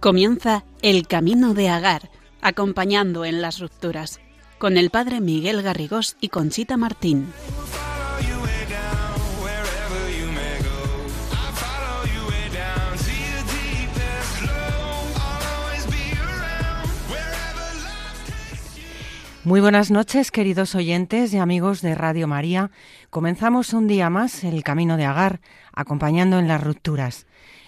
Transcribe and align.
Comienza 0.00 0.64
El 0.82 1.08
Camino 1.08 1.52
de 1.52 1.68
Agar, 1.68 2.10
acompañando 2.40 3.24
en 3.24 3.42
las 3.42 3.58
rupturas, 3.58 4.20
con 4.58 4.76
el 4.76 4.90
padre 4.90 5.20
Miguel 5.20 5.62
Garrigós 5.62 6.16
y 6.20 6.28
Conchita 6.28 6.76
Martín. 6.76 7.32
Muy 19.44 19.60
buenas 19.60 19.92
noches, 19.92 20.32
queridos 20.32 20.74
oyentes 20.74 21.32
y 21.32 21.38
amigos 21.38 21.80
de 21.80 21.94
Radio 21.94 22.26
María. 22.26 22.72
Comenzamos 23.10 23.74
un 23.74 23.86
día 23.86 24.10
más 24.10 24.42
el 24.42 24.64
Camino 24.64 24.96
de 24.96 25.04
Agar, 25.04 25.40
acompañando 25.72 26.40
en 26.40 26.48
las 26.48 26.60
rupturas. 26.60 27.25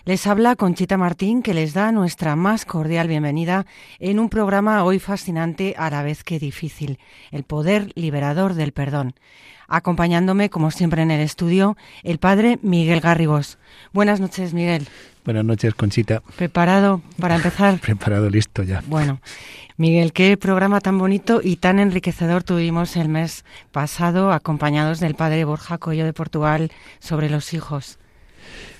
Les 0.08 0.26
habla 0.26 0.56
Conchita 0.56 0.96
Martín, 0.96 1.42
que 1.42 1.52
les 1.52 1.74
da 1.74 1.92
nuestra 1.92 2.34
más 2.34 2.64
cordial 2.64 3.08
bienvenida 3.08 3.66
en 3.98 4.18
un 4.18 4.30
programa 4.30 4.82
hoy 4.82 5.00
fascinante 5.00 5.74
a 5.76 5.90
la 5.90 6.02
vez 6.02 6.24
que 6.24 6.38
difícil, 6.38 6.98
el 7.30 7.42
poder 7.42 7.92
liberador 7.94 8.54
del 8.54 8.72
perdón. 8.72 9.12
Acompañándome, 9.66 10.48
como 10.48 10.70
siempre 10.70 11.02
en 11.02 11.10
el 11.10 11.20
estudio, 11.20 11.76
el 12.04 12.16
padre 12.16 12.58
Miguel 12.62 13.00
Garrigos. 13.00 13.58
Buenas 13.92 14.18
noches, 14.18 14.54
Miguel. 14.54 14.88
Buenas 15.26 15.44
noches, 15.44 15.74
Conchita. 15.74 16.22
¿Preparado 16.36 17.02
para 17.20 17.36
empezar? 17.36 17.78
Preparado, 17.82 18.30
listo 18.30 18.62
ya. 18.62 18.82
Bueno, 18.86 19.20
Miguel, 19.76 20.14
qué 20.14 20.38
programa 20.38 20.80
tan 20.80 20.96
bonito 20.96 21.42
y 21.44 21.56
tan 21.56 21.78
enriquecedor 21.78 22.44
tuvimos 22.44 22.96
el 22.96 23.10
mes 23.10 23.44
pasado, 23.72 24.32
acompañados 24.32 25.00
del 25.00 25.16
padre 25.16 25.44
Borja 25.44 25.76
Coyo 25.76 26.06
de 26.06 26.14
Portugal, 26.14 26.72
sobre 26.98 27.28
los 27.28 27.52
hijos. 27.52 27.98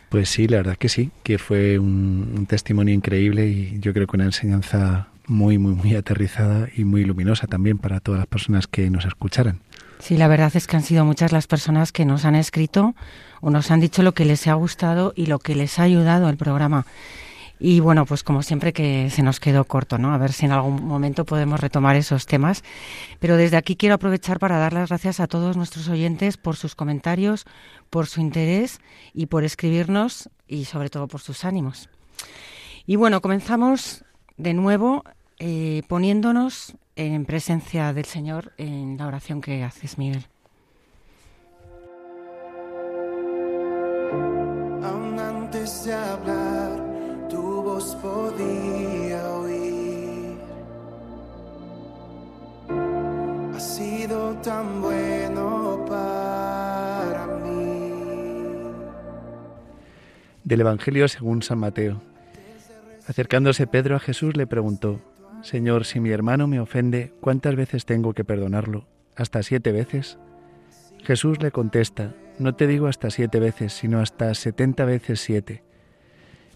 Pues 0.08 0.30
sí, 0.30 0.48
la 0.48 0.58
verdad 0.58 0.76
que 0.76 0.88
sí, 0.88 1.10
que 1.22 1.38
fue 1.38 1.78
un, 1.78 2.46
testimonio 2.48 2.94
increíble 2.94 3.46
y 3.46 3.78
yo 3.80 3.92
creo 3.92 4.06
que 4.06 4.16
una 4.16 4.24
enseñanza 4.24 5.08
muy, 5.26 5.58
muy, 5.58 5.74
muy 5.74 5.94
aterrizada 5.94 6.68
y 6.74 6.84
muy 6.84 7.04
luminosa 7.04 7.46
también 7.46 7.76
para 7.76 8.00
todas 8.00 8.18
las 8.18 8.26
personas 8.26 8.66
que 8.66 8.88
nos 8.88 9.04
escucharan. 9.04 9.60
Sí, 9.98 10.16
la 10.16 10.28
verdad 10.28 10.52
es 10.54 10.66
que 10.66 10.76
han 10.76 10.82
sido 10.82 11.04
muchas 11.04 11.32
las 11.32 11.46
personas 11.46 11.92
que 11.92 12.04
nos 12.04 12.24
han 12.24 12.36
escrito 12.36 12.94
o 13.40 13.50
nos 13.50 13.70
han 13.70 13.80
dicho 13.80 14.02
lo 14.02 14.12
que 14.12 14.24
les 14.24 14.46
ha 14.46 14.54
gustado 14.54 15.12
y 15.14 15.26
lo 15.26 15.38
que 15.38 15.54
les 15.54 15.78
ha 15.78 15.82
ayudado 15.82 16.28
el 16.28 16.36
programa. 16.36 16.86
Y 17.60 17.80
bueno, 17.80 18.06
pues 18.06 18.22
como 18.22 18.42
siempre 18.42 18.72
que 18.72 19.10
se 19.10 19.22
nos 19.22 19.40
quedó 19.40 19.64
corto, 19.64 19.98
¿no? 19.98 20.12
A 20.12 20.18
ver 20.18 20.32
si 20.32 20.46
en 20.46 20.52
algún 20.52 20.84
momento 20.84 21.24
podemos 21.24 21.60
retomar 21.60 21.96
esos 21.96 22.26
temas. 22.26 22.62
Pero 23.18 23.36
desde 23.36 23.56
aquí 23.56 23.76
quiero 23.76 23.96
aprovechar 23.96 24.38
para 24.38 24.58
dar 24.58 24.72
las 24.72 24.88
gracias 24.88 25.20
a 25.20 25.26
todos 25.26 25.56
nuestros 25.56 25.88
oyentes 25.88 26.36
por 26.36 26.56
sus 26.56 26.74
comentarios, 26.74 27.46
por 27.90 28.06
su 28.06 28.20
interés 28.20 28.80
y 29.12 29.26
por 29.26 29.44
escribirnos 29.44 30.30
y 30.46 30.66
sobre 30.66 30.90
todo 30.90 31.08
por 31.08 31.20
sus 31.20 31.44
ánimos. 31.44 31.88
Y 32.86 32.96
bueno, 32.96 33.20
comenzamos 33.20 34.04
de 34.36 34.54
nuevo 34.54 35.04
eh, 35.38 35.82
poniéndonos 35.88 36.74
en 36.96 37.24
presencia 37.26 37.92
del 37.92 38.06
Señor 38.06 38.52
en 38.56 38.96
la 38.96 39.06
oración 39.06 39.40
que 39.40 39.62
haces, 39.62 39.98
Miguel. 39.98 40.26
hablar 45.86 46.37
podía 47.84 49.28
oír. 49.34 50.38
Ha 53.54 53.60
sido 53.60 54.34
tan 54.36 54.80
bueno 54.80 55.84
para 55.88 57.26
mí. 57.44 57.92
Del 60.44 60.60
Evangelio 60.60 61.08
según 61.08 61.42
San 61.42 61.58
Mateo. 61.58 62.00
Acercándose 63.06 63.66
Pedro 63.66 63.96
a 63.96 64.00
Jesús 64.00 64.36
le 64.36 64.46
preguntó, 64.46 65.00
Señor, 65.42 65.84
si 65.84 66.00
mi 66.00 66.10
hermano 66.10 66.46
me 66.46 66.60
ofende, 66.60 67.12
¿cuántas 67.20 67.56
veces 67.56 67.86
tengo 67.86 68.12
que 68.12 68.24
perdonarlo? 68.24 68.86
¿Hasta 69.16 69.42
siete 69.42 69.72
veces? 69.72 70.18
Jesús 71.04 71.40
le 71.42 71.50
contesta, 71.50 72.14
no 72.38 72.54
te 72.54 72.66
digo 72.66 72.86
hasta 72.86 73.10
siete 73.10 73.40
veces, 73.40 73.72
sino 73.72 74.00
hasta 74.00 74.34
setenta 74.34 74.84
veces 74.84 75.20
siete. 75.20 75.67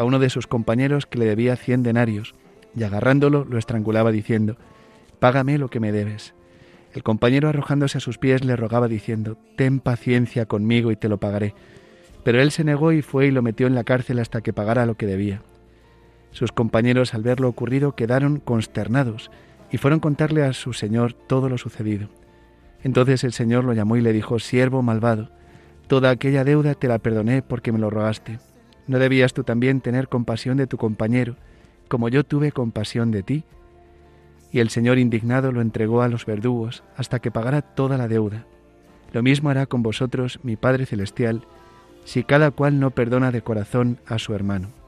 a 0.00 0.04
uno 0.04 0.18
de 0.18 0.30
sus 0.30 0.46
compañeros 0.46 1.04
que 1.04 1.18
le 1.18 1.26
debía 1.26 1.56
cien 1.56 1.82
denarios, 1.82 2.34
y 2.74 2.84
agarrándolo 2.84 3.44
lo 3.44 3.58
estrangulaba 3.58 4.10
diciendo, 4.10 4.56
Págame 5.18 5.58
lo 5.58 5.68
que 5.68 5.78
me 5.78 5.92
debes. 5.92 6.32
El 6.94 7.02
compañero 7.02 7.50
arrojándose 7.50 7.98
a 7.98 8.00
sus 8.00 8.16
pies 8.16 8.42
le 8.42 8.56
rogaba 8.56 8.88
diciendo, 8.88 9.36
Ten 9.56 9.78
paciencia 9.78 10.46
conmigo 10.46 10.90
y 10.90 10.96
te 10.96 11.10
lo 11.10 11.20
pagaré. 11.20 11.54
Pero 12.24 12.40
él 12.40 12.50
se 12.50 12.64
negó 12.64 12.92
y 12.92 13.02
fue 13.02 13.26
y 13.26 13.30
lo 13.30 13.42
metió 13.42 13.66
en 13.66 13.74
la 13.74 13.84
cárcel 13.84 14.20
hasta 14.20 14.40
que 14.40 14.54
pagara 14.54 14.86
lo 14.86 14.94
que 14.94 15.04
debía. 15.04 15.42
Sus 16.30 16.50
compañeros 16.50 17.12
al 17.12 17.22
ver 17.22 17.38
lo 17.38 17.48
ocurrido 17.48 17.94
quedaron 17.94 18.38
consternados 18.38 19.30
y 19.70 19.76
fueron 19.76 20.00
contarle 20.00 20.44
a 20.44 20.54
su 20.54 20.72
señor 20.72 21.12
todo 21.12 21.50
lo 21.50 21.58
sucedido. 21.58 22.08
Entonces 22.82 23.22
el 23.22 23.34
señor 23.34 23.64
lo 23.64 23.74
llamó 23.74 23.98
y 23.98 24.00
le 24.00 24.14
dijo, 24.14 24.38
Siervo 24.38 24.80
malvado, 24.80 25.28
toda 25.88 26.08
aquella 26.08 26.42
deuda 26.42 26.74
te 26.74 26.88
la 26.88 27.00
perdoné 27.00 27.42
porque 27.42 27.70
me 27.70 27.78
lo 27.78 27.90
rogaste. 27.90 28.38
¿No 28.90 28.98
debías 28.98 29.34
tú 29.34 29.44
también 29.44 29.80
tener 29.80 30.08
compasión 30.08 30.56
de 30.56 30.66
tu 30.66 30.76
compañero, 30.76 31.36
como 31.86 32.08
yo 32.08 32.24
tuve 32.24 32.50
compasión 32.50 33.12
de 33.12 33.22
ti? 33.22 33.44
Y 34.50 34.58
el 34.58 34.68
Señor 34.68 34.98
indignado 34.98 35.52
lo 35.52 35.60
entregó 35.60 36.02
a 36.02 36.08
los 36.08 36.26
verdugos 36.26 36.82
hasta 36.96 37.20
que 37.20 37.30
pagara 37.30 37.62
toda 37.62 37.96
la 37.96 38.08
deuda. 38.08 38.46
Lo 39.12 39.22
mismo 39.22 39.48
hará 39.48 39.66
con 39.66 39.84
vosotros 39.84 40.40
mi 40.42 40.56
Padre 40.56 40.86
Celestial, 40.86 41.42
si 42.04 42.24
cada 42.24 42.50
cual 42.50 42.80
no 42.80 42.90
perdona 42.90 43.30
de 43.30 43.42
corazón 43.42 44.00
a 44.06 44.18
su 44.18 44.34
hermano. 44.34 44.79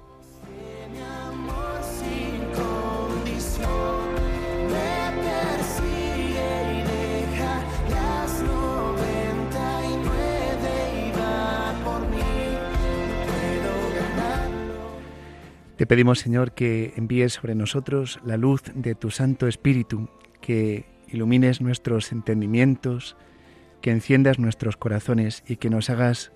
Te 15.83 15.87
pedimos, 15.89 16.21
Señor, 16.21 16.53
que 16.53 16.93
envíes 16.95 17.33
sobre 17.33 17.57
nosotros 17.57 18.21
la 18.25 18.37
luz 18.37 18.63
de 18.73 18.95
tu 18.95 19.11
Santo 19.11 19.49
Espíritu, 19.49 20.09
que 20.41 20.85
ilumines 21.09 21.61
nuestros 21.61 22.13
entendimientos, 22.13 23.17
que 23.81 23.91
enciendas 23.91 24.39
nuestros 24.39 24.77
corazones 24.77 25.43
y 25.45 25.57
que 25.57 25.71
nos 25.71 25.91
hagas 25.91 26.31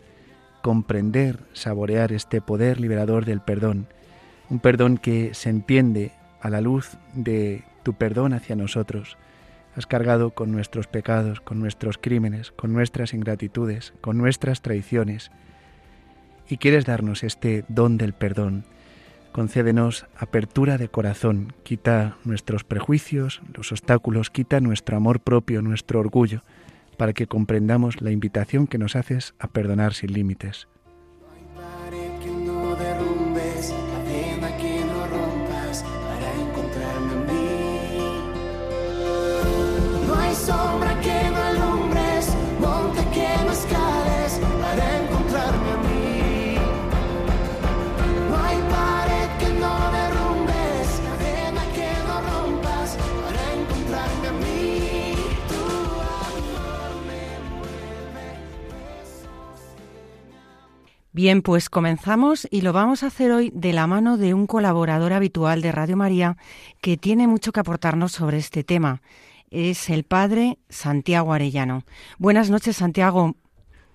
comprender, 0.63 1.45
saborear 1.53 2.11
este 2.11 2.41
poder 2.41 2.81
liberador 2.81 3.25
del 3.25 3.41
perdón, 3.41 3.87
un 4.51 4.59
perdón 4.59 4.99
que 4.99 5.33
se 5.33 5.49
entiende 5.49 6.11
a 6.41 6.51
la 6.51 6.61
luz 6.61 6.97
de 7.15 7.63
tu 7.85 7.95
perdón 7.95 8.33
hacia 8.33 8.57
nosotros. 8.57 9.17
Has 9.77 9.87
cargado 9.87 10.31
con 10.31 10.51
nuestros 10.51 10.89
pecados, 10.89 11.41
con 11.41 11.61
nuestros 11.61 11.99
crímenes, 11.99 12.51
con 12.51 12.73
nuestras 12.73 13.15
ingratitudes, 13.15 13.95
con 14.01 14.19
nuestras 14.19 14.61
traiciones, 14.61 15.31
y 16.49 16.57
quieres 16.57 16.85
darnos 16.85 17.23
este 17.23 17.65
don 17.69 17.97
del 17.97 18.13
perdón 18.13 18.65
Concédenos 19.37 20.07
apertura 20.17 20.79
de 20.79 20.89
corazón, 20.89 21.53
quita 21.63 22.17
nuestros 22.25 22.65
prejuicios, 22.65 23.43
los 23.53 23.71
obstáculos, 23.71 24.31
quita 24.31 24.61
nuestro 24.61 24.97
amor 24.97 25.21
propio, 25.21 25.61
nuestro 25.61 26.01
orgullo, 26.01 26.41
para 26.97 27.13
que 27.13 27.27
comprendamos 27.27 28.01
la 28.01 28.13
invitación 28.13 28.67
que 28.67 28.79
nos 28.79 28.97
haces 28.97 29.35
a 29.39 29.49
perdonar 29.49 29.93
sin 29.93 30.15
límites. 30.15 30.69
Bien, 61.17 61.41
pues 61.41 61.71
comenzamos 61.71 62.47
y 62.51 62.61
lo 62.61 62.75
vamos 62.75 63.03
a 63.03 63.07
hacer 63.07 63.33
hoy 63.33 63.51
de 63.55 63.73
la 63.73 63.87
mano 63.87 64.19
de 64.19 64.35
un 64.35 64.47
colaborador 64.47 65.15
habitual 65.15 65.63
de 65.63 65.73
Radio 65.73 65.97
María 65.97 66.37
que 66.83 66.99
tiene 66.99 67.27
mucho 67.27 67.53
que 67.53 67.61
aportarnos 67.61 68.13
sobre 68.13 68.37
este 68.37 68.65
tema. 68.65 69.01
Es 69.51 69.89
el 69.89 70.05
padre 70.05 70.59
Santiago 70.69 71.33
Arellano. 71.33 71.85
Buenas 72.19 72.51
noches, 72.51 72.77
Santiago. 72.77 73.35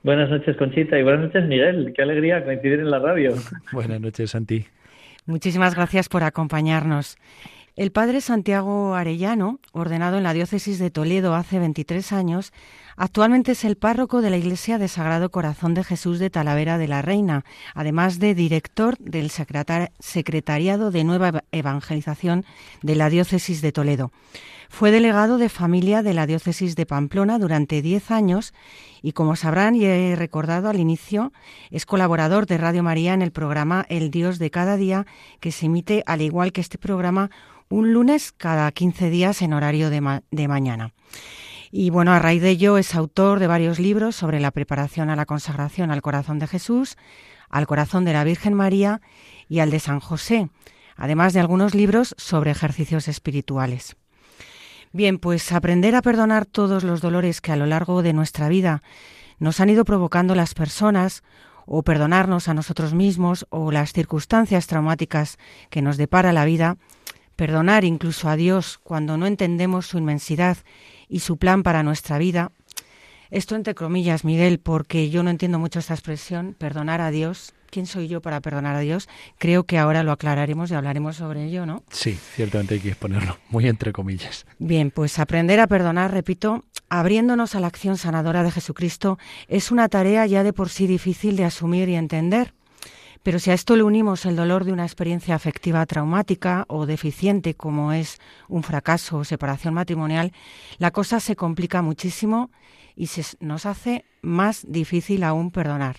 Buenas 0.02 0.32
noches, 0.32 0.58
Conchita, 0.58 0.98
y 0.98 1.04
buenas 1.04 1.26
noches, 1.26 1.48
Miguel. 1.48 1.94
Qué 1.96 2.02
alegría 2.02 2.44
coincidir 2.44 2.80
en 2.80 2.90
la 2.90 2.98
radio. 2.98 3.36
buenas 3.72 4.02
noches, 4.02 4.32
Santi. 4.32 4.66
Muchísimas 5.28 5.76
gracias 5.76 6.10
por 6.10 6.24
acompañarnos. 6.24 7.18
El 7.82 7.92
padre 7.92 8.22
Santiago 8.22 8.94
Arellano, 8.94 9.60
ordenado 9.72 10.18
en 10.18 10.24
la 10.24 10.34
diócesis 10.34 10.78
de 10.78 10.92
Toledo 10.92 11.34
hace 11.34 11.58
23 11.58 12.12
años, 12.14 12.54
actualmente 12.96 13.54
es 13.54 13.66
el 13.66 13.76
párroco 13.76 14.22
de 14.22 14.30
la 14.30 14.38
Iglesia 14.38 14.78
de 14.78 14.88
Sagrado 14.88 15.32
Corazón 15.32 15.74
de 15.74 15.84
Jesús 15.84 16.20
de 16.20 16.30
Talavera 16.30 16.78
de 16.78 16.88
la 16.88 17.02
Reina, 17.02 17.44
además 17.74 18.20
de 18.20 18.36
director 18.36 19.00
del 19.00 19.32
Secretariado 19.32 20.92
de 20.92 21.04
Nueva 21.04 21.44
Evangelización 21.52 22.46
de 22.84 22.94
la 22.94 23.10
diócesis 23.10 23.64
de 23.64 23.72
Toledo. 23.72 24.12
Fue 24.70 24.92
delegado 24.92 25.38
de 25.38 25.50
familia 25.50 26.02
de 26.02 26.14
la 26.14 26.26
diócesis 26.26 26.76
de 26.76 26.86
Pamplona 26.86 27.40
durante 27.40 27.82
10 27.82 28.12
años 28.12 28.54
y, 29.02 29.12
como 29.12 29.36
sabrán 29.36 29.76
y 29.76 29.84
he 29.84 30.16
recordado 30.16 30.70
al 30.70 30.80
inicio, 30.80 31.34
es 31.72 31.86
colaborador 31.86 32.46
de 32.46 32.58
Radio 32.58 32.82
María 32.82 33.14
en 33.14 33.22
el 33.22 33.32
programa 33.32 33.86
El 33.90 34.12
Dios 34.12 34.40
de 34.40 34.50
cada 34.50 34.78
día, 34.78 35.06
que 35.42 35.52
se 35.52 35.66
emite, 35.66 36.04
al 36.06 36.22
igual 36.22 36.54
que 36.54 36.62
este 36.62 36.78
programa, 36.78 37.32
un 37.72 37.94
lunes 37.94 38.34
cada 38.34 38.72
15 38.72 39.10
días 39.10 39.42
en 39.42 39.54
horario 39.54 39.90
de, 39.90 40.22
de 40.30 40.48
mañana. 40.48 40.94
Y 41.72 41.90
bueno, 41.90 42.12
a 42.12 42.20
raíz 42.20 42.42
de 42.42 42.50
ello 42.50 42.78
es 42.78 42.94
autor 42.96 43.40
de 43.40 43.48
varios 43.48 43.80
libros 43.80 44.16
sobre 44.16 44.42
la 44.42 44.52
preparación 44.52 45.10
a 45.10 45.16
la 45.16 45.26
consagración 45.26 45.90
al 45.90 46.02
corazón 46.02 46.38
de 46.38 46.48
Jesús, 46.48 46.98
al 47.50 47.66
corazón 47.66 48.04
de 48.04 48.14
la 48.14 48.26
Virgen 48.26 48.54
María 48.54 49.02
y 49.48 49.60
al 49.60 49.72
de 49.72 49.80
San 49.80 50.02
José, 50.02 50.50
además 50.98 51.34
de 51.34 51.40
algunos 51.40 51.74
libros 51.74 52.14
sobre 52.18 52.52
ejercicios 52.52 53.08
espirituales. 53.08 53.96
Bien, 54.92 55.18
pues 55.18 55.54
aprender 55.54 55.96
a 55.96 56.02
perdonar 56.02 56.46
todos 56.46 56.84
los 56.84 57.00
dolores 57.00 57.40
que 57.40 57.54
a 57.54 57.56
lo 57.56 57.66
largo 57.66 58.04
de 58.04 58.12
nuestra 58.12 58.50
vida 58.50 58.84
nos 59.40 59.62
han 59.62 59.70
ido 59.70 59.86
provocando 59.86 60.36
las 60.36 60.54
personas, 60.54 61.24
o 61.66 61.84
perdonarnos 61.84 62.50
a 62.50 62.54
nosotros 62.54 62.94
mismos, 62.94 63.46
o 63.50 63.72
las 63.72 63.94
circunstancias 63.94 64.68
traumáticas 64.68 65.38
que 65.70 65.82
nos 65.82 65.96
depara 65.96 66.34
la 66.34 66.44
vida, 66.44 66.78
perdonar 67.42 67.86
incluso 67.86 68.30
a 68.30 68.36
Dios 68.36 68.80
cuando 68.84 69.18
no 69.18 69.26
entendemos 69.26 69.88
su 69.88 69.98
inmensidad 69.98 70.58
y 71.10 71.22
su 71.22 71.38
plan 71.38 71.64
para 71.64 71.82
nuestra 71.82 72.20
vida. 72.20 72.52
Esto 73.32 73.56
entre 73.56 73.74
comillas, 73.74 74.24
Miguel, 74.24 74.60
porque 74.60 75.10
yo 75.10 75.24
no 75.24 75.32
entiendo 75.32 75.58
mucho 75.58 75.80
esta 75.80 75.96
expresión, 75.96 76.56
perdonar 76.56 77.02
a 77.02 77.10
Dios. 77.10 77.56
¿Quién 77.72 77.88
soy 77.88 78.08
yo 78.08 78.22
para 78.22 78.42
perdonar 78.42 78.76
a 78.76 78.82
Dios? 78.82 79.10
Creo 79.40 79.64
que 79.64 79.80
ahora 79.80 80.04
lo 80.04 80.12
aclararemos 80.12 80.70
y 80.70 80.76
hablaremos 80.76 81.16
sobre 81.16 81.46
ello, 81.46 81.66
¿no? 81.66 81.84
Sí, 81.90 82.16
ciertamente 82.36 82.76
hay 82.76 82.80
que 82.80 82.90
exponerlo, 82.90 83.40
muy 83.50 83.68
entre 83.68 83.92
comillas. 83.92 84.46
Bien, 84.60 84.92
pues 84.92 85.18
aprender 85.18 85.60
a 85.62 85.66
perdonar, 85.66 86.12
repito, 86.12 86.66
abriéndonos 86.90 87.56
a 87.56 87.60
la 87.60 87.66
acción 87.66 87.98
sanadora 87.98 88.44
de 88.44 88.52
Jesucristo, 88.52 89.18
es 89.48 89.72
una 89.72 89.90
tarea 89.90 90.28
ya 90.28 90.44
de 90.44 90.54
por 90.54 90.70
sí 90.70 90.86
difícil 90.86 91.38
de 91.38 91.46
asumir 91.46 91.90
y 91.90 91.96
entender. 91.96 92.54
Pero 93.24 93.38
si 93.38 93.52
a 93.52 93.54
esto 93.54 93.76
le 93.76 93.84
unimos 93.84 94.26
el 94.26 94.36
dolor 94.36 94.66
de 94.66 94.74
una 94.74 94.86
experiencia 94.86 95.36
afectiva 95.36 95.86
traumática 95.86 96.66
o 96.68 96.86
deficiente, 96.86 97.54
como 97.54 97.94
es 97.94 98.18
un 98.48 98.64
fracaso 98.64 99.18
o 99.18 99.24
separación 99.24 99.76
matrimonial, 99.76 100.34
la 100.80 100.92
cosa 100.92 101.20
se 101.20 101.36
complica 101.36 101.82
muchísimo 101.84 102.50
y 102.96 103.08
se 103.08 103.38
nos 103.40 103.66
hace 103.66 104.06
más 104.22 104.66
difícil 104.68 105.24
aún 105.24 105.52
perdonar. 105.52 105.98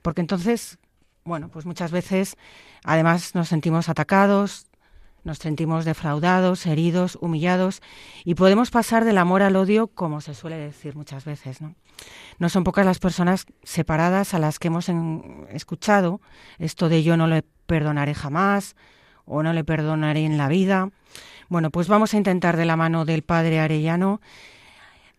Porque 0.00 0.22
entonces, 0.22 0.78
bueno, 1.24 1.50
pues 1.50 1.66
muchas 1.66 1.90
veces 1.90 2.36
además 2.82 3.34
nos 3.34 3.48
sentimos 3.48 3.90
atacados, 3.90 4.66
nos 5.24 5.38
sentimos 5.38 5.84
defraudados, 5.84 6.64
heridos, 6.64 7.18
humillados 7.20 7.82
y 8.24 8.34
podemos 8.36 8.70
pasar 8.70 9.04
del 9.04 9.18
amor 9.18 9.42
al 9.42 9.56
odio, 9.56 9.88
como 9.88 10.22
se 10.22 10.34
suele 10.34 10.56
decir 10.56 10.96
muchas 10.96 11.26
veces, 11.26 11.60
¿no? 11.60 11.74
No 12.38 12.48
son 12.48 12.64
pocas 12.64 12.86
las 12.86 12.98
personas 12.98 13.46
separadas 13.62 14.34
a 14.34 14.38
las 14.38 14.58
que 14.58 14.68
hemos 14.68 14.88
escuchado 15.50 16.20
esto 16.58 16.88
de 16.88 17.02
yo 17.02 17.16
no 17.16 17.26
le 17.26 17.42
perdonaré 17.66 18.14
jamás 18.14 18.76
o 19.24 19.42
no 19.42 19.52
le 19.52 19.64
perdonaré 19.64 20.24
en 20.24 20.38
la 20.38 20.48
vida. 20.48 20.90
Bueno, 21.48 21.70
pues 21.70 21.88
vamos 21.88 22.14
a 22.14 22.16
intentar 22.16 22.56
de 22.56 22.64
la 22.64 22.76
mano 22.76 23.04
del 23.04 23.22
Padre 23.22 23.60
Arellano 23.60 24.20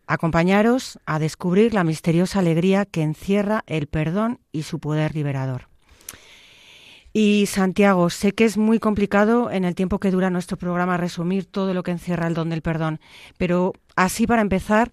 acompañaros 0.08 1.00
a 1.06 1.20
descubrir 1.20 1.76
la 1.76 1.84
misteriosa 1.84 2.40
alegría 2.40 2.86
que 2.86 3.04
encierra 3.04 3.64
el 3.68 3.86
perdón 3.86 4.40
y 4.52 4.64
su 4.64 4.80
poder 4.80 5.14
liberador. 5.14 5.70
Y 7.14 7.46
Santiago, 7.46 8.10
sé 8.10 8.34
que 8.34 8.46
es 8.46 8.58
muy 8.58 8.80
complicado 8.80 9.52
en 9.52 9.66
el 9.66 9.76
tiempo 9.76 10.00
que 10.00 10.12
dura 10.12 10.30
nuestro 10.30 10.58
programa 10.58 10.98
resumir 10.98 11.46
todo 11.46 11.74
lo 11.74 11.84
que 11.84 11.92
encierra 11.92 12.28
el 12.28 12.34
don 12.34 12.50
del 12.50 12.62
perdón, 12.62 13.00
pero 13.38 13.74
así 13.96 14.26
para 14.26 14.42
empezar, 14.42 14.92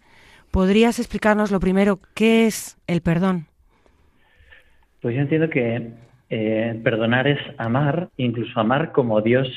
¿podrías 0.50 0.98
explicarnos 0.98 1.50
lo 1.50 1.60
primero 1.60 2.00
qué 2.14 2.46
es 2.46 2.78
el 2.86 3.00
perdón? 3.00 3.46
Pues 5.00 5.14
yo 5.14 5.20
entiendo 5.20 5.50
que 5.50 5.92
eh, 6.30 6.80
perdonar 6.82 7.28
es 7.28 7.38
amar, 7.58 8.08
incluso 8.16 8.58
amar 8.58 8.92
como 8.92 9.20
Dios 9.20 9.48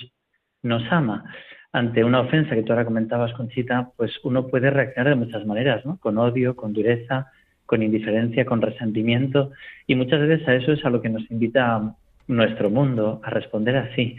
nos 0.62 0.84
ama. 0.92 1.24
Ante 1.72 2.04
una 2.04 2.22
ofensa 2.22 2.56
que 2.56 2.64
tú 2.64 2.74
ahora 2.74 2.86
comentabas, 2.86 3.34
Conchita, 3.34 3.92
pues 3.96 4.12
uno 4.24 4.48
puede 4.48 4.70
reaccionar 4.70 5.10
de 5.10 5.26
muchas 5.26 5.46
maneras, 5.46 5.86
¿no? 5.86 5.98
Con 6.00 6.18
odio, 6.18 6.56
con 6.56 6.74
dureza, 6.74 7.32
con 7.66 7.84
indiferencia, 7.84 8.46
con 8.46 8.62
resentimiento, 8.62 9.52
y 9.86 9.94
muchas 9.94 10.22
veces 10.22 10.48
a 10.48 10.56
eso 10.56 10.72
es 10.72 10.84
a 10.84 10.90
lo 10.90 11.02
que 11.02 11.10
nos 11.10 11.30
invita 11.30 11.96
nuestro 12.28 12.70
mundo, 12.72 13.22
a 13.24 13.30
responder 13.30 13.78
así. 13.78 14.18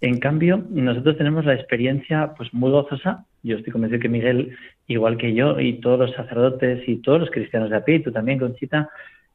En 0.00 0.18
cambio, 0.18 0.64
nosotros 0.70 1.16
tenemos 1.16 1.44
la 1.44 1.54
experiencia 1.54 2.34
pues 2.36 2.52
muy 2.52 2.70
gozosa. 2.70 3.24
Yo 3.42 3.56
estoy 3.56 3.72
convencido 3.72 4.00
que 4.00 4.08
Miguel, 4.08 4.56
igual 4.86 5.16
que 5.16 5.34
yo, 5.34 5.60
y 5.60 5.80
todos 5.80 5.98
los 5.98 6.12
sacerdotes 6.12 6.88
y 6.88 6.96
todos 6.96 7.20
los 7.20 7.30
cristianos 7.30 7.70
de 7.70 7.76
a 7.76 7.84
pie, 7.84 7.96
y 7.96 8.02
tú 8.02 8.12
también, 8.12 8.38
Conchita, 8.38 8.88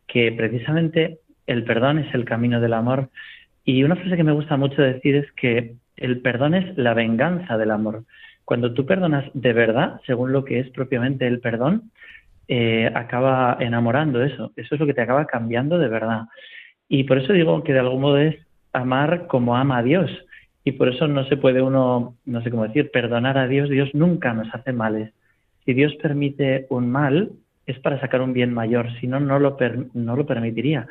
que 0.08 0.32
precisamente 0.32 1.20
el 1.48 1.64
perdón 1.64 2.00
es 2.00 2.14
el 2.14 2.26
camino 2.26 2.60
del 2.60 2.74
amor. 2.74 3.10
Y 3.64 3.84
una 3.84 3.96
frase 3.96 4.18
que 4.18 4.24
me 4.24 4.32
gusta 4.32 4.58
mucho 4.58 4.82
decir 4.82 5.16
es 5.16 5.32
que 5.34 5.76
el 5.96 6.22
perdón 6.22 6.54
es 6.54 6.78
la 6.78 6.94
venganza 6.94 7.58
del 7.58 7.72
amor. 7.72 8.04
Cuando 8.46 8.74
tú 8.74 8.86
perdonas 8.86 9.26
de 9.34 9.54
verdad, 9.54 10.02
según 10.06 10.34
lo 10.34 10.44
que 10.44 10.60
es 10.60 10.70
propiamente 10.70 11.28
el 11.28 11.40
perdón, 11.40 11.92
eh, 12.48 12.92
acaba 12.94 13.58
enamorando 13.60 14.22
eso. 14.22 14.52
Eso 14.56 14.76
es 14.76 14.82
lo 14.82 14.86
que 14.86 14.94
te 14.94 15.02
acaba 15.02 15.26
cambiando 15.26 15.78
de 15.78 15.88
verdad. 15.88 16.24
Y 16.90 17.06
por 17.06 17.18
eso 17.18 17.32
digo 17.32 17.64
que 17.64 17.74
de 17.74 17.80
algún 17.80 18.02
modo 18.02 18.18
es 18.18 18.36
amar 18.74 19.28
como 19.28 19.56
ama 19.56 19.78
a 19.78 19.84
Dios. 19.84 20.12
Y 20.64 20.74
por 20.74 20.90
eso 20.90 21.08
no 21.08 21.26
se 21.26 21.38
puede 21.38 21.62
uno, 21.62 22.16
no 22.26 22.42
sé 22.42 22.50
cómo 22.50 22.64
decir, 22.64 22.90
perdonar 22.92 23.38
a 23.38 23.48
Dios. 23.48 23.70
Dios 23.70 23.90
nunca 23.94 24.34
nos 24.34 24.54
hace 24.54 24.72
males. 24.72 25.14
Si 25.66 25.74
Dios 25.74 25.94
permite 26.02 26.68
un 26.70 26.90
mal, 26.90 27.32
es 27.66 27.80
para 27.80 28.00
sacar 28.00 28.22
un 28.22 28.34
bien 28.34 28.54
mayor. 28.54 28.88
Si 29.00 29.08
no, 29.08 29.20
no 29.20 29.40
lo, 29.40 29.58
no 29.94 30.16
lo 30.16 30.26
permitiría. 30.26 30.88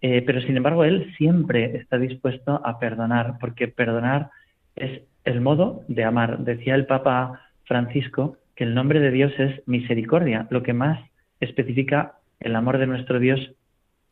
Eh, 0.00 0.22
pero 0.24 0.40
sin 0.42 0.56
embargo, 0.56 0.84
Él 0.84 1.12
siempre 1.16 1.76
está 1.76 1.98
dispuesto 1.98 2.60
a 2.64 2.78
perdonar, 2.78 3.38
porque 3.40 3.68
perdonar 3.68 4.30
es 4.76 5.02
el 5.24 5.40
modo 5.40 5.82
de 5.88 6.04
amar. 6.04 6.38
Decía 6.38 6.74
el 6.74 6.86
Papa 6.86 7.40
Francisco 7.64 8.36
que 8.54 8.64
el 8.64 8.74
nombre 8.74 9.00
de 9.00 9.10
Dios 9.10 9.32
es 9.38 9.66
misericordia. 9.66 10.46
Lo 10.50 10.62
que 10.62 10.72
más 10.72 11.00
especifica 11.40 12.14
el 12.40 12.54
amor 12.54 12.78
de 12.78 12.86
nuestro 12.86 13.18
Dios 13.18 13.40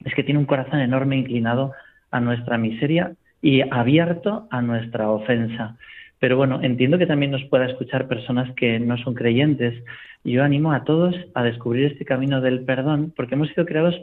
es 0.04 0.14
que 0.14 0.24
tiene 0.24 0.40
un 0.40 0.46
corazón 0.46 0.80
enorme 0.80 1.16
inclinado 1.16 1.72
a 2.10 2.20
nuestra 2.20 2.58
miseria 2.58 3.14
y 3.46 3.62
abierto 3.70 4.48
a 4.50 4.60
nuestra 4.60 5.08
ofensa. 5.08 5.76
Pero 6.18 6.36
bueno, 6.36 6.64
entiendo 6.64 6.98
que 6.98 7.06
también 7.06 7.30
nos 7.30 7.44
pueda 7.44 7.66
escuchar 7.66 8.08
personas 8.08 8.52
que 8.56 8.80
no 8.80 8.98
son 8.98 9.14
creyentes. 9.14 9.84
Yo 10.24 10.42
animo 10.42 10.72
a 10.72 10.82
todos 10.82 11.14
a 11.32 11.44
descubrir 11.44 11.92
este 11.92 12.04
camino 12.04 12.40
del 12.40 12.64
perdón 12.64 13.12
porque 13.14 13.36
hemos 13.36 13.48
sido 13.50 13.64
creados 13.64 13.94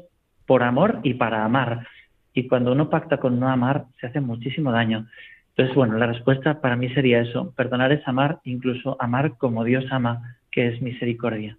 por 0.45 0.63
amor 0.63 1.01
y 1.03 1.15
para 1.15 1.43
amar. 1.43 1.85
Y 2.33 2.47
cuando 2.47 2.71
uno 2.71 2.89
pacta 2.89 3.17
con 3.17 3.38
no 3.38 3.50
amar, 3.50 3.88
se 4.00 4.07
hace 4.07 4.21
muchísimo 4.21 4.71
daño. 4.71 5.07
Entonces, 5.50 5.75
bueno, 5.75 5.97
la 5.97 6.07
respuesta 6.07 6.62
para 6.62 6.77
mí 6.77 6.88
sería 6.93 7.19
eso. 7.19 7.51
Perdonar 7.57 7.91
es 7.91 8.07
amar, 8.07 8.39
incluso 8.45 8.95
amar 9.01 9.35
como 9.38 9.65
Dios 9.65 9.83
ama, 9.91 10.38
que 10.51 10.69
es 10.69 10.81
misericordia. 10.81 11.57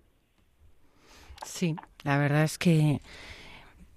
Sí, 1.44 1.76
la 2.02 2.16
verdad 2.16 2.44
es 2.44 2.56
que 2.56 3.02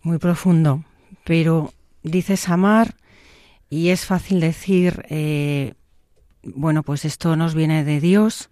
muy 0.04 0.18
profundo, 0.18 0.84
pero 1.24 1.72
dices 2.04 2.50
amar 2.50 2.88
y 3.70 3.90
es 3.90 4.06
fácil 4.06 4.40
decir, 4.40 5.04
eh, 5.10 5.74
bueno, 6.44 6.84
pues 6.84 7.06
esto 7.06 7.36
nos 7.36 7.56
viene 7.56 7.84
de 7.84 8.00
Dios, 8.00 8.50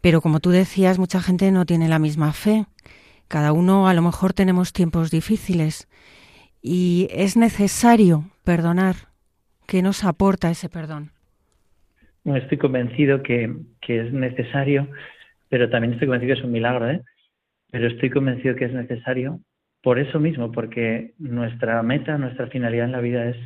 pero 0.00 0.20
como 0.20 0.40
tú 0.40 0.50
decías, 0.50 0.98
mucha 0.98 1.20
gente 1.20 1.50
no 1.52 1.66
tiene 1.66 1.88
la 1.88 1.98
misma 1.98 2.32
fe. 2.32 2.66
Cada 3.28 3.52
uno 3.52 3.88
a 3.88 3.94
lo 3.94 4.02
mejor 4.02 4.32
tenemos 4.32 4.72
tiempos 4.72 5.10
difíciles 5.10 5.88
y 6.62 7.08
es 7.10 7.36
necesario 7.36 8.24
perdonar. 8.44 8.94
¿Qué 9.66 9.82
nos 9.82 10.04
aporta 10.04 10.50
ese 10.50 10.68
perdón? 10.68 11.10
Estoy 12.24 12.58
convencido 12.58 13.22
que, 13.22 13.54
que, 13.80 14.00
es 14.00 14.12
necesario, 14.12 14.88
pero 15.48 15.70
también 15.70 15.92
estoy 15.92 16.08
convencido 16.08 16.34
que 16.34 16.40
es 16.40 16.44
un 16.44 16.52
milagro, 16.52 16.90
¿eh? 16.90 17.02
Pero 17.70 17.86
estoy 17.88 18.10
convencido 18.10 18.56
que 18.56 18.64
es 18.64 18.72
necesario 18.72 19.40
por 19.82 20.00
eso 20.00 20.18
mismo, 20.18 20.50
porque 20.50 21.14
nuestra 21.18 21.80
meta, 21.84 22.18
nuestra 22.18 22.48
finalidad 22.48 22.86
en 22.86 22.92
la 22.92 23.00
vida 23.00 23.28
es, 23.28 23.36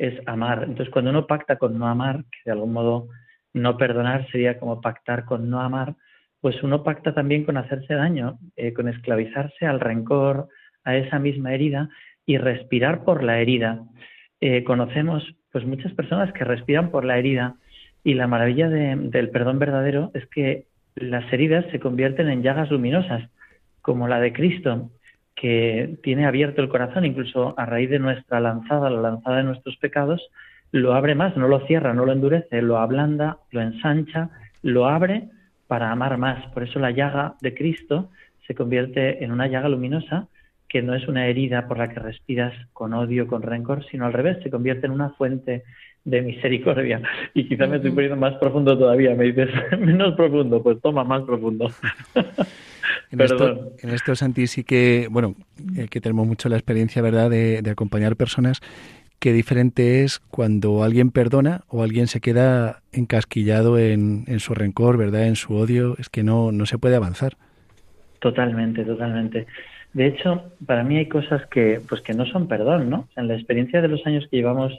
es 0.00 0.18
amar. 0.26 0.62
Entonces, 0.62 0.88
cuando 0.90 1.10
uno 1.10 1.26
pacta 1.26 1.56
con 1.56 1.78
no 1.78 1.86
amar, 1.86 2.24
que 2.24 2.38
de 2.46 2.52
algún 2.52 2.72
modo 2.72 3.08
no 3.52 3.76
perdonar 3.76 4.26
sería 4.30 4.58
como 4.58 4.80
pactar 4.80 5.26
con 5.26 5.50
no 5.50 5.60
amar, 5.60 5.94
pues 6.40 6.62
uno 6.62 6.82
pacta 6.82 7.12
también 7.12 7.44
con 7.44 7.58
hacerse 7.58 7.92
daño, 7.92 8.38
eh, 8.56 8.72
con 8.72 8.88
esclavizarse 8.88 9.66
al 9.66 9.78
rencor, 9.78 10.48
a 10.84 10.96
esa 10.96 11.18
misma 11.18 11.52
herida 11.52 11.90
y 12.24 12.38
respirar 12.38 13.04
por 13.04 13.22
la 13.22 13.40
herida. 13.40 13.82
Eh, 14.40 14.64
conocemos 14.64 15.22
pues 15.52 15.66
muchas 15.66 15.92
personas 15.92 16.32
que 16.32 16.44
respiran 16.44 16.90
por 16.90 17.04
la 17.04 17.18
herida 17.18 17.56
y 18.02 18.14
la 18.14 18.26
maravilla 18.26 18.70
del 18.70 19.28
perdón 19.28 19.58
verdadero 19.58 20.10
es 20.14 20.26
que 20.28 20.64
las 20.94 21.30
heridas 21.30 21.66
se 21.72 21.78
convierten 21.80 22.30
en 22.30 22.42
llagas 22.42 22.70
luminosas, 22.70 23.28
como 23.82 24.08
la 24.08 24.18
de 24.18 24.32
Cristo, 24.32 24.90
que 25.34 25.96
tiene 26.02 26.26
abierto 26.26 26.60
el 26.60 26.68
corazón, 26.68 27.04
incluso 27.04 27.54
a 27.58 27.66
raíz 27.66 27.90
de 27.90 27.98
nuestra 27.98 28.40
lanzada, 28.40 28.90
la 28.90 29.00
lanzada 29.00 29.38
de 29.38 29.44
nuestros 29.44 29.76
pecados, 29.76 30.30
lo 30.72 30.94
abre 30.94 31.14
más, 31.14 31.36
no 31.36 31.48
lo 31.48 31.66
cierra, 31.66 31.94
no 31.94 32.04
lo 32.04 32.12
endurece, 32.12 32.62
lo 32.62 32.78
ablanda, 32.78 33.38
lo 33.50 33.60
ensancha, 33.60 34.30
lo 34.62 34.86
abre 34.86 35.28
para 35.66 35.90
amar 35.90 36.16
más. 36.18 36.46
Por 36.52 36.62
eso 36.62 36.78
la 36.78 36.90
llaga 36.90 37.34
de 37.40 37.54
Cristo 37.54 38.10
se 38.46 38.54
convierte 38.54 39.24
en 39.24 39.32
una 39.32 39.46
llaga 39.46 39.68
luminosa 39.68 40.28
que 40.68 40.82
no 40.82 40.94
es 40.94 41.08
una 41.08 41.26
herida 41.26 41.66
por 41.66 41.78
la 41.78 41.88
que 41.88 41.98
respiras 41.98 42.54
con 42.72 42.94
odio, 42.94 43.26
con 43.26 43.42
rencor, 43.42 43.84
sino 43.90 44.06
al 44.06 44.12
revés, 44.12 44.38
se 44.42 44.50
convierte 44.50 44.86
en 44.86 44.92
una 44.92 45.10
fuente 45.10 45.64
de 46.04 46.22
misericordia. 46.22 47.02
Y 47.34 47.48
quizá 47.48 47.66
me 47.66 47.76
estoy 47.76 47.90
poniendo 47.90 48.16
más 48.16 48.34
profundo 48.34 48.78
todavía. 48.78 49.14
Me 49.14 49.24
dices, 49.24 49.50
menos 49.78 50.14
profundo, 50.14 50.62
pues 50.62 50.80
toma 50.80 51.04
más 51.04 51.22
profundo. 51.22 51.70
en, 53.10 53.20
esto, 53.20 53.72
en 53.80 53.90
esto, 53.90 54.14
Santi, 54.14 54.46
sí 54.46 54.64
que, 54.64 55.08
bueno, 55.10 55.34
eh, 55.76 55.88
que 55.88 56.00
tenemos 56.00 56.26
mucho 56.26 56.48
la 56.48 56.56
experiencia, 56.56 57.02
¿verdad?, 57.02 57.30
de, 57.30 57.62
acompañar 57.70 58.16
personas. 58.16 58.60
Qué 59.18 59.32
diferente 59.32 60.02
es 60.02 60.18
cuando 60.18 60.82
alguien 60.82 61.10
perdona 61.10 61.62
o 61.68 61.82
alguien 61.82 62.06
se 62.06 62.20
queda 62.20 62.82
encasquillado 62.92 63.78
en, 63.78 64.24
en 64.26 64.40
su 64.40 64.54
rencor, 64.54 64.96
¿verdad?, 64.96 65.26
en 65.26 65.36
su 65.36 65.54
odio. 65.54 65.96
Es 65.98 66.08
que 66.08 66.22
no, 66.22 66.52
no 66.52 66.66
se 66.66 66.78
puede 66.78 66.96
avanzar. 66.96 67.36
Totalmente, 68.20 68.84
totalmente. 68.84 69.46
De 69.92 70.06
hecho, 70.06 70.52
para 70.66 70.84
mí 70.84 70.98
hay 70.98 71.06
cosas 71.06 71.44
que, 71.46 71.80
pues 71.88 72.00
que 72.00 72.14
no 72.14 72.26
son 72.26 72.46
perdón, 72.46 72.90
¿no? 72.90 73.08
En 73.16 73.26
la 73.26 73.34
experiencia 73.34 73.82
de 73.82 73.88
los 73.88 74.06
años 74.06 74.26
que 74.30 74.36
llevamos 74.36 74.72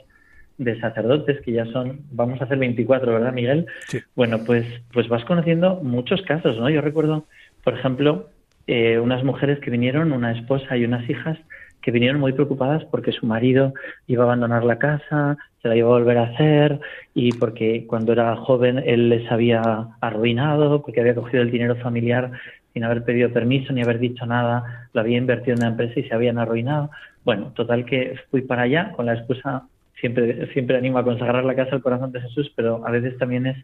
de 0.58 0.78
sacerdotes, 0.80 1.40
que 1.42 1.52
ya 1.52 1.66
son, 1.66 2.00
vamos 2.10 2.40
a 2.40 2.44
hacer 2.44 2.58
24, 2.58 3.12
¿verdad, 3.12 3.32
Miguel? 3.32 3.66
Sí. 3.88 4.00
Bueno, 4.14 4.44
pues, 4.44 4.66
pues 4.92 5.08
vas 5.08 5.24
conociendo 5.24 5.80
muchos 5.82 6.22
casos, 6.22 6.56
¿no? 6.58 6.70
Yo 6.70 6.80
recuerdo, 6.80 7.26
por 7.64 7.74
ejemplo, 7.74 8.28
eh, 8.66 8.98
unas 8.98 9.24
mujeres 9.24 9.58
que 9.60 9.70
vinieron, 9.70 10.12
una 10.12 10.32
esposa 10.32 10.76
y 10.76 10.84
unas 10.84 11.08
hijas, 11.08 11.38
que 11.82 11.90
vinieron 11.90 12.20
muy 12.20 12.32
preocupadas 12.32 12.84
porque 12.84 13.12
su 13.12 13.26
marido 13.26 13.74
iba 14.06 14.22
a 14.22 14.26
abandonar 14.26 14.64
la 14.64 14.78
casa, 14.78 15.36
se 15.60 15.68
la 15.68 15.76
iba 15.76 15.88
a 15.88 15.98
volver 15.98 16.18
a 16.18 16.24
hacer 16.24 16.80
y 17.12 17.32
porque 17.32 17.86
cuando 17.86 18.12
era 18.12 18.36
joven 18.36 18.82
él 18.86 19.08
les 19.08 19.30
había 19.30 19.88
arruinado, 20.00 20.80
porque 20.82 21.00
había 21.00 21.14
cogido 21.14 21.42
el 21.42 21.50
dinero 21.50 21.76
familiar 21.76 22.30
sin 22.72 22.84
haber 22.84 23.04
pedido 23.04 23.30
permiso 23.30 23.72
ni 23.72 23.82
haber 23.82 23.98
dicho 23.98 24.24
nada, 24.26 24.88
lo 24.92 25.00
había 25.00 25.18
invertido 25.18 25.54
en 25.54 25.62
una 25.62 25.70
empresa 25.70 26.00
y 26.00 26.04
se 26.04 26.14
habían 26.14 26.38
arruinado. 26.38 26.90
Bueno, 27.24 27.52
total 27.54 27.84
que 27.84 28.16
fui 28.30 28.42
para 28.42 28.62
allá 28.62 28.92
con 28.92 29.06
la 29.06 29.14
excusa, 29.14 29.64
siempre, 30.00 30.52
siempre 30.52 30.76
animo 30.76 30.98
a 30.98 31.04
consagrar 31.04 31.44
la 31.44 31.54
casa 31.54 31.74
al 31.74 31.82
corazón 31.82 32.12
de 32.12 32.20
Jesús, 32.20 32.50
pero 32.56 32.86
a 32.86 32.90
veces 32.90 33.18
también 33.18 33.46
es, 33.46 33.56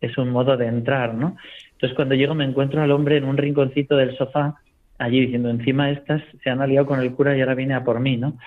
es 0.00 0.16
un 0.16 0.30
modo 0.30 0.56
de 0.56 0.66
entrar, 0.66 1.14
¿no? 1.14 1.36
Entonces 1.76 1.94
cuando 1.94 2.14
llego 2.14 2.34
me 2.34 2.44
encuentro 2.44 2.82
al 2.82 2.90
hombre 2.90 3.18
en 3.18 3.24
un 3.24 3.36
rinconcito 3.36 3.96
del 3.96 4.16
sofá, 4.16 4.56
allí 4.98 5.20
diciendo, 5.20 5.50
encima 5.50 5.90
estas 5.90 6.22
se 6.42 6.50
han 6.50 6.62
aliado 6.62 6.86
con 6.86 7.00
el 7.00 7.12
cura 7.12 7.36
y 7.36 7.40
ahora 7.40 7.54
viene 7.54 7.74
a 7.74 7.84
por 7.84 8.00
mí, 8.00 8.16
¿no? 8.16 8.38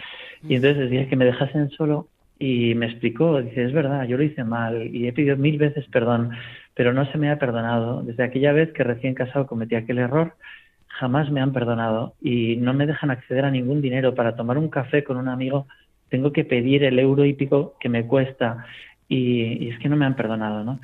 Y 0.48 0.55
entonces 0.55 0.89
decía 0.89 1.07
que 1.07 1.15
me 1.15 1.25
dejasen 1.25 1.69
solo 1.69 2.07
y 2.39 2.74
me 2.74 2.88
explicó, 2.88 3.41
dice, 3.41 3.65
es 3.65 3.74
verdad, 3.74 4.07
yo 4.07 4.17
lo 4.17 4.24
hice 4.24 4.43
mal 4.43 4.95
y 4.95 5.07
he 5.07 5.13
pedido 5.13 5.38
mil 5.38 5.57
veces 5.57 5.86
perdón, 5.91 6.31
pero 6.74 6.93
no 6.93 7.05
se 7.12 7.17
me 7.17 7.29
ha 7.29 7.38
perdonado. 7.38 8.01
Desde 8.01 8.24
aquella 8.24 8.53
vez 8.53 8.71
que 8.71 8.83
recién 8.83 9.13
casado 9.13 9.45
cometí 9.45 9.75
aquel 9.75 10.00
error, 10.00 10.33
jamás 10.88 11.29
me 11.29 11.41
han 11.41 11.53
perdonado 11.53 12.15
y 12.21 12.55
no 12.57 12.74
me 12.74 12.88
dejan 12.88 13.12
acceder 13.12 13.45
a 13.45 13.51
ningún 13.51 13.81
dinero 13.81 14.15
para 14.15 14.36
tomar 14.36 14.57
un 14.57 14.69
café 14.69 15.03
con 15.03 15.17
un 15.17 15.27
amigo. 15.27 15.67
Tengo 16.09 16.31
que 16.31 16.45
pedir 16.45 16.83
el 16.83 16.98
euro 16.98 17.25
y 17.25 17.33
pico 17.33 17.75
que 17.79 17.89
me 17.89 18.07
cuesta 18.07 18.65
y, 19.07 19.69
es 19.69 19.79
que 19.79 19.89
no 19.89 19.95
me 19.95 20.05
han 20.05 20.15
perdonado, 20.15 20.63
¿no? 20.63 20.79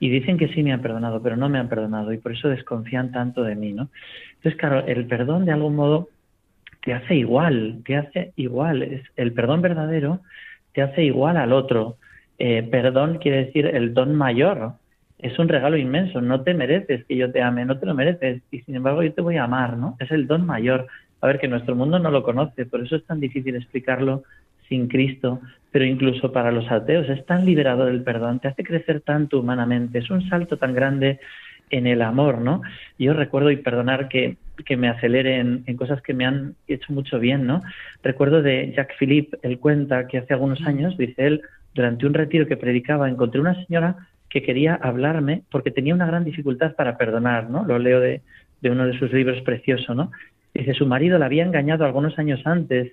Y 0.00 0.08
dicen 0.08 0.38
que 0.38 0.48
sí 0.48 0.62
me 0.62 0.72
han 0.72 0.82
perdonado, 0.82 1.22
pero 1.22 1.36
no 1.36 1.48
me 1.48 1.58
han 1.58 1.68
perdonado 1.68 2.12
y 2.12 2.18
por 2.18 2.32
eso 2.32 2.48
desconfían 2.48 3.12
tanto 3.12 3.42
de 3.42 3.54
mí, 3.54 3.72
¿no? 3.72 3.90
Entonces, 4.36 4.58
claro, 4.58 4.84
el 4.86 5.06
perdón 5.06 5.44
de 5.44 5.52
algún 5.52 5.76
modo 5.76 6.08
te 6.82 6.94
hace 6.94 7.14
igual, 7.14 7.82
te 7.84 7.96
hace 7.96 8.32
igual. 8.36 8.82
Es, 8.82 9.02
el 9.16 9.32
perdón 9.32 9.62
verdadero 9.62 10.20
te 10.72 10.82
hace 10.82 11.04
igual 11.04 11.36
al 11.36 11.52
otro. 11.52 11.96
Eh, 12.38 12.66
perdón 12.70 13.18
quiere 13.18 13.44
decir 13.44 13.66
el 13.66 13.92
don 13.92 14.14
mayor, 14.14 14.72
es 15.18 15.38
un 15.38 15.48
regalo 15.48 15.76
inmenso, 15.76 16.22
no 16.22 16.42
te 16.42 16.54
mereces 16.54 17.04
que 17.04 17.16
yo 17.16 17.30
te 17.30 17.42
ame, 17.42 17.66
no 17.66 17.78
te 17.78 17.84
lo 17.84 17.94
mereces, 17.94 18.42
y 18.50 18.60
sin 18.60 18.76
embargo 18.76 19.02
yo 19.02 19.12
te 19.12 19.20
voy 19.20 19.36
a 19.36 19.44
amar, 19.44 19.76
¿no? 19.76 19.96
Es 20.00 20.10
el 20.10 20.26
don 20.26 20.46
mayor. 20.46 20.86
A 21.20 21.26
ver, 21.26 21.38
que 21.38 21.48
nuestro 21.48 21.76
mundo 21.76 21.98
no 21.98 22.10
lo 22.10 22.22
conoce, 22.22 22.64
por 22.64 22.80
eso 22.80 22.96
es 22.96 23.04
tan 23.04 23.20
difícil 23.20 23.54
explicarlo 23.54 24.22
sin 24.70 24.88
Cristo, 24.88 25.40
pero 25.70 25.84
incluso 25.84 26.32
para 26.32 26.50
los 26.50 26.70
ateos 26.70 27.10
es 27.10 27.26
tan 27.26 27.44
liberador 27.44 27.90
el 27.90 28.02
perdón, 28.02 28.40
te 28.40 28.48
hace 28.48 28.64
crecer 28.64 29.02
tanto 29.02 29.38
humanamente, 29.38 29.98
es 29.98 30.08
un 30.08 30.26
salto 30.30 30.56
tan 30.56 30.72
grande 30.74 31.20
en 31.68 31.86
el 31.86 32.00
amor, 32.02 32.40
¿no? 32.40 32.62
Yo 32.98 33.12
recuerdo, 33.12 33.50
y 33.50 33.56
perdonar 33.56 34.08
que, 34.08 34.36
que 34.64 34.76
me 34.76 34.88
acelere 34.88 35.38
en, 35.38 35.62
en, 35.66 35.76
cosas 35.76 36.00
que 36.02 36.14
me 36.14 36.24
han 36.24 36.54
hecho 36.66 36.92
mucho 36.92 37.18
bien, 37.18 37.46
¿no? 37.46 37.62
Recuerdo 38.02 38.42
de 38.42 38.72
Jacques 38.74 38.96
Philippe, 38.98 39.38
él 39.42 39.58
cuenta 39.58 40.06
que 40.06 40.18
hace 40.18 40.32
algunos 40.32 40.60
años, 40.62 40.96
dice 40.96 41.26
él, 41.26 41.42
durante 41.74 42.06
un 42.06 42.14
retiro 42.14 42.46
que 42.46 42.56
predicaba, 42.56 43.08
encontré 43.08 43.40
una 43.40 43.54
señora 43.66 44.08
que 44.28 44.42
quería 44.42 44.74
hablarme 44.74 45.42
porque 45.50 45.70
tenía 45.70 45.94
una 45.94 46.06
gran 46.06 46.24
dificultad 46.24 46.74
para 46.74 46.96
perdonar, 46.96 47.50
¿no? 47.50 47.64
Lo 47.64 47.78
leo 47.78 48.00
de, 48.00 48.22
de 48.60 48.70
uno 48.70 48.86
de 48.86 48.98
sus 48.98 49.12
libros 49.12 49.40
precioso, 49.42 49.94
¿no? 49.94 50.10
Dice, 50.54 50.74
su 50.74 50.86
marido 50.86 51.18
la 51.18 51.26
había 51.26 51.44
engañado 51.44 51.84
algunos 51.84 52.18
años 52.18 52.40
antes. 52.44 52.92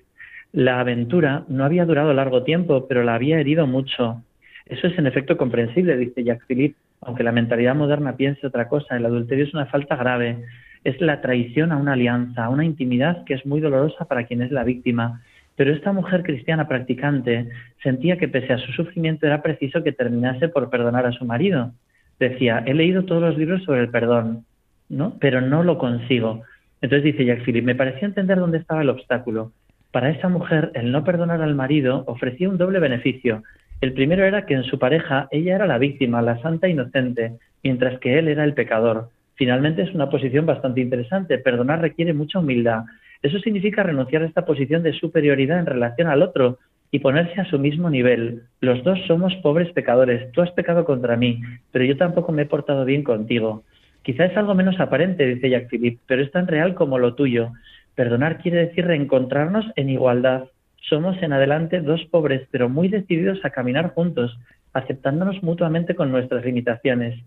La 0.54 0.80
aventura 0.80 1.44
no 1.48 1.66
había 1.66 1.86
durado 1.86 2.14
largo 2.14 2.44
tiempo, 2.44 2.88
pero 2.88 3.04
la 3.04 3.16
había 3.16 3.40
herido 3.40 3.68
mucho. 3.68 4.24
Eso 4.66 4.88
es 4.88 4.98
en 4.98 5.08
efecto 5.08 5.38
comprensible, 5.38 5.98
dice 5.98 6.24
Jacques 6.24 6.48
Philippe, 6.48 6.78
aunque 7.02 7.24
la 7.24 7.32
mentalidad 7.32 7.76
moderna 7.76 8.16
piense 8.16 8.48
otra 8.48 8.68
cosa. 8.68 8.98
El 8.98 9.06
adulterio 9.06 9.46
es 9.46 9.54
una 9.54 9.68
falta 9.68 9.96
grave. 9.96 10.44
Es 10.84 11.00
la 11.02 11.22
traición 11.22 11.72
a 11.72 11.78
una 11.78 11.94
alianza, 11.94 12.46
a 12.46 12.50
una 12.50 12.66
intimidad 12.66 13.24
que 13.26 13.34
es 13.34 13.46
muy 13.46 13.60
dolorosa 13.60 14.06
para 14.06 14.26
quien 14.26 14.42
es 14.42 14.52
la 14.52 14.64
víctima. 14.64 15.22
Pero 15.56 15.74
esta 15.74 15.92
mujer 15.92 16.24
cristiana 16.24 16.68
practicante 16.68 17.50
sentía 17.82 18.18
que 18.18 18.28
pese 18.28 18.54
a 18.54 18.58
su 18.58 18.72
sufrimiento 18.74 19.26
era 19.26 19.42
preciso 19.42 19.84
que 19.84 19.92
terminase 19.92 20.50
por 20.50 20.70
perdonar 20.70 21.06
a 21.06 21.12
su 21.12 21.26
marido. 21.26 21.72
Decía, 22.20 22.64
he 22.66 22.74
leído 22.74 23.06
todos 23.06 23.22
los 23.22 23.38
libros 23.38 23.64
sobre 23.64 23.82
el 23.82 23.90
perdón, 23.90 24.46
¿no? 24.90 25.18
Pero 25.20 25.42
no 25.42 25.64
lo 25.64 25.78
consigo. 25.78 26.44
Entonces 26.82 27.04
dice 27.06 27.26
Jack 27.26 27.44
Philip, 27.44 27.66
me 27.66 27.76
parecía 27.76 28.08
entender 28.08 28.38
dónde 28.38 28.60
estaba 28.60 28.82
el 28.82 28.90
obstáculo. 28.90 29.52
Para 29.92 30.10
esta 30.10 30.30
mujer, 30.30 30.72
el 30.74 30.92
no 30.92 31.04
perdonar 31.04 31.42
al 31.42 31.56
marido 31.56 32.04
ofrecía 32.08 32.50
un 32.50 32.58
doble 32.58 32.80
beneficio. 32.80 33.44
El 33.82 33.94
primero 33.94 34.26
era 34.26 34.46
que 34.46 34.54
en 34.54 34.64
su 34.64 34.80
pareja 34.80 35.28
ella 35.32 35.56
era 35.56 35.68
la 35.68 35.78
víctima, 35.78 36.22
la 36.22 36.42
santa 36.42 36.68
inocente, 36.68 37.34
mientras 37.64 38.00
que 38.00 38.18
él 38.20 38.28
era 38.28 38.44
el 38.44 38.54
pecador. 38.54 39.10
Finalmente 39.36 39.84
es 39.84 39.94
una 39.94 40.10
posición 40.10 40.46
bastante 40.46 40.82
interesante. 40.82 41.38
Perdonar 41.38 41.82
requiere 41.82 42.14
mucha 42.14 42.40
humildad 42.40 42.86
eso 43.22 43.40
significa 43.40 43.84
renunciar 43.84 44.22
a 44.22 44.26
esta 44.26 44.46
posición 44.46 44.84
de 44.84 44.94
superioridad 44.94 45.60
en 45.60 45.66
relación 45.66 46.08
al 46.08 46.22
otro 46.22 46.60
y 46.92 47.00
ponerse 47.00 47.42
a 47.42 47.50
su 47.50 47.60
mismo 47.60 47.90
nivel. 47.90 48.44
Los 48.62 48.84
dos 48.84 49.00
somos 49.08 49.36
pobres 49.38 49.72
pecadores. 49.74 50.32
Tú 50.32 50.42
has 50.42 50.52
pecado 50.52 50.86
contra 50.86 51.18
mí, 51.18 51.42
pero 51.72 51.84
yo 51.84 51.98
tampoco 51.98 52.32
me 52.32 52.44
he 52.44 52.46
portado 52.46 52.86
bien 52.86 53.04
contigo. 53.04 53.64
Quizá 54.04 54.26
es 54.26 54.38
algo 54.38 54.56
menos 54.56 54.80
aparente, 54.80 55.26
dice 55.26 55.50
Jacques 55.50 55.70
Philippe, 55.70 56.00
pero 56.06 56.22
es 56.22 56.32
tan 56.32 56.48
real 56.48 56.76
como 56.76 56.98
lo 56.98 57.16
tuyo. 57.16 57.52
Perdonar 57.98 58.38
quiere 58.38 58.68
decir 58.68 58.86
reencontrarnos 58.86 59.66
en 59.76 59.90
igualdad. 59.90 60.44
Somos 60.88 61.20
en 61.24 61.34
adelante 61.34 61.82
dos 61.82 62.06
pobres, 62.12 62.48
pero 62.52 62.70
muy 62.70 62.90
decididos 62.90 63.44
a 63.44 63.50
caminar 63.50 63.90
juntos, 63.96 64.38
aceptándonos 64.72 65.42
mutuamente 65.42 65.96
con 65.96 66.12
nuestras 66.12 66.46
limitaciones. 66.46 67.20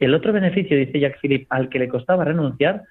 El 0.00 0.14
otro 0.14 0.32
beneficio, 0.32 0.76
dice 0.76 0.98
Jacques 0.98 1.20
Philippe, 1.20 1.46
al 1.48 1.68
que 1.68 1.78
le 1.78 1.86
costaba 1.86 2.24
renunciar, 2.24 2.82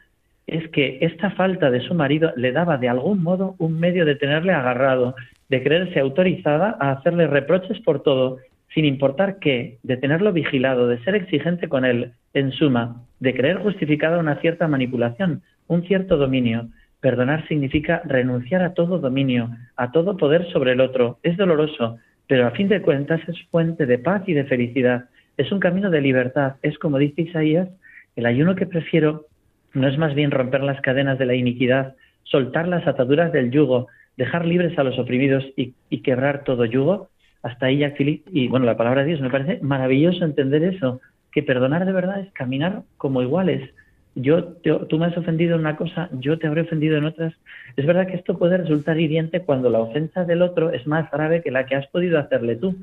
es 0.48 0.66
que 0.70 1.00
esta 1.02 1.30
falta 1.32 1.70
de 1.70 1.82
su 1.82 1.94
marido 1.94 2.32
le 2.38 2.54
daba 2.54 2.78
de 2.78 2.88
algún 2.88 3.22
modo 3.22 3.56
un 3.58 3.82
medio 3.82 4.06
de 4.06 4.16
tenerle 4.16 4.54
agarrado, 4.54 5.14
de 5.50 5.62
creerse 5.62 6.00
autorizada 6.00 6.78
a 6.80 6.92
hacerle 6.92 7.28
reproches 7.28 7.82
por 7.82 8.02
todo, 8.02 8.38
sin 8.74 8.86
importar 8.86 9.40
qué, 9.40 9.78
de 9.84 9.98
tenerlo 9.98 10.32
vigilado, 10.32 10.88
de 10.88 11.04
ser 11.04 11.16
exigente 11.16 11.68
con 11.68 11.84
él, 11.84 12.14
en 12.34 12.54
suma, 12.54 13.02
de 13.20 13.34
creer 13.34 13.58
justificada 13.58 14.20
una 14.20 14.40
cierta 14.40 14.70
manipulación, 14.70 15.42
un 15.68 15.84
cierto 15.84 16.16
dominio. 16.16 16.70
Perdonar 17.06 17.48
significa 17.48 18.02
renunciar 18.04 18.64
a 18.64 18.74
todo 18.74 18.98
dominio, 18.98 19.52
a 19.76 19.92
todo 19.92 20.18
poder 20.18 20.52
sobre 20.52 20.72
el 20.72 20.82
otro. 20.82 21.20
Es 21.22 21.38
doloroso, 21.38 22.00
pero 22.26 22.48
a 22.48 22.52
fin 22.58 22.68
de 22.68 22.82
cuentas 22.82 23.22
es 23.28 23.40
fuente 23.52 23.86
de 23.86 24.00
paz 24.00 24.24
y 24.26 24.34
de 24.34 24.46
felicidad. 24.46 25.06
Es 25.38 25.52
un 25.52 25.60
camino 25.60 25.92
de 25.92 26.02
libertad. 26.02 26.56
Es 26.64 26.80
como 26.80 26.98
dice 26.98 27.22
Isaías, 27.22 27.70
el 28.16 28.26
ayuno 28.26 28.56
que 28.56 28.66
prefiero 28.66 29.28
no 29.76 29.88
es 29.88 30.00
más 30.00 30.16
bien 30.16 30.32
romper 30.32 30.64
las 30.64 30.82
cadenas 30.82 31.20
de 31.20 31.28
la 31.28 31.36
iniquidad 31.36 31.94
soltar 32.24 32.68
las 32.68 32.88
ataduras 32.88 33.32
del 33.32 33.52
yugo, 33.52 33.86
dejar 34.18 34.44
libres 34.44 34.76
a 34.80 34.84
los 34.84 34.98
oprimidos 34.98 35.44
y, 35.56 35.76
quebrar 36.00 36.44
todo 36.44 36.66
yugo, 36.66 37.10
hasta 37.44 37.68
ahí 37.68 37.82
Jack 37.82 38.00
y 38.00 38.48
bueno, 38.48 38.66
la 38.66 38.78
palabra 38.78 39.02
de 39.02 39.10
Dios, 39.10 39.22
me 39.22 39.30
parece 39.30 39.60
maravilloso 39.62 40.26
entender 40.26 40.64
eso, 40.64 41.02
que 41.32 41.44
perdonar 41.44 41.86
de 41.86 41.94
verdad 41.94 42.22
es 42.22 42.34
caminar 42.34 42.82
como 42.98 43.22
iguales. 43.22 43.70
Yo 44.16 44.46
tú 44.88 44.98
me 44.98 45.08
has 45.08 45.18
ofendido 45.18 45.56
en 45.56 45.62
una 45.62 45.76
cosa, 45.76 46.10
yo 46.14 46.40
te 46.40 46.48
habré 46.48 46.62
ofendido 46.62 46.98
en 46.98 47.06
otras. 47.06 47.34
Es 47.76 47.86
verdad 47.86 48.08
que 48.08 48.16
esto 48.16 48.38
puede 48.38 48.58
resultar 48.58 48.98
hiriente 48.98 49.42
cuando 49.42 49.70
la 49.70 49.80
ofensa 49.80 50.24
del 50.24 50.42
otro 50.42 50.72
es 50.72 50.88
más 50.88 51.12
grave 51.12 51.42
que 51.44 51.52
la 51.52 51.66
que 51.66 51.76
has 51.76 51.88
podido 51.88 52.18
hacerle 52.18 52.56
tú. 52.56 52.78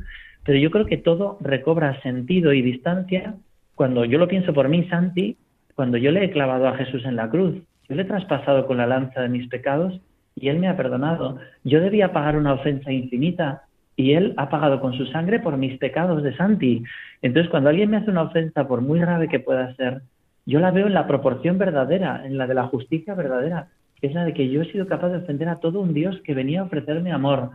Pero 0.45 0.59
yo 0.59 0.71
creo 0.71 0.87
que 0.87 0.99
todo 0.99 1.39
recobra 1.41 2.01
sentido 2.03 2.53
y 2.53 2.61
distancia 2.63 3.35
cuando 3.75 4.05
yo 4.05 4.19
lo 4.19 4.29
pienso 4.29 4.53
por 4.53 4.69
mí, 4.69 4.85
Santi, 4.89 5.37
cuando 5.75 5.97
yo 5.97 6.11
le 6.11 6.25
he 6.25 6.31
clavado 6.31 6.69
a 6.69 6.77
Jesús 6.77 7.05
en 7.05 7.17
la 7.17 7.31
cruz. 7.31 7.57
Yo 7.89 7.97
le 7.97 8.03
he 8.03 8.07
traspasado 8.07 8.67
con 8.67 8.77
la 8.77 8.87
lanza 8.87 9.23
de 9.23 9.29
mis 9.29 9.49
pecados 9.49 10.01
y 10.37 10.49
Él 10.49 10.59
me 10.59 10.69
ha 10.69 10.77
perdonado. 10.77 11.39
Yo 11.65 11.81
debía 11.81 12.13
pagar 12.13 12.37
una 12.37 12.53
ofensa 12.53 12.93
infinita 12.93 13.63
y 13.97 14.13
Él 14.13 14.35
ha 14.37 14.49
pagado 14.49 14.81
con 14.81 14.95
su 14.95 15.07
sangre 15.07 15.41
por 15.41 15.57
mis 15.57 15.79
pecados 15.79 16.23
de 16.23 16.37
Santi. 16.37 16.85
Entonces, 17.23 17.51
cuando 17.51 17.71
alguien 17.71 17.91
me 17.91 17.99
hace 17.99 18.11
una 18.11 18.23
ofensa, 18.23 18.67
por 18.67 18.81
muy 18.81 19.01
grave 19.01 19.29
que 19.29 19.41
pueda 19.41 19.75
ser, 19.77 20.03
yo 20.47 20.61
la 20.61 20.71
veo 20.71 20.87
en 20.87 20.95
la 20.95 21.07
proporción 21.07 21.59
verdadera, 21.59 22.27
en 22.27 22.39
la 22.39 22.47
de 22.47 22.55
la 22.55 22.67
justicia 22.67 23.15
verdadera, 23.15 23.69
que 24.01 24.09
es 24.09 24.15
la 24.15 24.25
de 24.25 24.35
que 24.35 24.49
yo 24.49 24.63
he 24.63 24.73
sido 24.73 24.87
capaz 24.87 25.11
de 25.11 25.19
ofender 25.19 25.49
a 25.49 25.61
todo 25.61 25.81
un 25.81 25.95
Dios 25.95 26.21
que 26.25 26.35
venía 26.35 26.61
a 26.61 26.65
ofrecerme 26.65 27.13
amor. 27.13 27.51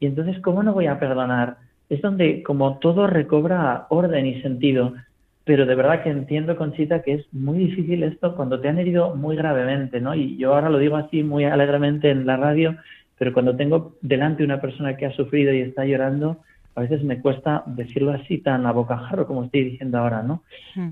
Y 0.00 0.06
entonces, 0.06 0.38
¿cómo 0.40 0.62
no 0.62 0.74
voy 0.74 0.86
a 0.86 0.98
perdonar? 0.98 1.56
Es 1.88 2.02
donde 2.02 2.42
como 2.42 2.78
todo 2.78 3.06
recobra 3.06 3.86
orden 3.88 4.26
y 4.26 4.42
sentido 4.42 4.92
pero 5.46 5.64
de 5.64 5.76
verdad 5.76 6.02
que 6.02 6.10
entiendo, 6.10 6.56
Conchita, 6.56 7.02
que 7.02 7.14
es 7.14 7.32
muy 7.32 7.58
difícil 7.58 8.02
esto 8.02 8.34
cuando 8.34 8.60
te 8.60 8.68
han 8.68 8.80
herido 8.80 9.14
muy 9.14 9.36
gravemente, 9.36 10.00
¿no? 10.00 10.12
Y 10.12 10.36
yo 10.36 10.52
ahora 10.52 10.68
lo 10.68 10.78
digo 10.78 10.96
así 10.96 11.22
muy 11.22 11.44
alegremente 11.44 12.10
en 12.10 12.26
la 12.26 12.36
radio, 12.36 12.76
pero 13.16 13.32
cuando 13.32 13.54
tengo 13.54 13.94
delante 14.02 14.42
una 14.42 14.60
persona 14.60 14.96
que 14.96 15.06
ha 15.06 15.12
sufrido 15.12 15.54
y 15.54 15.60
está 15.60 15.84
llorando, 15.84 16.38
a 16.74 16.80
veces 16.80 17.04
me 17.04 17.20
cuesta 17.20 17.62
decirlo 17.64 18.10
así 18.10 18.38
tan 18.38 18.66
a 18.66 18.72
bocajarro 18.72 19.28
como 19.28 19.44
estoy 19.44 19.62
diciendo 19.62 19.98
ahora, 19.98 20.24
¿no? 20.24 20.42
Hmm. 20.74 20.90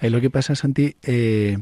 Ahí 0.00 0.10
lo 0.10 0.20
que 0.20 0.30
pasa, 0.30 0.54
Santi, 0.54 0.96
eh, 1.02 1.58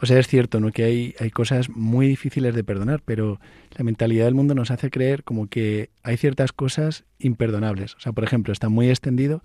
o 0.00 0.06
sea, 0.06 0.18
es 0.18 0.28
cierto, 0.28 0.60
¿no? 0.60 0.72
Que 0.72 0.84
hay, 0.84 1.14
hay 1.20 1.30
cosas 1.30 1.68
muy 1.68 2.06
difíciles 2.08 2.54
de 2.54 2.64
perdonar, 2.64 3.02
pero 3.04 3.38
la 3.76 3.84
mentalidad 3.84 4.24
del 4.24 4.34
mundo 4.34 4.54
nos 4.54 4.70
hace 4.70 4.90
creer 4.90 5.24
como 5.24 5.46
que 5.46 5.90
hay 6.02 6.16
ciertas 6.16 6.52
cosas 6.52 7.04
imperdonables. 7.18 7.94
O 7.96 8.00
sea, 8.00 8.12
por 8.12 8.24
ejemplo, 8.24 8.52
está 8.52 8.68
muy 8.68 8.88
extendido 8.88 9.42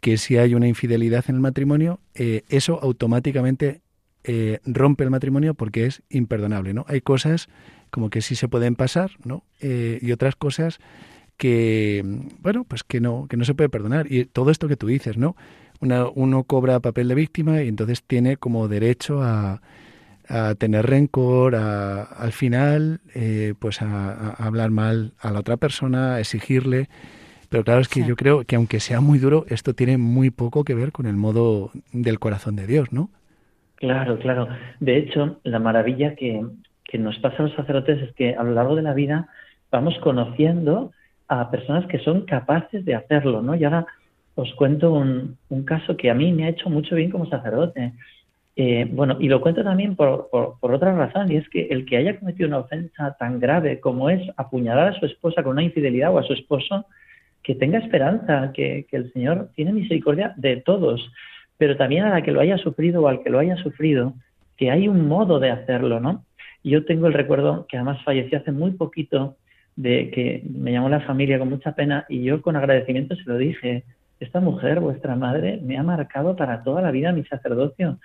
que 0.00 0.18
si 0.18 0.36
hay 0.36 0.54
una 0.54 0.68
infidelidad 0.68 1.24
en 1.28 1.36
el 1.36 1.40
matrimonio, 1.40 2.00
eh, 2.14 2.42
eso 2.48 2.80
automáticamente 2.82 3.80
eh, 4.24 4.58
rompe 4.64 5.04
el 5.04 5.10
matrimonio 5.10 5.54
porque 5.54 5.86
es 5.86 6.02
imperdonable, 6.10 6.74
¿no? 6.74 6.84
Hay 6.88 7.00
cosas 7.00 7.48
como 7.90 8.10
que 8.10 8.22
sí 8.22 8.34
se 8.34 8.48
pueden 8.48 8.74
pasar, 8.74 9.12
¿no? 9.24 9.44
Eh, 9.60 10.00
y 10.02 10.10
otras 10.10 10.34
cosas 10.34 10.80
que, 11.36 12.02
bueno, 12.40 12.64
pues 12.64 12.82
que 12.82 13.00
no, 13.00 13.26
que 13.28 13.36
no 13.36 13.44
se 13.44 13.54
puede 13.54 13.68
perdonar. 13.68 14.10
Y 14.10 14.24
todo 14.24 14.50
esto 14.50 14.66
que 14.66 14.76
tú 14.76 14.88
dices, 14.88 15.16
¿no? 15.16 15.36
Uno 15.80 16.44
cobra 16.44 16.80
papel 16.80 17.08
de 17.08 17.14
víctima 17.14 17.62
y 17.62 17.68
entonces 17.68 18.02
tiene 18.02 18.36
como 18.36 18.68
derecho 18.68 19.22
a, 19.22 19.60
a 20.28 20.54
tener 20.54 20.86
rencor, 20.86 21.54
a, 21.54 22.02
al 22.02 22.32
final, 22.32 23.00
pues 23.58 23.82
a, 23.82 24.10
a, 24.10 24.46
hablar 24.46 24.70
mal 24.70 25.12
a 25.20 25.30
la 25.30 25.40
otra 25.40 25.56
persona, 25.56 26.14
a 26.14 26.20
exigirle. 26.20 26.88
Pero 27.48 27.64
claro, 27.64 27.80
es 27.80 27.88
que 27.88 28.04
yo 28.04 28.16
creo 28.16 28.44
que 28.44 28.56
aunque 28.56 28.80
sea 28.80 29.00
muy 29.00 29.18
duro, 29.18 29.44
esto 29.48 29.74
tiene 29.74 29.98
muy 29.98 30.30
poco 30.30 30.64
que 30.64 30.74
ver 30.74 30.92
con 30.92 31.06
el 31.06 31.16
modo 31.16 31.70
del 31.92 32.18
corazón 32.18 32.56
de 32.56 32.66
Dios, 32.66 32.92
¿no? 32.92 33.10
Claro, 33.76 34.18
claro. 34.18 34.48
De 34.80 34.96
hecho, 34.96 35.38
la 35.44 35.58
maravilla 35.58 36.14
que, 36.16 36.44
que 36.84 36.98
nos 36.98 37.18
pasa 37.18 37.36
a 37.38 37.42
los 37.42 37.54
sacerdotes 37.54 38.02
es 38.02 38.14
que 38.14 38.34
a 38.34 38.42
lo 38.42 38.52
largo 38.52 38.74
de 38.74 38.82
la 38.82 38.94
vida 38.94 39.28
vamos 39.70 39.96
conociendo 40.02 40.92
a 41.28 41.50
personas 41.50 41.86
que 41.86 41.98
son 41.98 42.22
capaces 42.22 42.84
de 42.84 42.94
hacerlo, 42.94 43.42
¿no? 43.42 43.54
Y 43.54 43.64
ahora 43.64 43.86
os 44.36 44.54
cuento 44.54 44.92
un, 44.92 45.38
un 45.48 45.64
caso 45.64 45.96
que 45.96 46.10
a 46.10 46.14
mí 46.14 46.30
me 46.32 46.44
ha 46.44 46.50
hecho 46.50 46.68
mucho 46.68 46.94
bien 46.94 47.10
como 47.10 47.26
sacerdote. 47.26 47.94
Eh, 48.54 48.86
bueno, 48.90 49.16
y 49.18 49.28
lo 49.28 49.40
cuento 49.40 49.64
también 49.64 49.96
por, 49.96 50.28
por, 50.30 50.58
por, 50.60 50.72
otra 50.72 50.94
razón, 50.94 51.32
y 51.32 51.36
es 51.36 51.48
que 51.48 51.66
el 51.70 51.84
que 51.84 51.96
haya 51.96 52.18
cometido 52.18 52.48
una 52.48 52.58
ofensa 52.58 53.16
tan 53.18 53.40
grave 53.40 53.80
como 53.80 54.08
es 54.08 54.22
apuñalar 54.36 54.88
a 54.88 54.98
su 54.98 55.06
esposa 55.06 55.42
con 55.42 55.52
una 55.52 55.62
infidelidad 55.62 56.14
o 56.14 56.18
a 56.18 56.22
su 56.22 56.34
esposo, 56.34 56.86
que 57.42 57.54
tenga 57.54 57.78
esperanza, 57.78 58.52
que, 58.52 58.86
el 58.90 59.12
Señor 59.12 59.50
tiene 59.54 59.72
misericordia 59.72 60.34
de 60.36 60.56
todos, 60.56 61.00
pero 61.56 61.76
también 61.76 62.04
a 62.04 62.10
la 62.10 62.22
que 62.22 62.32
lo 62.32 62.40
haya 62.40 62.58
sufrido 62.58 63.02
o 63.02 63.08
al 63.08 63.22
que 63.22 63.30
lo 63.30 63.38
haya 63.38 63.56
sufrido, 63.56 64.14
que 64.56 64.70
hay 64.70 64.88
un 64.88 65.06
modo 65.08 65.38
de 65.38 65.50
hacerlo, 65.50 66.00
¿no? 66.00 66.24
Yo 66.62 66.84
tengo 66.84 67.06
el 67.06 67.12
recuerdo 67.12 67.66
que 67.68 67.76
además 67.76 68.02
falleció 68.04 68.38
hace 68.38 68.52
muy 68.52 68.72
poquito, 68.72 69.36
de 69.76 70.10
que 70.10 70.42
me 70.50 70.72
llamó 70.72 70.88
la 70.88 71.00
familia 71.00 71.38
con 71.38 71.50
mucha 71.50 71.74
pena 71.74 72.06
y 72.08 72.24
yo 72.24 72.42
con 72.42 72.56
agradecimiento 72.56 73.14
se 73.14 73.24
lo 73.26 73.36
dije, 73.36 73.84
esta 74.20 74.40
mujer, 74.40 74.80
vuestra 74.80 75.14
madre, 75.16 75.60
me 75.62 75.76
ha 75.76 75.82
marcado 75.82 76.36
para 76.36 76.62
toda 76.62 76.82
la 76.82 76.90
vida 76.90 77.12
mi 77.12 77.24
sacerdocio 77.24 77.98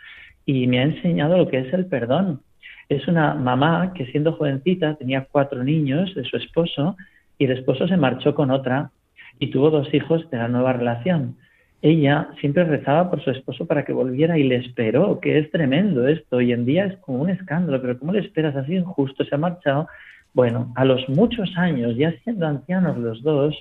y 0.46 0.68
me 0.68 0.80
ha 0.80 0.84
enseñado 0.84 1.38
lo 1.38 1.48
que 1.48 1.60
es 1.60 1.74
el 1.74 1.86
perdón. 1.86 2.42
Es 2.90 3.08
una 3.08 3.36
mamá 3.36 3.94
que 3.94 4.06
siendo 4.08 4.34
jovencita 4.34 4.96
tenía 4.96 5.28
cuatro 5.32 5.64
niños 5.64 6.14
de 6.16 6.26
su 6.26 6.38
esposo 6.38 6.98
y 7.38 7.46
el 7.46 7.52
esposo 7.52 7.88
se 7.88 7.98
marchó 7.98 8.36
con 8.36 8.52
otra 8.52 8.92
y 9.40 9.48
tuvo 9.50 9.70
dos 9.70 9.94
hijos 9.94 10.30
de 10.30 10.38
la 10.38 10.48
nueva 10.48 10.74
relación. 10.74 11.38
Ella 11.82 12.30
siempre 12.40 12.64
rezaba 12.64 13.10
por 13.10 13.24
su 13.24 13.32
esposo 13.32 13.66
para 13.66 13.84
que 13.84 13.94
volviera 13.94 14.38
y 14.38 14.44
le 14.44 14.58
esperó, 14.58 15.20
que 15.20 15.40
es 15.40 15.50
tremendo 15.50 16.08
esto. 16.08 16.38
Hoy 16.38 16.52
en 16.52 16.66
día 16.66 16.86
es 16.86 16.98
como 16.98 17.22
un 17.22 17.30
escándalo, 17.30 17.82
pero 17.82 17.98
¿cómo 17.98 18.12
le 18.12 18.20
esperas 18.20 18.56
así 18.56 18.76
injusto? 18.76 19.26
Se 19.26 19.34
ha 19.34 19.40
marchado. 19.40 19.88
Bueno, 20.34 20.72
a 20.76 20.86
los 20.86 21.10
muchos 21.10 21.50
años, 21.58 21.96
ya 21.96 22.12
siendo 22.24 22.46
ancianos 22.46 22.98
los 22.98 23.24
dos, 23.24 23.56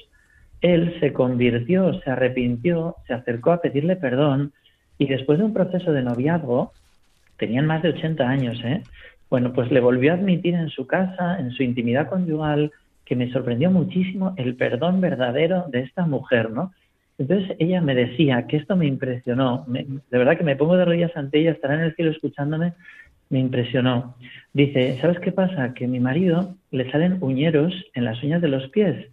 él 0.61 0.96
se 1.01 1.12
convirtió, 1.12 2.01
se 2.01 2.11
arrepintió, 2.11 2.96
se 3.07 3.14
acercó 3.14 3.53
a 3.53 3.61
pedirle 3.61 3.96
perdón 3.96 4.53
y 4.99 5.07
después 5.07 5.38
de 5.38 5.44
un 5.44 5.55
proceso 5.55 5.92
de 5.92 6.03
noviazgo, 6.03 6.73
tenían 7.38 7.66
más 7.66 7.83
de 7.83 7.90
80 7.90 8.29
años, 8.29 8.61
¿eh? 8.64 8.83
Bueno, 9.31 9.53
pues 9.53 9.70
le 9.70 9.81
volvió 9.81 10.12
a 10.12 10.16
admitir 10.16 10.55
en 10.55 10.68
su 10.68 10.87
casa, 10.87 11.38
en 11.38 11.53
su 11.53 11.62
intimidad 11.62 12.09
conyugal, 12.09 12.73
que 13.07 13.16
me 13.16 13.31
sorprendió 13.33 13.70
muchísimo 13.70 14.35
el 14.37 14.57
perdón 14.57 15.01
verdadero 15.01 15.64
de 15.68 15.81
esta 15.81 16.05
mujer, 16.05 16.51
¿no? 16.51 16.73
Entonces 17.16 17.57
ella 17.59 17.81
me 17.81 17.94
decía 17.94 18.46
que 18.46 18.57
esto 18.57 18.77
me 18.77 18.87
impresionó, 18.87 19.64
de 19.68 20.18
verdad 20.18 20.37
que 20.37 20.44
me 20.44 20.57
pongo 20.57 20.77
de 20.77 20.85
rodillas 20.85 21.16
ante 21.16 21.38
ella, 21.38 21.53
estará 21.53 21.75
en 21.75 21.81
el 21.81 21.94
cielo 21.94 22.11
escuchándome, 22.11 22.73
me 23.29 23.38
impresionó. 23.38 24.16
Dice, 24.53 24.99
¿sabes 25.01 25.18
qué 25.20 25.31
pasa? 25.31 25.73
Que 25.75 25.85
a 25.85 25.88
mi 25.88 26.01
marido 26.01 26.57
le 26.70 26.90
salen 26.90 27.18
uñeros 27.20 27.73
en 27.94 28.05
las 28.05 28.23
uñas 28.23 28.42
de 28.42 28.49
los 28.49 28.68
pies 28.70 29.07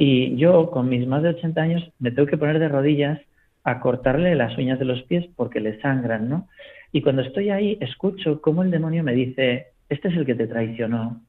y 0.00 0.34
yo 0.36 0.70
con 0.70 0.88
mis 0.88 1.06
más 1.06 1.22
de 1.22 1.28
80 1.28 1.60
años 1.60 1.92
me 1.98 2.10
tengo 2.10 2.26
que 2.26 2.38
poner 2.38 2.58
de 2.58 2.68
rodillas 2.68 3.20
a 3.64 3.80
cortarle 3.80 4.34
las 4.34 4.56
uñas 4.56 4.78
de 4.78 4.86
los 4.86 5.02
pies 5.02 5.26
porque 5.36 5.60
le 5.60 5.78
sangran, 5.82 6.26
¿no? 6.26 6.48
Y 6.90 7.02
cuando 7.02 7.20
estoy 7.20 7.50
ahí 7.50 7.76
escucho 7.82 8.40
cómo 8.40 8.62
el 8.62 8.70
demonio 8.70 9.04
me 9.04 9.12
dice, 9.12 9.66
este 9.90 10.08
es 10.08 10.16
el 10.16 10.24
que 10.24 10.34
te 10.34 10.46
traicionó, 10.46 11.20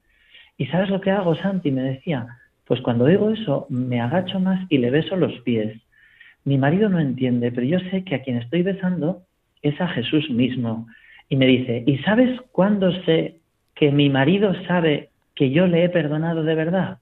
¿Y 0.57 0.67
sabes 0.67 0.89
lo 0.89 1.01
que 1.01 1.09
hago, 1.09 1.35
Santi? 1.35 1.71
Me 1.71 1.81
decía, 1.81 2.27
pues 2.65 2.81
cuando 2.81 3.07
digo 3.07 3.31
eso, 3.31 3.65
me 3.69 3.99
agacho 3.99 4.39
más 4.39 4.63
y 4.69 4.77
le 4.77 4.91
beso 4.91 5.15
los 5.15 5.33
pies. 5.41 5.75
Mi 6.45 6.57
marido 6.57 6.87
no 6.87 6.99
entiende, 6.99 7.51
pero 7.51 7.65
yo 7.65 7.79
sé 7.89 8.03
que 8.03 8.13
a 8.13 8.21
quien 8.21 8.37
estoy 8.37 8.61
besando 8.61 9.23
es 9.63 9.81
a 9.81 9.87
Jesús 9.87 10.29
mismo. 10.29 10.87
Y 11.29 11.35
me 11.35 11.47
dice, 11.47 11.83
¿y 11.87 11.97
sabes 11.99 12.39
cuándo 12.51 12.91
sé 13.05 13.37
que 13.73 13.91
mi 13.91 14.09
marido 14.09 14.53
sabe 14.67 15.09
que 15.33 15.49
yo 15.49 15.65
le 15.65 15.83
he 15.83 15.89
perdonado 15.89 16.43
de 16.43 16.53
verdad? 16.53 16.99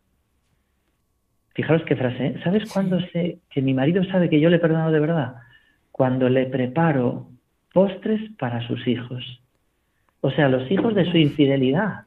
Fijaros 1.59 1.83
qué 1.83 1.97
frase, 1.97 2.25
¿eh? 2.25 2.39
¿sabes 2.41 2.71
cuándo 2.71 3.01
sé 3.11 3.39
que 3.49 3.61
mi 3.61 3.73
marido 3.73 4.01
sabe 4.05 4.29
que 4.29 4.39
yo 4.39 4.49
le 4.49 4.55
he 4.55 4.59
perdonado 4.59 4.93
de 4.93 5.01
verdad? 5.01 5.35
Cuando 5.91 6.29
le 6.29 6.45
preparo 6.45 7.27
postres 7.73 8.31
para 8.39 8.65
sus 8.65 8.87
hijos. 8.87 9.41
O 10.21 10.31
sea, 10.31 10.47
los 10.47 10.71
hijos 10.71 10.95
de 10.95 11.11
su 11.11 11.17
infidelidad 11.17 12.05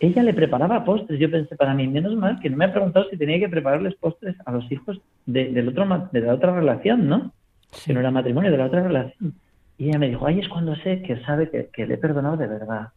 ella 0.00 0.22
le 0.22 0.34
preparaba 0.34 0.84
postres. 0.84 1.18
Yo 1.18 1.30
pensé, 1.30 1.56
para 1.56 1.72
mí, 1.72 1.88
menos 1.88 2.14
mal 2.14 2.38
que 2.40 2.50
no 2.50 2.58
me 2.58 2.66
ha 2.66 2.72
preguntado 2.74 3.08
si 3.08 3.16
tenía 3.16 3.38
que 3.38 3.48
prepararles 3.48 3.94
postres 3.94 4.36
a 4.44 4.52
los 4.52 4.70
hijos 4.70 5.00
de, 5.24 5.50
del 5.50 5.70
otro, 5.70 6.10
de 6.12 6.20
la 6.20 6.34
otra 6.34 6.54
relación, 6.54 7.08
¿no? 7.08 7.32
Que 7.86 7.94
no 7.94 8.00
era 8.00 8.10
matrimonio, 8.10 8.50
de 8.50 8.58
la 8.58 8.66
otra 8.66 8.82
relación. 8.82 9.32
Y 9.78 9.88
ella 9.88 9.98
me 9.98 10.10
dijo, 10.10 10.26
ahí 10.26 10.40
es 10.40 10.48
cuando 10.50 10.76
sé 10.76 11.00
que 11.00 11.22
sabe 11.22 11.48
que, 11.48 11.70
que 11.72 11.86
le 11.86 11.94
he 11.94 11.96
perdonado 11.96 12.36
de 12.36 12.48
verdad. 12.48 12.88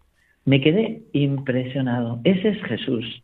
Me 0.43 0.59
quedé 0.59 1.03
impresionado. 1.13 2.19
Ese 2.25 2.49
es 2.49 2.61
Jesús. 2.65 3.23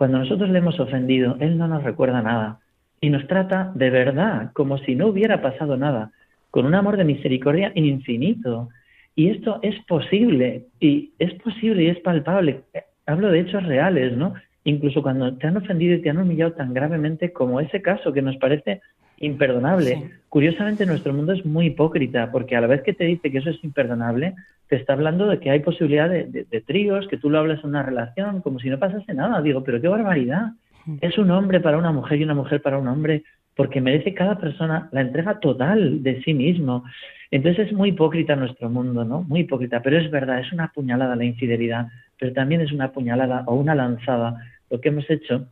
Cuando 0.00 0.16
nosotros 0.16 0.48
le 0.48 0.60
hemos 0.60 0.80
ofendido, 0.80 1.36
Él 1.40 1.58
no 1.58 1.68
nos 1.68 1.84
recuerda 1.84 2.22
nada 2.22 2.60
y 3.02 3.10
nos 3.10 3.26
trata 3.26 3.70
de 3.74 3.90
verdad, 3.90 4.50
como 4.54 4.78
si 4.78 4.94
no 4.94 5.08
hubiera 5.08 5.42
pasado 5.42 5.76
nada, 5.76 6.10
con 6.50 6.64
un 6.64 6.74
amor 6.74 6.96
de 6.96 7.04
misericordia 7.04 7.70
infinito. 7.74 8.70
Y 9.14 9.28
esto 9.28 9.58
es 9.60 9.78
posible, 9.84 10.64
y 10.80 11.12
es 11.18 11.34
posible 11.34 11.82
y 11.82 11.88
es 11.88 12.00
palpable 12.00 12.62
hablo 13.04 13.30
de 13.30 13.40
hechos 13.40 13.62
reales, 13.66 14.16
¿no? 14.16 14.32
Incluso 14.64 15.02
cuando 15.02 15.36
te 15.36 15.46
han 15.46 15.58
ofendido 15.58 15.96
y 15.96 16.00
te 16.00 16.08
han 16.08 16.16
humillado 16.16 16.52
tan 16.52 16.72
gravemente 16.72 17.34
como 17.34 17.60
ese 17.60 17.82
caso 17.82 18.14
que 18.14 18.22
nos 18.22 18.38
parece 18.38 18.80
imperdonable. 19.20 20.10
Curiosamente, 20.28 20.86
nuestro 20.86 21.12
mundo 21.12 21.32
es 21.32 21.44
muy 21.46 21.66
hipócrita, 21.66 22.30
porque 22.32 22.56
a 22.56 22.60
la 22.60 22.66
vez 22.66 22.82
que 22.82 22.92
te 22.92 23.04
dice 23.04 23.30
que 23.30 23.38
eso 23.38 23.50
es 23.50 23.62
imperdonable, 23.62 24.34
te 24.68 24.76
está 24.76 24.94
hablando 24.94 25.26
de 25.26 25.38
que 25.38 25.50
hay 25.50 25.60
posibilidad 25.60 26.08
de, 26.08 26.64
tríos, 26.66 27.06
que 27.08 27.16
tú 27.16 27.30
lo 27.30 27.38
hablas 27.38 27.62
en 27.62 27.70
una 27.70 27.82
relación, 27.82 28.40
como 28.40 28.58
si 28.58 28.70
no 28.70 28.78
pasase 28.78 29.14
nada. 29.14 29.40
Digo, 29.42 29.62
pero 29.62 29.80
qué 29.80 29.88
barbaridad. 29.88 30.52
Mm. 30.86 30.96
Es 31.00 31.18
un 31.18 31.30
hombre 31.30 31.60
para 31.60 31.78
una 31.78 31.92
mujer 31.92 32.20
y 32.20 32.24
una 32.24 32.34
mujer 32.34 32.62
para 32.62 32.78
un 32.78 32.88
hombre, 32.88 33.22
porque 33.54 33.80
merece 33.80 34.14
cada 34.14 34.38
persona 34.38 34.88
la 34.92 35.02
entrega 35.02 35.38
total 35.38 36.02
de 36.02 36.22
sí 36.22 36.34
mismo. 36.34 36.84
Entonces 37.30 37.68
es 37.68 37.72
muy 37.72 37.90
hipócrita 37.90 38.34
nuestro 38.36 38.70
mundo, 38.70 39.04
¿no? 39.04 39.22
Muy 39.22 39.40
hipócrita, 39.40 39.82
pero 39.82 39.98
es 39.98 40.10
verdad, 40.10 40.40
es 40.40 40.52
una 40.52 40.68
puñalada 40.68 41.14
la 41.14 41.24
infidelidad, 41.24 41.88
pero 42.18 42.32
también 42.32 42.60
es 42.60 42.72
una 42.72 42.92
puñalada 42.92 43.44
o 43.46 43.54
una 43.54 43.74
lanzada 43.74 44.36
lo 44.70 44.80
que 44.80 44.88
hemos 44.88 45.08
hecho 45.10 45.46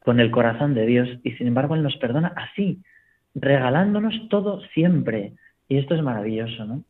con 0.00 0.20
el 0.20 0.30
corazón 0.30 0.74
de 0.74 0.86
Dios 0.86 1.08
y 1.22 1.32
sin 1.32 1.48
embargo 1.48 1.74
Él 1.74 1.82
nos 1.82 1.96
perdona 1.96 2.32
así, 2.36 2.80
regalándonos 3.34 4.14
todo 4.28 4.60
siempre. 4.74 5.34
Y 5.68 5.78
esto 5.78 5.94
es 5.94 6.02
maravilloso, 6.02 6.64
¿no? 6.64 6.84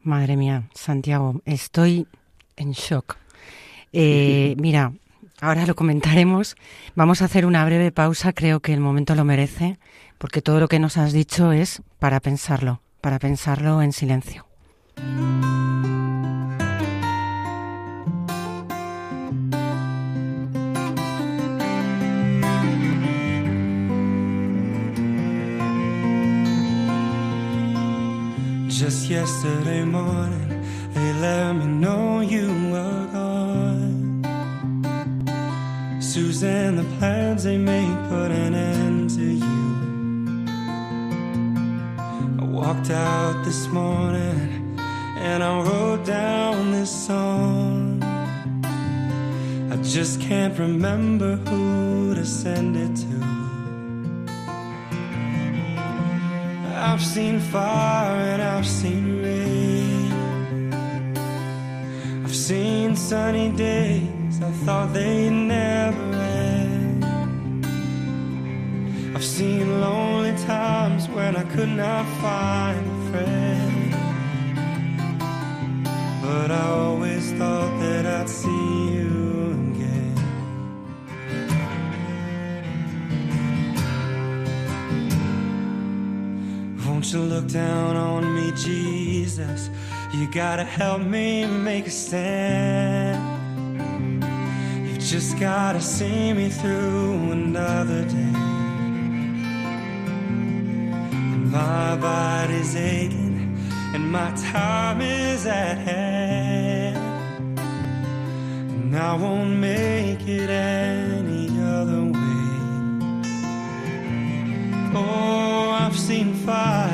Madre 0.00 0.36
mía, 0.36 0.68
Santiago, 0.72 1.40
estoy 1.44 2.06
en 2.56 2.72
shock. 2.72 3.16
Eh, 3.92 4.54
mira, 4.60 4.92
ahora 5.40 5.66
lo 5.66 5.74
comentaremos. 5.74 6.56
Vamos 6.94 7.22
a 7.22 7.24
hacer 7.24 7.46
una 7.46 7.64
breve 7.64 7.92
pausa, 7.92 8.32
creo 8.32 8.60
que 8.60 8.72
el 8.72 8.80
momento 8.80 9.14
lo 9.14 9.24
merece, 9.24 9.78
porque 10.18 10.42
todo 10.42 10.60
lo 10.60 10.68
que 10.68 10.78
nos 10.78 10.96
has 10.96 11.12
dicho 11.12 11.52
es 11.52 11.82
para 11.98 12.20
pensarlo, 12.20 12.82
para 13.00 13.18
pensarlo 13.18 13.82
en 13.82 13.92
silencio. 13.92 14.46
Just 28.78 29.08
yesterday 29.08 29.84
morning, 29.84 30.62
they 30.92 31.12
let 31.14 31.54
me 31.54 31.64
know 31.64 32.20
you 32.20 32.46
were 32.70 33.08
gone. 33.10 34.22
Susan, 35.98 36.76
the 36.76 36.84
plans 36.98 37.44
they 37.44 37.56
made 37.56 37.96
put 38.10 38.30
an 38.30 38.54
end 38.54 39.08
to 39.16 39.24
you. 39.24 40.46
I 42.38 42.44
walked 42.44 42.90
out 42.90 43.42
this 43.46 43.66
morning 43.68 44.78
and 45.20 45.42
I 45.42 45.62
wrote 45.62 46.04
down 46.04 46.72
this 46.72 46.90
song. 46.90 48.02
I 49.72 49.76
just 49.82 50.20
can't 50.20 50.58
remember 50.58 51.36
who 51.36 52.14
to 52.14 52.26
send 52.26 52.76
it 52.76 52.94
to. 52.94 53.35
I've 56.78 57.02
seen 57.02 57.40
fire 57.40 58.16
and 58.32 58.42
I've 58.42 58.66
seen 58.66 59.22
rain. 59.22 60.12
I've 62.22 62.36
seen 62.36 62.94
sunny 62.94 63.50
days 63.50 64.42
I 64.42 64.50
thought 64.64 64.92
they'd 64.92 65.30
never 65.30 66.12
end. 66.12 67.04
I've 69.16 69.24
seen 69.24 69.80
lonely 69.80 70.36
times 70.44 71.08
when 71.08 71.34
I 71.36 71.44
could 71.44 71.70
not 71.70 72.04
find 72.20 72.86
a 72.86 73.10
friend. 73.10 73.92
But 76.22 76.50
I 76.50 76.66
always 76.68 77.32
thought 77.32 77.80
that 77.80 78.04
I'd 78.04 78.28
see 78.28 78.85
Won't 87.06 87.14
you 87.14 87.34
look 87.36 87.46
down 87.46 87.94
on 87.94 88.34
me, 88.34 88.50
Jesus? 88.56 89.70
You 90.12 90.28
gotta 90.28 90.64
help 90.64 91.02
me 91.02 91.46
make 91.46 91.86
a 91.86 91.90
stand. 91.90 93.22
You 94.88 94.98
just 94.98 95.38
gotta 95.38 95.80
see 95.80 96.32
me 96.32 96.48
through 96.48 97.30
another 97.30 98.04
day. 98.06 98.34
And 101.34 101.48
my 101.52 101.96
body's 101.96 102.74
aching, 102.74 103.56
and 103.94 104.10
my 104.10 104.32
time 104.50 105.00
is 105.00 105.46
at 105.46 105.78
hand. 105.78 106.96
And 107.56 108.96
I 108.96 109.14
won't 109.14 109.50
make 109.50 110.26
it 110.26 110.50
any 110.50 111.50
other 111.60 112.02
way. 112.02 112.22
Oh, 114.92 115.70
I've 115.70 115.96
seen 115.96 116.34
fire 116.34 116.85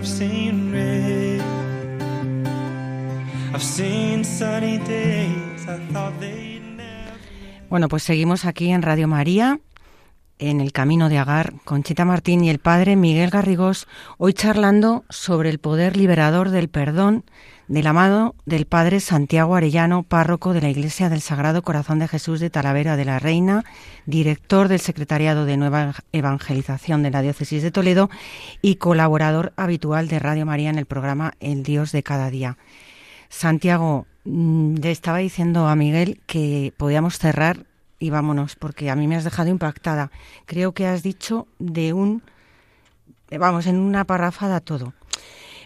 I've 0.00 0.08
seen 0.08 0.72
rain. 0.72 1.42
I've 3.52 3.62
seen 3.62 4.24
sunny 4.24 4.78
days 4.78 5.68
I 5.68 5.78
thought 5.92 6.18
they'd 6.18 6.62
never... 6.74 7.18
Bueno, 7.68 7.88
pues 7.88 8.02
seguimos 8.04 8.46
aquí 8.46 8.70
en 8.70 8.80
Radio 8.80 9.06
María 9.08 9.60
en 10.40 10.60
el 10.60 10.72
Camino 10.72 11.08
de 11.08 11.18
Agar, 11.18 11.52
con 11.64 11.82
Chita 11.82 12.04
Martín 12.04 12.42
y 12.42 12.50
el 12.50 12.58
padre 12.58 12.96
Miguel 12.96 13.30
Garrigós, 13.30 13.86
hoy 14.18 14.32
charlando 14.32 15.04
sobre 15.08 15.50
el 15.50 15.58
poder 15.58 15.96
liberador 15.96 16.50
del 16.50 16.68
perdón 16.68 17.24
del 17.68 17.86
amado 17.86 18.34
del 18.46 18.66
Padre 18.66 18.98
Santiago 18.98 19.54
Arellano, 19.54 20.02
párroco 20.02 20.52
de 20.52 20.60
la 20.60 20.70
Iglesia 20.70 21.08
del 21.08 21.20
Sagrado 21.20 21.62
Corazón 21.62 22.00
de 22.00 22.08
Jesús 22.08 22.40
de 22.40 22.50
Talavera 22.50 22.96
de 22.96 23.04
la 23.04 23.20
Reina, 23.20 23.64
director 24.06 24.66
del 24.66 24.80
Secretariado 24.80 25.44
de 25.44 25.56
Nueva 25.56 25.94
Evangelización 26.10 27.04
de 27.04 27.12
la 27.12 27.22
Diócesis 27.22 27.62
de 27.62 27.70
Toledo 27.70 28.10
y 28.60 28.74
colaborador 28.76 29.52
habitual 29.54 30.08
de 30.08 30.18
Radio 30.18 30.46
María 30.46 30.70
en 30.70 30.78
el 30.78 30.86
programa 30.86 31.34
El 31.38 31.62
Dios 31.62 31.92
de 31.92 32.02
cada 32.02 32.28
día. 32.28 32.58
Santiago, 33.28 34.06
mm, 34.24 34.78
le 34.82 34.90
estaba 34.90 35.18
diciendo 35.18 35.68
a 35.68 35.76
Miguel 35.76 36.20
que 36.26 36.72
podíamos 36.76 37.20
cerrar 37.20 37.66
y 38.00 38.10
vámonos, 38.10 38.56
porque 38.56 38.90
a 38.90 38.96
mí 38.96 39.06
me 39.06 39.14
has 39.14 39.24
dejado 39.24 39.50
impactada. 39.50 40.10
Creo 40.46 40.72
que 40.72 40.86
has 40.86 41.04
dicho 41.04 41.46
de 41.58 41.92
un, 41.92 42.22
vamos, 43.30 43.66
en 43.66 43.76
una 43.76 44.04
parrafada 44.04 44.58
todo. 44.60 44.94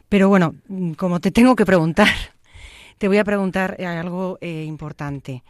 Pero 0.09 0.29
bueno, 0.29 0.55
como 0.99 1.21
te 1.21 1.31
tengo 1.31 1.57
que 1.57 1.65
preguntar, 1.65 2.09
te 2.99 3.09
voy 3.09 3.19
a 3.19 3.25
preguntar 3.25 3.77
eh, 3.79 3.87
algo 3.87 4.37
eh, 4.41 4.65
importante. 4.65 5.45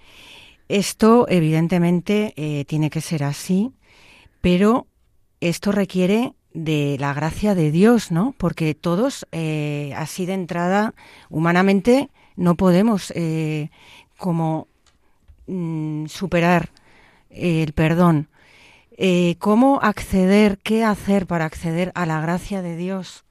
Esto 0.69 1.27
evidentemente 1.29 2.35
eh, 2.37 2.65
tiene 2.67 2.91
que 2.91 3.01
ser 3.01 3.25
así, 3.25 3.73
pero 4.43 4.87
esto 5.41 5.73
requiere 5.73 6.35
de 6.53 6.97
la 7.01 7.15
gracia 7.15 7.55
de 7.55 7.71
Dios, 7.71 8.13
¿no? 8.13 8.35
Porque 8.39 8.75
todos, 8.75 9.27
así 9.97 10.25
de 10.25 10.35
entrada, 10.35 10.95
humanamente, 11.29 12.11
no 12.37 12.55
podemos 12.55 13.13
como 14.17 14.69
mm, 15.47 16.07
superar 16.07 16.71
el 17.31 17.73
perdón. 17.73 18.29
¿Cómo 19.39 19.81
acceder, 19.83 20.59
qué 20.59 20.85
hacer 20.85 21.27
para 21.27 21.47
acceder 21.47 21.91
a 21.97 22.07
la 22.07 22.21
gracia 22.21 22.63
de 22.63 22.77
Dios? 22.77 23.25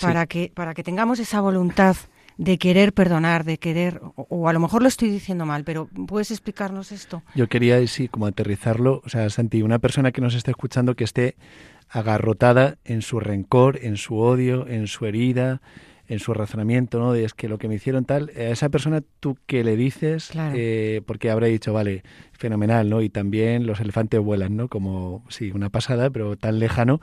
para, 0.00 0.26
que, 0.26 0.50
para 0.54 0.74
que 0.74 0.82
tengamos 0.82 1.18
esa 1.18 1.40
voluntad 1.40 1.96
de 2.38 2.58
querer 2.58 2.92
perdonar, 2.92 3.44
de 3.44 3.58
querer, 3.58 4.00
o, 4.16 4.48
a 4.48 4.52
lo 4.52 4.60
mejor 4.60 4.82
lo 4.82 4.88
estoy 4.88 5.10
diciendo 5.10 5.44
mal, 5.44 5.64
pero 5.64 5.88
¿puedes 6.06 6.30
explicarnos 6.30 6.90
esto? 6.90 7.22
Yo 7.34 7.48
quería, 7.48 7.86
sí, 7.86 8.08
como 8.08 8.26
aterrizarlo, 8.26 9.02
o 9.04 9.08
sea, 9.08 9.28
Santi, 9.30 9.62
una 9.62 9.78
persona 9.78 10.12
que 10.12 10.20
nos 10.20 10.34
esté 10.34 10.50
escuchando 10.50 10.96
que 10.96 11.04
esté 11.04 11.36
agarrotada 11.88 12.78
en 12.84 13.02
su 13.02 13.20
rencor, 13.20 13.78
en 13.82 13.96
su 13.96 14.16
odio, 14.16 14.66
en 14.66 14.86
su 14.86 15.04
herida, 15.04 15.60
en 16.08 16.18
su 16.18 16.34
razonamiento, 16.34 16.98
¿no? 16.98 17.12
De 17.12 17.24
es 17.24 17.34
que 17.34 17.48
lo 17.48 17.58
que 17.58 17.68
me 17.68 17.76
hicieron 17.76 18.04
tal, 18.04 18.30
a 18.36 18.50
esa 18.50 18.68
persona 18.68 19.02
tú 19.20 19.36
qué 19.46 19.64
le 19.64 19.76
dices, 19.76 20.32
eh, 20.54 21.00
porque 21.06 21.30
habrá 21.30 21.46
dicho, 21.46 21.72
vale, 21.72 22.02
fenomenal, 22.32 22.88
¿no? 22.90 23.02
Y 23.02 23.08
también 23.08 23.66
los 23.66 23.80
elefantes 23.80 24.20
vuelan, 24.20 24.56
¿no? 24.56 24.68
Como, 24.68 25.24
sí, 25.28 25.50
una 25.52 25.70
pasada, 25.70 26.10
pero 26.10 26.36
tan 26.36 26.58
lejano 26.58 27.00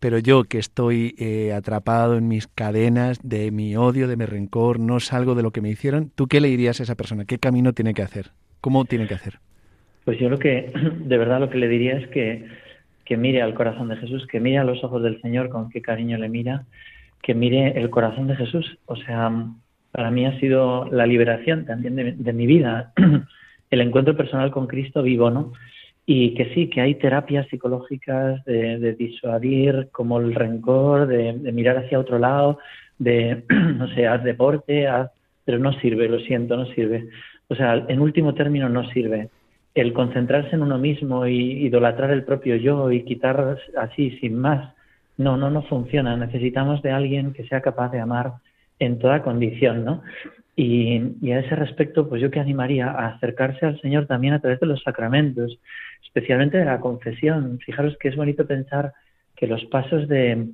pero 0.00 0.18
yo 0.18 0.44
que 0.44 0.58
estoy 0.58 1.14
eh, 1.18 1.52
atrapado 1.52 2.16
en 2.16 2.26
mis 2.26 2.48
cadenas 2.48 3.20
de 3.22 3.50
mi 3.50 3.76
odio, 3.76 4.08
de 4.08 4.16
mi 4.16 4.24
rencor, 4.24 4.80
no 4.80 4.98
salgo 4.98 5.34
de 5.34 5.42
lo 5.42 5.50
que 5.50 5.60
me 5.60 5.68
hicieron, 5.68 6.10
¿tú 6.14 6.26
qué 6.26 6.40
le 6.40 6.48
dirías 6.48 6.80
a 6.80 6.84
esa 6.84 6.94
persona? 6.94 7.26
¿Qué 7.26 7.38
camino 7.38 7.74
tiene 7.74 7.92
que 7.92 8.02
hacer? 8.02 8.30
¿Cómo 8.62 8.86
tiene 8.86 9.06
que 9.06 9.14
hacer? 9.14 9.34
Pues 10.06 10.18
yo 10.18 10.30
lo 10.30 10.38
que, 10.38 10.72
de 11.04 11.18
verdad 11.18 11.38
lo 11.38 11.50
que 11.50 11.58
le 11.58 11.68
diría 11.68 11.98
es 11.98 12.08
que, 12.08 12.46
que 13.04 13.18
mire 13.18 13.42
al 13.42 13.54
corazón 13.54 13.88
de 13.88 13.96
Jesús, 13.96 14.26
que 14.26 14.40
mire 14.40 14.58
a 14.58 14.64
los 14.64 14.82
ojos 14.82 15.02
del 15.02 15.20
Señor 15.20 15.50
con 15.50 15.68
qué 15.68 15.82
cariño 15.82 16.16
le 16.16 16.30
mira, 16.30 16.64
que 17.22 17.34
mire 17.34 17.78
el 17.78 17.90
corazón 17.90 18.26
de 18.26 18.36
Jesús. 18.36 18.78
O 18.86 18.96
sea, 18.96 19.30
para 19.92 20.10
mí 20.10 20.26
ha 20.26 20.38
sido 20.40 20.86
la 20.90 21.06
liberación 21.06 21.66
también 21.66 21.96
de, 21.96 22.12
de 22.12 22.32
mi 22.32 22.46
vida, 22.46 22.92
el 23.70 23.80
encuentro 23.80 24.16
personal 24.16 24.50
con 24.50 24.66
Cristo 24.66 25.02
vivo, 25.02 25.30
¿no? 25.30 25.52
y 26.12 26.34
que 26.34 26.52
sí, 26.54 26.68
que 26.68 26.80
hay 26.80 26.96
terapias 26.96 27.46
psicológicas 27.46 28.44
de, 28.44 28.96
disuadir 28.98 29.90
como 29.92 30.18
el 30.18 30.34
rencor, 30.34 31.06
de, 31.06 31.34
mirar 31.52 31.78
hacia 31.78 32.00
otro 32.00 32.18
lado, 32.18 32.58
de, 32.98 33.44
no 33.48 33.86
sé, 33.94 34.08
haz 34.08 34.24
deporte, 34.24 34.88
haz, 34.88 35.12
pero 35.44 35.60
no 35.60 35.72
sirve, 35.74 36.08
lo 36.08 36.18
siento, 36.18 36.56
no 36.56 36.66
sirve. 36.74 37.08
O 37.46 37.54
sea, 37.54 37.84
en 37.86 38.00
último 38.00 38.34
término 38.34 38.68
no 38.68 38.90
sirve. 38.90 39.28
el 39.72 39.92
concentrarse 39.92 40.56
en 40.56 40.62
uno 40.62 40.78
mismo 40.78 41.28
y 41.28 41.64
idolatrar 41.66 42.10
el 42.10 42.24
propio 42.24 42.56
yo 42.56 42.90
y 42.90 43.04
quitar 43.04 43.58
así 43.78 44.18
sin 44.18 44.36
más, 44.36 44.74
no, 45.20 45.36
no, 45.36 45.50
no 45.50 45.62
funciona. 45.64 46.16
Necesitamos 46.16 46.80
de 46.80 46.92
alguien 46.92 47.34
que 47.34 47.46
sea 47.46 47.60
capaz 47.60 47.90
de 47.90 48.00
amar 48.00 48.32
en 48.78 48.98
toda 48.98 49.22
condición, 49.22 49.84
¿no? 49.84 50.02
Y, 50.56 51.30
a 51.30 51.40
ese 51.40 51.54
respecto, 51.56 52.08
pues 52.08 52.22
yo 52.22 52.30
que 52.30 52.40
animaría 52.40 52.90
a 52.90 53.08
acercarse 53.08 53.66
al 53.66 53.78
Señor 53.82 54.06
también 54.06 54.32
a 54.32 54.40
través 54.40 54.60
de 54.60 54.66
los 54.66 54.82
sacramentos, 54.82 55.58
especialmente 56.04 56.56
de 56.56 56.64
la 56.64 56.80
confesión. 56.80 57.58
Fijaros 57.58 57.98
que 57.98 58.08
es 58.08 58.16
bonito 58.16 58.46
pensar 58.46 58.94
que 59.36 59.46
los 59.46 59.62
pasos 59.66 60.08
de, 60.08 60.48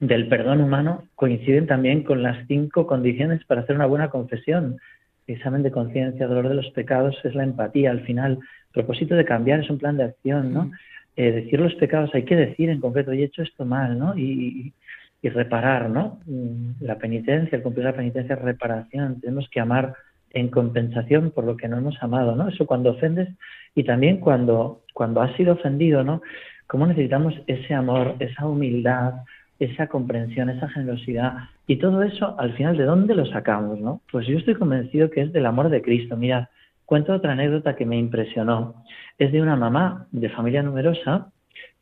del 0.00 0.28
perdón 0.28 0.62
humano 0.62 1.04
coinciden 1.14 1.66
también 1.66 2.02
con 2.02 2.22
las 2.22 2.46
cinco 2.46 2.86
condiciones 2.86 3.44
para 3.44 3.60
hacer 3.60 3.76
una 3.76 3.86
buena 3.86 4.08
confesión. 4.08 4.78
Examen 5.26 5.62
de 5.62 5.70
conciencia, 5.70 6.26
dolor 6.26 6.48
de 6.48 6.54
los 6.54 6.70
pecados 6.70 7.14
es 7.24 7.34
la 7.34 7.44
empatía 7.44 7.90
al 7.90 8.00
final. 8.06 8.38
Propósito 8.72 9.16
de 9.16 9.26
cambiar 9.26 9.60
es 9.60 9.68
un 9.68 9.76
plan 9.76 9.98
de 9.98 10.04
acción, 10.04 10.54
¿no? 10.54 10.70
Eh, 11.20 11.32
decir 11.32 11.58
los 11.58 11.74
pecados 11.74 12.14
hay 12.14 12.22
que 12.22 12.36
decir 12.36 12.70
en 12.70 12.80
concreto, 12.80 13.10
he 13.10 13.24
hecho 13.24 13.42
esto 13.42 13.64
mal, 13.64 13.98
¿no? 13.98 14.16
Y, 14.16 14.72
y 15.20 15.28
reparar, 15.30 15.90
¿no? 15.90 16.20
Mm, 16.26 16.84
la 16.84 16.96
penitencia, 16.96 17.56
el 17.56 17.62
cumplir 17.62 17.86
la 17.86 17.96
penitencia 17.96 18.36
es 18.36 18.40
reparación. 18.40 19.20
Tenemos 19.20 19.48
que 19.50 19.58
amar 19.58 19.94
en 20.30 20.46
compensación 20.46 21.32
por 21.32 21.42
lo 21.42 21.56
que 21.56 21.66
no 21.66 21.76
hemos 21.76 22.00
amado, 22.04 22.36
¿no? 22.36 22.48
Eso 22.48 22.66
cuando 22.66 22.90
ofendes 22.90 23.28
y 23.74 23.82
también 23.82 24.18
cuando, 24.18 24.82
cuando 24.94 25.20
has 25.20 25.34
sido 25.36 25.54
ofendido, 25.54 26.04
¿no? 26.04 26.22
¿Cómo 26.68 26.86
necesitamos 26.86 27.34
ese 27.48 27.74
amor, 27.74 28.14
esa 28.20 28.46
humildad, 28.46 29.14
esa 29.58 29.88
comprensión, 29.88 30.50
esa 30.50 30.68
generosidad? 30.68 31.32
Y 31.66 31.78
todo 31.78 32.04
eso, 32.04 32.38
al 32.38 32.52
final, 32.54 32.76
¿de 32.76 32.84
dónde 32.84 33.16
lo 33.16 33.26
sacamos, 33.26 33.80
no? 33.80 34.02
Pues 34.12 34.24
yo 34.28 34.38
estoy 34.38 34.54
convencido 34.54 35.10
que 35.10 35.22
es 35.22 35.32
del 35.32 35.46
amor 35.46 35.68
de 35.68 35.82
Cristo. 35.82 36.16
Mira, 36.16 36.48
cuento 36.88 37.12
otra 37.12 37.32
anécdota 37.32 37.76
que 37.76 37.84
me 37.84 37.98
impresionó. 37.98 38.82
Es 39.18 39.30
de 39.30 39.42
una 39.42 39.56
mamá 39.56 40.06
de 40.10 40.30
familia 40.30 40.62
numerosa 40.62 41.30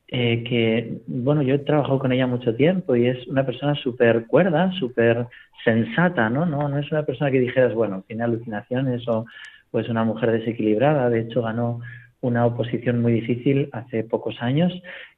eh, 0.08 0.42
que, 0.42 0.98
bueno, 1.06 1.42
yo 1.42 1.54
he 1.54 1.58
trabajado 1.60 2.00
con 2.00 2.10
ella 2.10 2.26
mucho 2.26 2.56
tiempo 2.56 2.96
y 2.96 3.06
es 3.06 3.24
una 3.28 3.46
persona 3.46 3.76
súper 3.76 4.26
cuerda, 4.26 4.72
súper 4.72 5.28
sensata, 5.62 6.28
¿no? 6.28 6.44
¿no? 6.44 6.68
No 6.68 6.78
es 6.80 6.90
una 6.90 7.04
persona 7.04 7.30
que 7.30 7.38
dijeras, 7.38 7.72
bueno, 7.72 8.02
tiene 8.08 8.24
alucinaciones 8.24 9.06
o 9.06 9.26
pues 9.70 9.88
una 9.88 10.02
mujer 10.02 10.32
desequilibrada. 10.32 11.08
De 11.08 11.20
hecho, 11.20 11.40
ganó 11.40 11.78
una 12.20 12.44
oposición 12.44 13.00
muy 13.00 13.12
difícil 13.12 13.68
hace 13.70 14.02
pocos 14.02 14.42
años 14.42 14.72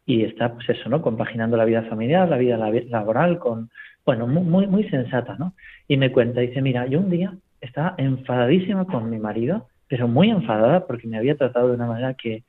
y 0.05 0.23
está, 0.25 0.53
pues 0.53 0.69
eso, 0.69 0.91
¿no? 0.91 1.01
Compaginando 1.01 1.57
la 1.57 1.65
vida 1.65 1.85
familiar, 1.85 2.29
la 2.29 2.37
vida 2.37 2.59
laboral 2.59 3.39
con, 3.39 3.71
bueno, 4.05 4.27
muy, 4.27 4.67
muy 4.67 4.85
sensata, 4.91 5.37
¿no? 5.39 5.55
Y 5.89 5.97
me 5.97 6.13
cuenta, 6.13 6.43
dice, 6.43 6.61
mira, 6.61 6.87
yo 6.87 6.99
un 6.99 7.09
día 7.09 7.33
estaba 7.63 7.95
enfadadísima 7.97 8.85
con 8.85 9.09
mi 9.09 9.19
marido, 9.19 9.67
pero 9.89 10.07
muy 10.07 10.31
enfadada 10.31 10.87
porque 10.87 11.09
me 11.09 11.19
había 11.19 11.37
tratado 11.37 11.69
de 11.69 11.75
una 11.75 11.87
manera 11.87 12.15
que, 12.15 12.45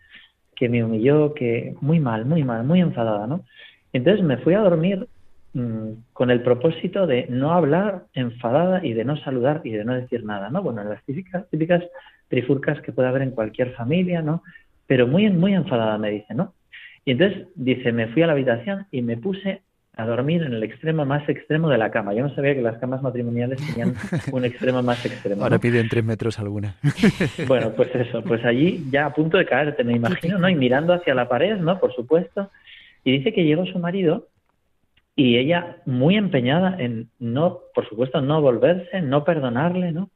que 0.55 0.69
me 0.69 0.83
humilló, 0.83 1.33
que 1.33 1.75
muy 1.81 1.99
mal, 1.99 2.25
muy 2.25 2.43
mal, 2.43 2.63
muy 2.65 2.81
enfadada, 2.81 3.27
¿no? 3.27 3.45
Entonces 3.93 4.23
me 4.23 4.37
fui 4.37 4.53
a 4.53 4.59
dormir 4.59 5.07
mmm, 5.53 5.91
con 6.13 6.29
el 6.29 6.41
propósito 6.43 7.07
de 7.07 7.27
no 7.29 7.53
hablar 7.53 8.03
enfadada 8.13 8.85
y 8.85 8.93
de 8.93 9.05
no 9.05 9.17
saludar 9.17 9.61
y 9.63 9.71
de 9.71 9.85
no 9.85 9.95
decir 9.95 10.23
nada, 10.23 10.49
¿no? 10.49 10.61
Bueno, 10.61 10.83
las 10.83 11.03
típicas, 11.05 11.49
típicas 11.49 11.83
trifurcas 12.27 12.81
que 12.81 12.91
puede 12.91 13.07
haber 13.07 13.23
en 13.23 13.31
cualquier 13.31 13.73
familia, 13.73 14.21
¿no? 14.21 14.43
Pero 14.85 15.07
muy, 15.07 15.29
muy 15.29 15.53
enfadada 15.53 15.97
me 15.97 16.11
dice, 16.11 16.33
¿no? 16.33 16.53
Y 17.05 17.11
entonces 17.11 17.47
dice, 17.55 17.91
me 17.91 18.07
fui 18.07 18.21
a 18.21 18.27
la 18.27 18.33
habitación 18.33 18.85
y 18.91 19.01
me 19.01 19.17
puse 19.17 19.61
a 19.99 20.05
dormir 20.05 20.43
en 20.43 20.53
el 20.53 20.63
extremo 20.63 21.05
más 21.05 21.27
extremo 21.27 21.67
de 21.69 21.77
la 21.77 21.91
cama. 21.91 22.13
Yo 22.13 22.23
no 22.23 22.33
sabía 22.33 22.55
que 22.55 22.61
las 22.61 22.77
camas 22.77 23.01
matrimoniales 23.01 23.59
tenían 23.59 23.95
un 24.31 24.45
extremo 24.45 24.81
más 24.81 25.05
extremo. 25.05 25.43
Ahora 25.43 25.57
¿no? 25.57 25.61
piden 25.61 25.89
tres 25.89 26.03
metros 26.03 26.39
alguna. 26.39 26.75
Bueno, 27.47 27.71
pues 27.75 27.93
eso, 27.95 28.21
pues 28.23 28.43
allí 28.45 28.85
ya 28.91 29.07
a 29.07 29.13
punto 29.13 29.37
de 29.37 29.45
caerte, 29.45 29.83
me 29.83 29.93
imagino, 29.93 30.37
¿no? 30.37 30.49
Y 30.49 30.55
mirando 30.55 30.93
hacia 30.93 31.13
la 31.13 31.27
pared, 31.27 31.57
¿no? 31.57 31.79
Por 31.79 31.93
supuesto. 31.93 32.49
Y 33.03 33.11
dice 33.17 33.33
que 33.33 33.43
llegó 33.43 33.65
su 33.65 33.79
marido 33.79 34.27
y 35.15 35.37
ella 35.37 35.77
muy 35.85 36.15
empeñada 36.15 36.75
en 36.79 37.09
no, 37.19 37.59
por 37.73 37.87
supuesto, 37.89 38.21
no 38.21 38.41
volverse, 38.41 39.01
no 39.01 39.23
perdonarle, 39.23 39.91
¿no? 39.91 40.09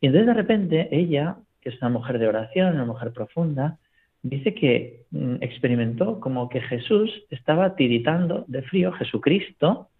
Y 0.00 0.06
entonces 0.06 0.26
de 0.26 0.34
repente 0.34 0.88
ella, 0.90 1.36
que 1.60 1.70
es 1.70 1.80
una 1.80 1.90
mujer 1.90 2.18
de 2.18 2.28
oración, 2.28 2.74
una 2.74 2.84
mujer 2.84 3.12
profunda, 3.12 3.78
dice 4.24 4.54
que 4.54 5.04
mm, 5.10 5.36
experimentó 5.42 6.18
como 6.18 6.48
que 6.48 6.60
Jesús 6.62 7.10
estaba 7.30 7.76
tiritando 7.76 8.44
de 8.48 8.62
frío, 8.62 8.90
Jesucristo 8.92 9.90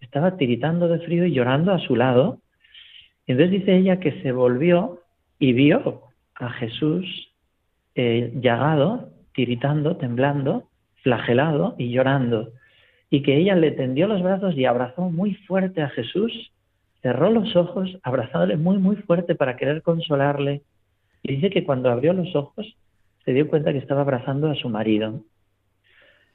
estaba 0.00 0.36
tiritando 0.36 0.88
de 0.88 0.98
frío 0.98 1.24
y 1.24 1.32
llorando 1.32 1.72
a 1.72 1.78
su 1.78 1.96
lado. 1.96 2.40
Y 3.26 3.32
entonces 3.32 3.60
dice 3.60 3.76
ella 3.76 4.00
que 4.00 4.20
se 4.22 4.32
volvió 4.32 5.00
y 5.38 5.52
vio 5.52 6.02
a 6.34 6.50
Jesús 6.50 7.32
eh, 7.94 8.32
llagado, 8.40 9.10
tiritando, 9.32 9.96
temblando, 9.96 10.68
flagelado 11.02 11.74
y 11.78 11.90
llorando. 11.90 12.50
Y 13.10 13.22
que 13.22 13.36
ella 13.36 13.54
le 13.54 13.70
tendió 13.70 14.06
los 14.08 14.22
brazos 14.22 14.56
y 14.56 14.64
abrazó 14.64 15.10
muy 15.10 15.34
fuerte 15.34 15.82
a 15.82 15.88
Jesús, 15.88 16.52
cerró 17.00 17.30
los 17.30 17.54
ojos, 17.56 17.96
abrazándole 18.02 18.56
muy, 18.56 18.78
muy 18.78 18.96
fuerte 18.96 19.34
para 19.34 19.56
querer 19.56 19.82
consolarle. 19.82 20.62
Y 21.22 21.36
dice 21.36 21.50
que 21.50 21.64
cuando 21.64 21.90
abrió 21.90 22.12
los 22.12 22.34
ojos, 22.34 22.76
se 23.24 23.32
dio 23.32 23.48
cuenta 23.48 23.72
que 23.72 23.78
estaba 23.78 24.02
abrazando 24.02 24.50
a 24.50 24.54
su 24.54 24.68
marido. 24.68 25.22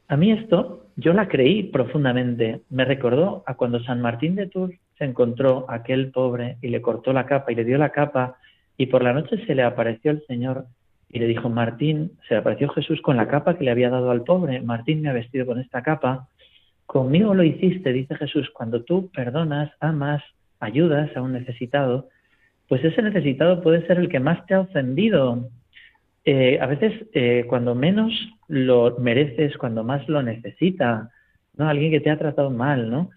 A 0.07 0.17
mí 0.17 0.31
esto, 0.31 0.87
yo 0.95 1.13
la 1.13 1.27
creí 1.27 1.63
profundamente. 1.63 2.61
Me 2.69 2.85
recordó 2.85 3.43
a 3.45 3.55
cuando 3.55 3.83
San 3.83 4.01
Martín 4.01 4.35
de 4.35 4.47
Tours 4.47 4.75
se 4.97 5.05
encontró 5.05 5.65
a 5.69 5.75
aquel 5.75 6.11
pobre 6.11 6.57
y 6.61 6.67
le 6.67 6.81
cortó 6.81 7.13
la 7.13 7.25
capa 7.25 7.51
y 7.51 7.55
le 7.55 7.63
dio 7.63 7.77
la 7.77 7.89
capa 7.89 8.37
y 8.77 8.87
por 8.87 9.03
la 9.03 9.13
noche 9.13 9.43
se 9.45 9.55
le 9.55 9.63
apareció 9.63 10.11
el 10.11 10.23
Señor 10.27 10.65
y 11.09 11.19
le 11.19 11.27
dijo, 11.27 11.49
Martín, 11.49 12.13
se 12.27 12.33
le 12.33 12.39
apareció 12.39 12.69
Jesús 12.69 13.01
con 13.01 13.17
la 13.17 13.27
capa 13.27 13.55
que 13.55 13.63
le 13.63 13.71
había 13.71 13.89
dado 13.89 14.11
al 14.11 14.23
pobre. 14.23 14.61
Martín 14.61 15.01
me 15.01 15.09
ha 15.09 15.13
vestido 15.13 15.45
con 15.45 15.59
esta 15.59 15.83
capa. 15.83 16.27
Conmigo 16.85 17.33
lo 17.33 17.43
hiciste, 17.43 17.93
dice 17.93 18.15
Jesús, 18.15 18.49
cuando 18.51 18.83
tú 18.83 19.09
perdonas, 19.11 19.71
amas, 19.79 20.23
ayudas 20.59 21.15
a 21.15 21.21
un 21.21 21.33
necesitado, 21.33 22.09
pues 22.67 22.83
ese 22.83 23.01
necesitado 23.01 23.61
puede 23.61 23.85
ser 23.85 23.99
el 23.99 24.09
que 24.09 24.19
más 24.19 24.45
te 24.47 24.55
ha 24.55 24.61
ofendido, 24.61 25.49
eh, 26.25 26.57
a 26.61 26.67
veces 26.67 26.93
eh, 27.13 27.45
cuando 27.47 27.75
menos 27.75 28.13
lo 28.47 28.97
mereces, 28.97 29.57
cuando 29.57 29.83
más 29.83 30.07
lo 30.07 30.23
necesita, 30.23 31.11
¿no? 31.57 31.67
Alguien 31.67 31.91
que 31.91 31.99
te 31.99 32.09
ha 32.09 32.17
tratado 32.17 32.49
mal, 32.49 32.89
¿no? 32.89 33.09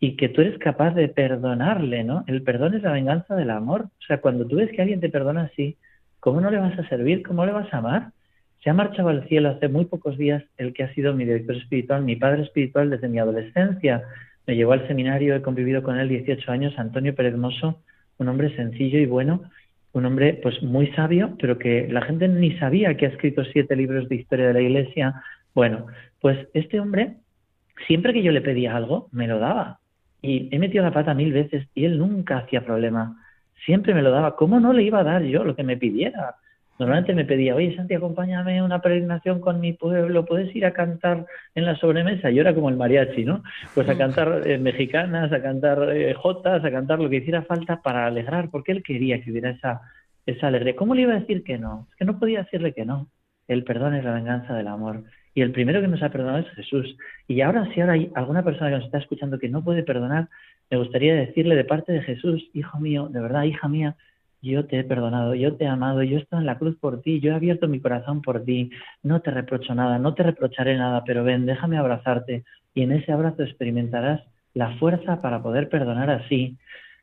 Y 0.00 0.16
que 0.16 0.28
tú 0.28 0.40
eres 0.40 0.58
capaz 0.58 0.94
de 0.94 1.08
perdonarle, 1.08 2.04
¿no? 2.04 2.24
El 2.26 2.42
perdón 2.42 2.74
es 2.74 2.82
la 2.82 2.92
venganza 2.92 3.34
del 3.34 3.50
amor. 3.50 3.82
O 3.82 4.02
sea, 4.06 4.20
cuando 4.20 4.46
tú 4.46 4.56
ves 4.56 4.70
que 4.70 4.82
alguien 4.82 5.00
te 5.00 5.10
perdona 5.10 5.42
así, 5.44 5.76
¿cómo 6.20 6.40
no 6.40 6.50
le 6.50 6.58
vas 6.58 6.78
a 6.78 6.88
servir? 6.88 7.22
¿Cómo 7.22 7.44
le 7.44 7.52
vas 7.52 7.72
a 7.72 7.78
amar? 7.78 8.12
Se 8.62 8.70
ha 8.70 8.74
marchado 8.74 9.10
al 9.10 9.28
cielo 9.28 9.50
hace 9.50 9.68
muy 9.68 9.84
pocos 9.84 10.16
días 10.16 10.42
el 10.56 10.72
que 10.72 10.82
ha 10.82 10.94
sido 10.94 11.14
mi 11.14 11.24
director 11.24 11.56
espiritual, 11.56 12.02
mi 12.02 12.16
padre 12.16 12.42
espiritual 12.42 12.90
desde 12.90 13.08
mi 13.08 13.18
adolescencia. 13.18 14.02
Me 14.46 14.56
llevó 14.56 14.72
al 14.72 14.86
seminario, 14.88 15.36
he 15.36 15.42
convivido 15.42 15.82
con 15.82 15.98
él 15.98 16.08
18 16.08 16.50
años, 16.50 16.78
Antonio 16.78 17.14
Pérez 17.14 17.36
Mosso, 17.36 17.82
un 18.18 18.28
hombre 18.28 18.54
sencillo 18.56 18.98
y 18.98 19.06
bueno, 19.06 19.42
un 19.96 20.04
hombre 20.04 20.38
pues 20.42 20.62
muy 20.62 20.88
sabio, 20.88 21.36
pero 21.40 21.58
que 21.58 21.88
la 21.90 22.02
gente 22.02 22.28
ni 22.28 22.52
sabía 22.58 22.98
que 22.98 23.06
ha 23.06 23.08
escrito 23.08 23.44
siete 23.44 23.74
libros 23.74 24.10
de 24.10 24.16
historia 24.16 24.48
de 24.48 24.52
la 24.52 24.60
Iglesia. 24.60 25.22
Bueno, 25.54 25.86
pues 26.20 26.48
este 26.52 26.78
hombre, 26.78 27.14
siempre 27.86 28.12
que 28.12 28.22
yo 28.22 28.30
le 28.30 28.42
pedía 28.42 28.76
algo, 28.76 29.08
me 29.10 29.26
lo 29.26 29.38
daba. 29.38 29.80
Y 30.20 30.54
he 30.54 30.58
metido 30.58 30.84
la 30.84 30.92
pata 30.92 31.14
mil 31.14 31.32
veces 31.32 31.66
y 31.74 31.86
él 31.86 31.98
nunca 31.98 32.36
hacía 32.36 32.66
problema. 32.66 33.16
Siempre 33.64 33.94
me 33.94 34.02
lo 34.02 34.10
daba. 34.10 34.36
¿Cómo 34.36 34.60
no 34.60 34.74
le 34.74 34.82
iba 34.82 35.00
a 35.00 35.04
dar 35.04 35.22
yo 35.22 35.44
lo 35.44 35.56
que 35.56 35.62
me 35.62 35.78
pidiera? 35.78 36.34
Normalmente 36.78 37.14
me 37.14 37.24
pedía, 37.24 37.54
oye 37.54 37.74
Santi, 37.74 37.94
acompáñame 37.94 38.58
a 38.58 38.64
una 38.64 38.80
peregrinación 38.80 39.40
con 39.40 39.60
mi 39.60 39.72
pueblo, 39.72 40.26
¿puedes 40.26 40.54
ir 40.54 40.66
a 40.66 40.72
cantar 40.72 41.26
en 41.54 41.64
la 41.64 41.76
sobremesa? 41.76 42.30
Yo 42.30 42.42
era 42.42 42.54
como 42.54 42.68
el 42.68 42.76
mariachi, 42.76 43.24
¿no? 43.24 43.42
Pues 43.74 43.88
a 43.88 43.96
cantar 43.96 44.42
eh, 44.46 44.58
mexicanas, 44.58 45.32
a 45.32 45.40
cantar 45.40 45.90
eh, 45.96 46.12
jotas, 46.14 46.64
a 46.64 46.70
cantar 46.70 46.98
lo 46.98 47.08
que 47.08 47.16
hiciera 47.16 47.42
falta 47.42 47.80
para 47.80 48.06
alegrar, 48.06 48.50
porque 48.50 48.72
él 48.72 48.82
quería 48.82 49.22
que 49.22 49.30
hubiera 49.30 49.50
esa, 49.50 49.80
esa 50.26 50.48
alegría. 50.48 50.76
¿Cómo 50.76 50.94
le 50.94 51.02
iba 51.02 51.14
a 51.14 51.20
decir 51.20 51.44
que 51.44 51.56
no? 51.56 51.86
Es 51.90 51.96
que 51.96 52.04
no 52.04 52.18
podía 52.18 52.42
decirle 52.42 52.74
que 52.74 52.84
no. 52.84 53.08
El 53.48 53.64
perdón 53.64 53.94
es 53.94 54.04
la 54.04 54.12
venganza 54.12 54.54
del 54.54 54.68
amor. 54.68 55.04
Y 55.34 55.42
el 55.42 55.52
primero 55.52 55.80
que 55.80 55.88
nos 55.88 56.02
ha 56.02 56.10
perdonado 56.10 56.38
es 56.38 56.50
Jesús. 56.54 56.96
Y 57.28 57.40
ahora, 57.42 57.68
si 57.72 57.80
ahora 57.80 57.92
hay 57.92 58.10
alguna 58.14 58.42
persona 58.42 58.70
que 58.70 58.76
nos 58.76 58.86
está 58.86 58.98
escuchando 58.98 59.38
que 59.38 59.48
no 59.48 59.62
puede 59.62 59.82
perdonar, 59.82 60.28
me 60.70 60.78
gustaría 60.78 61.14
decirle 61.14 61.54
de 61.54 61.64
parte 61.64 61.92
de 61.92 62.02
Jesús, 62.02 62.42
hijo 62.54 62.78
mío, 62.80 63.08
de 63.08 63.20
verdad, 63.20 63.44
hija 63.44 63.68
mía, 63.68 63.96
yo 64.46 64.66
te 64.66 64.78
he 64.78 64.84
perdonado, 64.84 65.34
yo 65.34 65.56
te 65.56 65.64
he 65.64 65.68
amado, 65.68 66.02
yo 66.02 66.18
estoy 66.18 66.38
en 66.40 66.46
la 66.46 66.58
cruz 66.58 66.76
por 66.80 67.02
ti, 67.02 67.20
yo 67.20 67.32
he 67.32 67.34
abierto 67.34 67.68
mi 67.68 67.80
corazón 67.80 68.22
por 68.22 68.44
ti, 68.44 68.70
no 69.02 69.20
te 69.20 69.30
reprocho 69.30 69.74
nada, 69.74 69.98
no 69.98 70.14
te 70.14 70.22
reprocharé 70.22 70.76
nada, 70.76 71.02
pero 71.04 71.24
ven, 71.24 71.46
déjame 71.46 71.78
abrazarte 71.78 72.44
y 72.74 72.82
en 72.82 72.92
ese 72.92 73.12
abrazo 73.12 73.42
experimentarás 73.42 74.22
la 74.54 74.76
fuerza 74.78 75.20
para 75.20 75.42
poder 75.42 75.68
perdonar 75.68 76.10
así, 76.10 76.56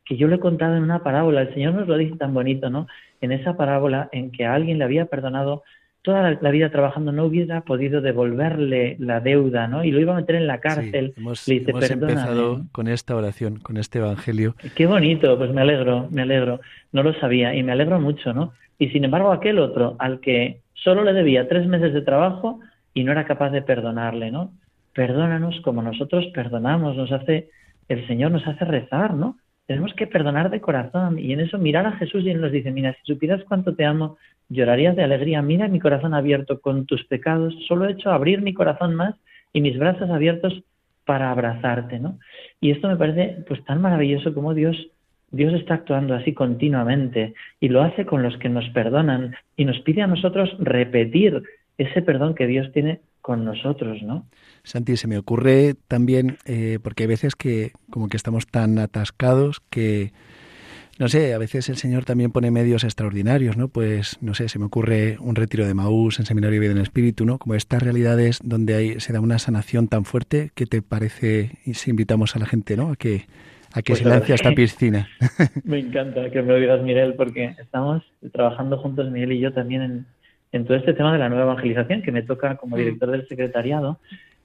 que 0.06 0.18
yo 0.18 0.28
lo 0.28 0.36
he 0.36 0.40
contado 0.40 0.76
en 0.76 0.84
una 0.84 1.04
parábola, 1.04 1.42
el 1.42 1.54
Señor 1.54 1.74
nos 1.74 1.88
lo 1.88 1.98
dice 1.98 2.16
tan 2.18 2.34
bonito, 2.34 2.70
¿no? 2.70 2.88
En 3.22 3.32
esa 3.32 3.56
parábola 3.56 4.10
en 4.12 4.32
que 4.32 4.46
a 4.46 4.54
alguien 4.54 4.80
le 4.80 4.86
había 4.86 5.06
perdonado 5.06 5.64
toda 6.04 6.38
la 6.40 6.52
vida 6.52 6.70
trabajando 6.70 7.14
no 7.14 7.24
hubiera 7.24 7.62
podido 7.62 8.02
devolverle 8.02 8.98
la 9.00 9.22
deuda, 9.22 9.68
¿no? 9.68 9.86
Y 9.86 9.92
lo 9.92 10.02
iba 10.02 10.12
a 10.14 10.18
meter 10.18 10.36
en 10.36 10.48
la 10.48 10.60
cárcel. 10.60 11.14
Sí, 11.16 11.22
hemos, 11.22 11.48
le 11.48 11.54
dice, 11.56 11.72
hemos 11.72 11.90
empezado 11.90 12.62
con 12.74 12.90
esta 12.90 13.16
oración, 13.16 13.60
con 13.60 13.78
este 13.78 14.00
evangelio. 14.00 14.56
Qué 14.76 14.86
bonito, 14.86 15.38
pues 15.38 15.52
me 15.54 15.62
alegro, 15.62 16.10
me 16.12 16.24
alegro. 16.24 16.60
No 16.92 17.04
lo 17.04 17.14
sabía 17.16 17.56
y 17.56 17.64
me 17.64 17.72
alegro 17.72 18.02
mucho, 18.02 18.34
¿no? 18.34 18.52
Y 18.78 18.90
sin 18.90 19.06
embargo 19.06 19.32
aquel 19.32 19.60
otro 19.60 19.96
al 19.98 20.20
que 20.20 20.60
solo 20.74 21.06
le 21.06 21.14
debía 21.14 21.48
tres 21.48 21.68
meses 21.68 21.94
de 21.94 22.02
trabajo 22.02 22.60
y 22.94 23.06
no 23.06 23.14
era 23.14 23.26
capaz 23.26 23.52
de 23.52 23.62
perdonarle, 23.62 24.30
¿no? 24.30 24.52
Perdónanos 24.94 25.62
como 25.62 25.82
nosotros 25.82 26.26
perdonamos, 26.34 26.98
nos 26.98 27.14
hace, 27.14 27.50
el 27.88 28.06
Señor 28.08 28.32
nos 28.32 28.46
hace 28.46 28.66
rezar, 28.66 29.14
¿no? 29.14 29.38
Tenemos 29.66 29.94
que 29.94 30.08
perdonar 30.08 30.50
de 30.50 30.62
corazón 30.62 31.20
y 31.20 31.32
en 31.34 31.40
eso 31.40 31.58
mirar 31.58 31.86
a 31.86 31.94
Jesús 31.94 32.24
y 32.24 32.30
Él 32.30 32.42
nos 32.42 32.52
dice, 32.52 32.72
mira, 32.72 32.94
si 32.94 33.14
supieras 33.14 33.44
cuánto 33.48 33.76
te 33.76 33.86
amo, 33.86 34.18
llorarías 34.50 34.96
de 34.96 35.04
alegría, 35.04 35.42
mira 35.42 35.68
mi 35.68 35.80
corazón 35.80 36.14
abierto 36.14 36.60
con 36.60 36.86
tus 36.86 37.06
pecados, 37.06 37.54
solo 37.68 37.86
he 37.88 37.94
hecho 37.94 38.12
abrir 38.12 38.42
mi 38.42 38.54
corazón 38.54 38.96
más 38.96 39.16
y 39.54 39.62
mis 39.62 39.78
brazos 39.78 40.10
abiertos 40.10 40.64
para 41.06 41.32
abrazarte, 41.32 42.00
¿no? 42.00 42.20
Y 42.60 42.72
esto 42.72 42.88
me 42.88 42.98
parece 42.98 43.44
pues 43.48 43.64
tan 43.66 43.82
maravilloso 43.82 44.34
como 44.34 44.54
Dios 44.54 44.78
Dios 45.34 45.52
está 45.54 45.74
actuando 45.74 46.14
así 46.14 46.34
continuamente 46.34 47.34
y 47.60 47.70
lo 47.70 47.82
hace 47.82 48.06
con 48.06 48.22
los 48.22 48.38
que 48.38 48.50
nos 48.50 48.70
perdonan 48.70 49.36
y 49.58 49.66
nos 49.66 49.80
pide 49.80 50.04
a 50.04 50.08
nosotros 50.08 50.56
repetir 50.60 51.42
ese 51.80 52.04
perdón 52.04 52.36
que 52.36 52.46
Dios 52.46 52.72
tiene 52.72 53.02
con 53.20 53.44
nosotros, 53.44 54.04
¿no? 54.04 54.28
Santi, 54.64 54.98
se 54.98 55.08
me 55.08 55.18
ocurre 55.18 55.76
también, 55.88 56.38
eh, 56.46 56.80
porque 56.82 57.04
hay 57.04 57.08
veces 57.08 57.36
que 57.36 57.74
como 57.90 58.08
que 58.08 58.18
estamos 58.18 58.48
tan 58.48 58.80
atascados 58.80 59.62
que, 59.70 60.14
no 61.00 61.10
sé, 61.10 61.34
a 61.34 61.38
veces 61.38 61.70
el 61.70 61.78
Señor 61.78 62.06
también 62.06 62.32
pone 62.32 62.50
medios 62.50 62.84
extraordinarios, 62.84 63.58
¿no? 63.58 63.68
Pues, 63.68 64.18
no 64.22 64.34
sé, 64.34 64.48
se 64.48 64.60
me 64.60 64.66
ocurre 64.66 65.18
un 65.20 65.36
retiro 65.36 65.68
de 65.68 65.74
Maús 65.74 66.20
en 66.20 66.26
Seminario 66.26 66.60
de 66.60 66.68
Vida 66.68 66.72
en 66.72 66.82
Espíritu, 66.82 67.26
¿no? 67.26 67.40
Como 67.40 67.56
estas 67.56 67.84
realidades 67.84 68.40
donde 68.44 68.76
hay, 68.76 69.00
se 69.00 69.12
da 69.12 69.20
una 69.20 69.38
sanación 69.38 69.88
tan 69.88 70.06
fuerte, 70.06 70.52
¿qué 70.56 70.66
te 70.66 70.82
parece? 70.82 71.58
Y 71.66 71.74
si 71.74 71.90
invitamos 71.90 72.36
a 72.36 72.40
la 72.40 72.46
gente, 72.46 72.78
¿no? 72.78 72.92
A 72.92 72.96
que 72.96 73.26
a 73.74 73.82
que 73.82 73.96
se 73.96 74.06
lance 74.06 74.32
a 74.32 74.36
esta 74.36 74.52
piscina. 74.52 75.10
Me 75.64 75.80
encanta 75.80 76.30
que 76.30 76.42
me 76.42 76.54
lo 76.54 76.60
digas, 76.60 76.82
Miguel, 76.84 77.16
porque 77.16 77.56
estamos 77.60 78.04
trabajando 78.32 78.78
juntos, 78.78 79.10
Miguel 79.12 79.32
y 79.32 79.40
yo, 79.40 79.52
también 79.52 80.06
en, 80.52 80.66
todo 80.66 80.78
este 80.78 80.94
tema 80.94 81.12
de 81.12 81.18
la 81.18 81.30
nueva 81.30 81.46
evangelización, 81.46 82.04
que 82.04 82.12
me 82.12 82.22
toca 82.22 82.58
como 82.58 82.76
mm. 82.76 82.80
director 82.80 83.10
del 83.10 83.28
secretariado, 83.28 84.00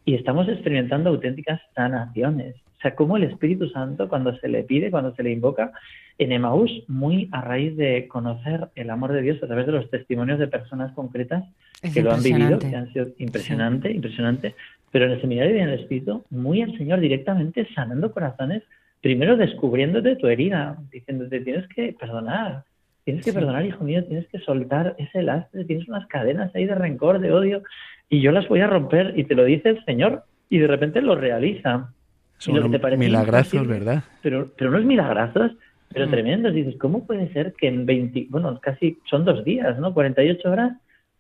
y 0.09 0.15
estamos 0.15 0.49
experimentando 0.49 1.11
auténticas 1.11 1.61
sanaciones. 1.75 2.57
O 2.79 2.81
sea, 2.81 2.95
como 2.95 3.19
el 3.19 3.25
Espíritu 3.25 3.69
Santo, 3.69 4.09
cuando 4.09 4.35
se 4.39 4.49
le 4.49 4.63
pide, 4.63 4.91
cuando 4.91 5.15
se 5.15 5.23
le 5.23 5.33
invoca, 5.33 5.71
en 6.17 6.33
Emaús, 6.33 6.71
muy 6.89 7.29
a 7.31 7.43
raíz 7.43 7.77
de 7.77 8.09
conocer 8.09 8.69
el 8.75 8.89
amor 8.89 9.13
de 9.13 9.21
Dios 9.21 9.43
a 9.43 9.47
través 9.47 9.67
de 9.67 9.73
los 9.73 9.91
testimonios 9.91 10.39
de 10.39 10.49
personas 10.49 10.95
concretas 10.95 11.45
que 11.93 12.03
lo 12.03 12.11
han 12.11 12.23
vivido, 12.23 12.59
que 12.59 12.75
han 12.75 12.91
sido 12.91 13.09
impresionante, 13.19 13.93
impresionante, 13.93 14.55
pero 14.91 15.05
en 15.05 15.11
el 15.11 15.21
seminario 15.21 15.55
en 15.55 15.69
el 15.69 15.81
Espíritu, 15.81 16.25
muy 16.31 16.63
el 16.63 16.79
Señor 16.79 17.01
directamente 17.01 17.69
sanando 17.75 18.11
corazones 18.11 18.63
primero 19.03 19.37
descubriéndote 19.37 20.17
tu 20.17 20.27
herida, 20.29 20.79
diciéndote 20.91 21.41
tienes 21.41 21.69
que 21.69 21.93
perdonar, 21.93 22.65
tienes 23.05 23.25
que 23.25 23.33
perdonar, 23.35 23.67
hijo 23.67 23.85
mío, 23.85 24.03
tienes 24.05 24.27
que 24.29 24.39
soltar 24.39 24.95
ese 24.97 25.23
lastre, 25.23 25.67
tienes 25.67 25.87
unas 25.87 26.07
cadenas 26.07 26.55
ahí 26.55 26.65
de 26.65 26.75
rencor, 26.75 27.19
de 27.19 27.31
odio, 27.31 27.63
y 28.09 28.21
yo 28.21 28.33
las 28.33 28.49
voy 28.49 28.61
a 28.61 28.67
romper, 28.67 29.15
y 29.17 29.25
te 29.25 29.35
lo 29.35 29.45
dice 29.45 29.71
el 29.71 29.85
Señor, 29.85 30.25
y 30.49 30.59
de 30.59 30.67
repente 30.67 31.03
lo 31.03 31.15
realiza. 31.15 31.93
Son 32.39 32.57
lo 32.57 32.63
que 32.63 32.71
te 32.71 32.79
parece 32.79 33.05
milagrazos, 33.05 33.67
¿verdad? 33.67 34.05
Pero, 34.23 34.47
pero 34.57 34.71
no 34.71 34.79
es 34.79 34.85
milagrazos, 34.85 35.53
pero 35.93 36.07
mm. 36.07 36.11
tremendos. 36.11 36.55
Dices, 36.55 36.77
¿cómo 36.79 37.07
puede 37.07 37.33
ser 37.33 37.55
que 37.55 37.69
en 37.69 37.85
20, 37.85 38.29
bueno, 38.31 38.59
casi 38.61 38.99
son 39.11 39.25
dos 39.25 39.45
días, 39.45 39.79
¿no? 39.79 39.93
48 39.93 40.51
horas 40.51 40.73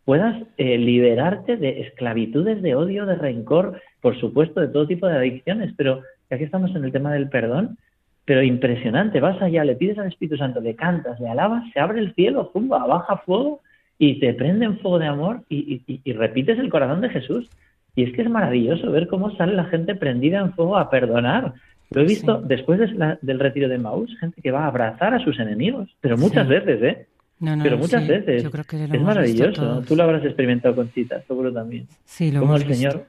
puedas 0.04 0.42
eh, 0.56 0.78
liberarte 0.78 1.58
de 1.58 1.82
esclavitudes, 1.82 2.62
de 2.62 2.74
odio, 2.74 3.04
de 3.04 3.16
rencor, 3.16 3.82
por 4.00 4.18
supuesto, 4.18 4.60
de 4.60 4.68
todo 4.68 4.86
tipo 4.86 5.06
de 5.06 5.16
adicciones, 5.18 5.74
pero 5.76 6.02
aquí 6.30 6.44
estamos 6.44 6.74
en 6.74 6.84
el 6.84 6.92
tema 6.92 7.12
del 7.12 7.28
perdón, 7.28 7.76
pero 8.24 8.42
impresionante, 8.42 9.20
vas 9.20 9.40
allá, 9.42 9.64
le 9.64 9.76
pides 9.76 9.98
al 9.98 10.06
Espíritu 10.06 10.38
Santo, 10.38 10.62
le 10.62 10.76
cantas, 10.76 11.20
le 11.20 11.28
alabas, 11.28 11.64
se 11.74 11.80
abre 11.80 12.00
el 12.00 12.14
cielo, 12.14 12.48
zumba, 12.54 12.86
baja 12.86 13.18
fuego 13.18 13.60
y 13.98 14.20
te 14.20 14.32
prende 14.34 14.64
en 14.64 14.78
fuego 14.78 14.98
de 14.98 15.06
amor 15.06 15.42
y, 15.48 15.82
repites 16.12 16.58
el 16.58 16.70
corazón 16.70 17.00
de 17.00 17.10
Jesús. 17.10 17.48
Y 17.96 18.04
es 18.04 18.14
que 18.14 18.22
es 18.22 18.30
maravilloso 18.30 18.92
ver 18.92 19.08
cómo 19.08 19.36
sale 19.36 19.54
la 19.54 19.64
gente 19.64 19.96
prendida 19.96 20.38
en 20.38 20.52
fuego 20.52 20.78
a 20.78 20.88
perdonar. 20.88 21.54
Lo 21.90 22.02
he 22.02 22.04
visto 22.04 22.40
después 22.40 22.78
del 23.22 23.40
retiro 23.40 23.68
de 23.68 23.78
Maús, 23.78 24.16
gente 24.20 24.40
que 24.40 24.52
va 24.52 24.64
a 24.64 24.68
abrazar 24.68 25.14
a 25.14 25.24
sus 25.24 25.38
enemigos, 25.40 25.88
pero 26.00 26.16
muchas 26.16 26.46
veces, 26.46 26.82
¿eh? 26.82 27.06
pero 27.40 27.78
muchas 27.78 28.06
veces. 28.06 28.44
es 28.44 29.00
maravilloso. 29.00 29.82
Tú 29.82 29.96
lo 29.96 30.04
habrás 30.04 30.24
experimentado 30.24 30.76
con 30.76 30.88
citas, 30.90 31.24
seguro 31.26 31.52
también. 31.52 31.88
Sí, 32.04 32.30
lo 32.30 32.40
Como 32.40 32.56
el 32.56 32.74
Señor. 32.74 33.06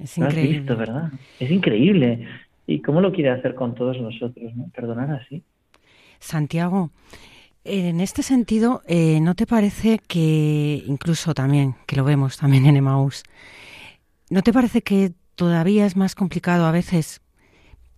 Es 0.00 0.18
increíble. 0.18 0.58
visto, 0.58 0.76
¿verdad? 0.76 1.10
Es 1.38 1.50
increíble. 1.50 2.26
¿Y 2.66 2.80
cómo 2.80 3.00
lo 3.00 3.12
quiere 3.12 3.30
hacer 3.30 3.54
con 3.54 3.74
todos 3.74 4.00
nosotros? 4.00 4.54
¿no? 4.56 4.68
Perdonar 4.74 5.10
así. 5.12 5.42
Santiago, 6.18 6.90
en 7.64 8.00
este 8.00 8.22
sentido, 8.22 8.82
eh, 8.86 9.20
¿no 9.20 9.34
te 9.34 9.46
parece 9.46 9.98
que, 10.06 10.82
incluso 10.86 11.34
también, 11.34 11.74
que 11.86 11.96
lo 11.96 12.04
vemos 12.04 12.36
también 12.36 12.66
en 12.66 12.76
Emaús, 12.76 13.22
¿no 14.30 14.42
te 14.42 14.52
parece 14.52 14.82
que 14.82 15.12
todavía 15.34 15.86
es 15.86 15.96
más 15.96 16.14
complicado 16.14 16.66
a 16.66 16.72
veces 16.72 17.22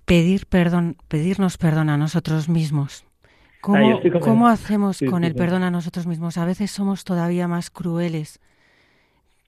pedir 0.05 0.46
perdón, 0.46 0.96
pedirnos 1.09 1.59
perdón 1.59 1.90
a 1.90 1.96
nosotros 1.96 2.48
mismos? 2.48 3.05
¿Cómo, 3.61 4.00
¿cómo 4.20 4.46
hacemos 4.46 5.00
con 5.11 5.24
el 5.24 5.35
perdón 5.35 5.64
a 5.64 5.72
nosotros 5.72 6.07
mismos? 6.07 6.38
A 6.38 6.44
veces 6.44 6.70
somos 6.70 7.02
todavía 7.02 7.48
más 7.48 7.68
crueles 7.68 8.40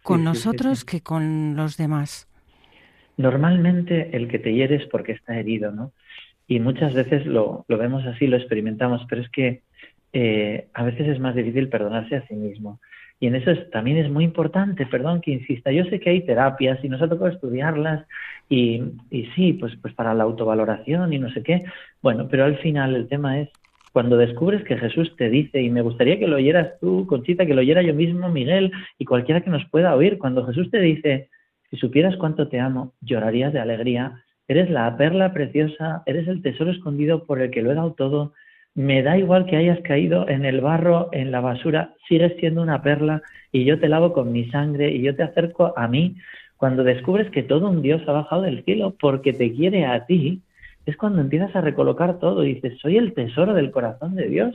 con 0.03 0.25
nosotros 0.25 0.85
que 0.85 1.03
con 1.03 1.55
los 1.55 1.77
demás. 1.77 2.27
Normalmente 3.17 4.17
el 4.17 4.27
que 4.27 4.41
te 4.41 4.53
hiere 4.53 4.77
es 4.77 4.87
porque 4.87 5.13
está 5.13 5.39
herido, 5.39 5.71
¿no? 5.71 5.93
Y 6.49 6.59
muchas 6.59 6.95
veces 6.95 7.27
lo, 7.27 7.65
lo 7.69 7.79
vemos 7.79 8.05
así, 8.07 8.27
lo 8.27 8.37
experimentamos, 8.37 9.07
pero 9.09 9.23
es 9.23 9.29
que 9.29 9.63
eh, 10.13 10.69
a 10.75 10.85
veces 10.85 11.09
es 11.09 11.21
más 11.21 11.35
difícil 11.35 11.69
perdonarse 11.69 12.17
a 12.17 12.27
sí 12.27 12.35
mismo. 12.35 12.81
Y 13.21 13.27
en 13.27 13.35
eso 13.35 13.53
también 13.73 13.97
es 13.97 14.11
muy 14.11 14.25
importante, 14.25 14.87
perdón 14.87 15.21
que 15.21 15.33
insista, 15.33 15.73
yo 15.73 15.85
sé 15.87 15.99
que 15.99 16.11
hay 16.11 16.25
terapias 16.25 16.79
y 16.85 16.89
nos 16.89 17.03
ha 17.03 17.09
tocado 17.09 17.29
estudiarlas 17.29 18.07
y, 18.49 18.81
y 19.11 19.27
sí, 19.35 19.55
pues, 19.55 19.75
pues 19.83 19.93
para 19.95 20.15
la 20.15 20.23
autovaloración 20.23 21.13
y 21.13 21.19
no 21.19 21.29
sé 21.33 21.43
qué. 21.43 21.65
Bueno, 22.01 22.29
pero 22.31 22.45
al 22.45 22.59
final 22.59 22.95
el 22.95 23.09
tema 23.09 23.41
es 23.41 23.49
cuando 23.93 24.17
descubres 24.17 24.63
que 24.63 24.77
Jesús 24.77 25.17
te 25.17 25.29
dice, 25.29 25.61
y 25.61 25.71
me 25.71 25.83
gustaría 25.83 26.19
que 26.19 26.29
lo 26.29 26.37
oyeras 26.37 26.79
tú, 26.81 27.07
Conchita, 27.09 27.47
que 27.47 27.55
lo 27.55 27.63
oyera 27.63 27.83
yo 27.83 27.95
mismo, 27.95 28.29
Miguel, 28.29 28.71
y 28.99 29.05
cualquiera 29.05 29.41
que 29.41 29.51
nos 29.51 29.65
pueda 29.71 29.97
oír, 29.97 30.19
cuando 30.19 30.47
Jesús 30.47 30.71
te 30.71 30.79
dice, 30.79 31.31
si 31.71 31.77
supieras 31.77 32.17
cuánto 32.17 32.49
te 32.49 32.61
amo, 32.61 32.95
llorarías 33.01 33.53
de 33.53 33.61
alegría. 33.61 34.23
Eres 34.47 34.71
la 34.71 34.97
perla 34.97 35.33
preciosa, 35.33 36.03
eres 36.07 36.29
el 36.29 36.43
tesoro 36.43 36.71
escondido 36.71 37.25
por 37.25 37.41
el 37.41 37.51
que 37.51 37.61
lo 37.63 37.73
he 37.73 37.75
dado 37.75 37.93
todo. 37.93 38.33
Me 38.75 39.03
da 39.03 39.19
igual 39.19 39.47
que 39.47 39.57
hayas 39.57 39.81
caído 39.81 40.29
en 40.29 40.45
el 40.45 40.61
barro, 40.61 41.09
en 41.13 41.33
la 41.33 41.41
basura, 41.41 41.95
sigues 42.09 42.37
siendo 42.39 42.63
una 42.63 42.83
perla 42.83 43.23
y 43.51 43.65
yo 43.65 43.81
te 43.81 43.89
lavo 43.89 44.13
con 44.13 44.33
mi 44.33 44.49
sangre 44.51 44.91
y 44.91 45.03
yo 45.03 45.17
te 45.17 45.23
acerco 45.25 45.73
a 45.77 45.89
mí. 45.89 46.17
Cuando 46.57 46.85
descubres 46.85 47.31
que 47.31 47.43
todo 47.43 47.69
un 47.69 47.83
Dios 47.83 48.03
ha 48.07 48.13
bajado 48.13 48.43
del 48.43 48.65
cielo 48.65 48.95
porque 49.01 49.33
te 49.33 49.53
quiere 49.53 49.87
a 49.87 50.07
ti, 50.07 50.43
es 50.87 50.97
cuando 50.97 51.21
empiezas 51.21 51.55
a 51.55 51.61
recolocar 51.61 52.19
todo 52.19 52.45
y 52.45 52.55
dices, 52.55 52.79
soy 52.81 52.97
el 52.97 53.13
tesoro 53.15 53.53
del 53.55 53.71
corazón 53.71 54.15
de 54.15 54.29
Dios. 54.29 54.55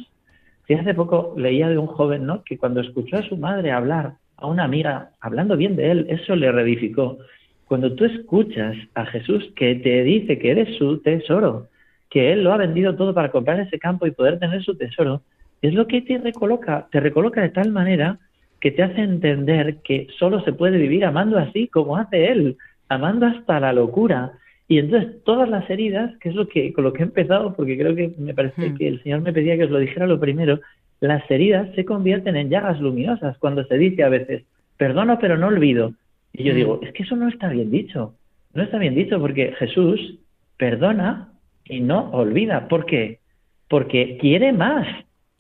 Si 0.67 0.73
hace 0.73 0.93
poco 0.93 1.34
leía 1.38 1.69
de 1.69 1.78
un 1.78 1.88
joven, 1.88 2.26
¿no? 2.26 2.43
Que 2.43 2.58
cuando 2.58 2.82
escuchó 2.82 3.17
a 3.17 3.28
su 3.28 3.38
madre 3.38 3.71
hablar 3.71 4.13
a 4.38 4.47
una 4.47 4.63
amiga 4.63 5.12
hablando 5.19 5.56
bien 5.58 5.76
de 5.76 5.91
él, 5.91 6.08
eso 6.10 6.36
le 6.36 6.52
reedificó. 6.52 7.17
Cuando 7.65 7.93
tú 7.93 8.06
escuchas 8.06 8.76
a 8.95 9.06
Jesús 9.06 9.52
que 9.56 9.76
te 9.76 10.04
dice 10.04 10.39
que 10.39 10.52
eres 10.52 10.78
su 10.78 10.99
tesoro, 11.02 11.67
que 12.13 12.32
él 12.32 12.43
lo 12.43 12.54
ha 12.54 12.58
vendido 12.58 12.95
todo 12.95 13.12
para 13.12 13.32
comprar 13.32 13.60
ese 13.60 13.80
campo 13.80 14.06
y 14.06 14.12
poder 14.12 14.38
tener 14.38 14.63
su 14.63 14.78
tesoro, 14.78 15.23
es 15.63 15.73
lo 15.73 15.88
que 15.88 16.04
te 16.04 16.19
recoloca, 16.19 16.88
te 16.91 16.99
recoloca 16.99 17.41
de 17.41 17.49
tal 17.49 17.71
manera 17.71 18.19
que 18.62 18.69
te 18.69 18.84
hace 18.84 19.02
entender 19.02 19.78
que 19.78 20.06
solo 20.19 20.39
se 20.41 20.54
puede 20.54 20.78
vivir 20.78 21.06
amando 21.06 21.39
así 21.39 21.67
como 21.69 21.97
hace 21.97 22.28
él, 22.28 22.58
amando 22.88 23.26
hasta 23.26 23.60
la 23.60 23.73
locura. 23.73 24.34
Y 24.67 24.78
entonces 24.78 25.23
todas 25.23 25.49
las 25.49 25.67
heridas, 25.71 26.15
que 26.19 26.30
es 26.30 26.36
lo 26.36 26.47
que 26.47 26.71
con 26.71 26.83
lo 26.83 26.94
que 26.94 27.02
he 27.02 27.06
empezado, 27.06 27.56
porque 27.56 27.79
creo 27.79 27.96
que 27.96 28.13
me 28.19 28.35
parece 28.35 28.69
hmm. 28.69 28.77
que 28.77 28.88
el 28.90 29.02
Señor 29.02 29.21
me 29.21 29.33
pedía 29.33 29.58
que 29.58 29.63
os 29.63 29.71
lo 29.71 29.79
dijera 29.79 30.06
lo 30.06 30.19
primero, 30.19 30.60
las 31.00 31.29
heridas 31.31 31.73
se 31.73 31.83
convierten 31.83 32.35
en 32.35 32.52
llagas 32.52 32.79
luminosas 32.79 33.40
cuando 33.40 33.65
se 33.65 33.75
dice 33.79 34.04
a 34.04 34.10
veces, 34.10 34.44
perdono 34.77 35.17
pero 35.17 35.35
no 35.35 35.48
olvido. 35.48 35.94
Y 36.31 36.44
yo 36.44 36.54
mm. 36.54 36.56
digo, 36.56 36.79
es 36.83 36.94
que 36.94 37.04
eso 37.04 37.15
no 37.15 37.27
está 37.27 37.50
bien 37.50 37.71
dicho. 37.71 38.13
No 38.54 38.62
está 38.62 38.77
bien 38.77 38.94
dicho 38.94 39.19
porque 39.19 39.54
Jesús 39.58 40.19
perdona 40.58 41.33
y 41.66 41.80
no 41.80 42.10
olvida. 42.12 42.68
¿Por 42.68 42.86
qué? 42.86 43.20
Porque 43.68 44.18
quiere 44.20 44.52
más 44.52 44.88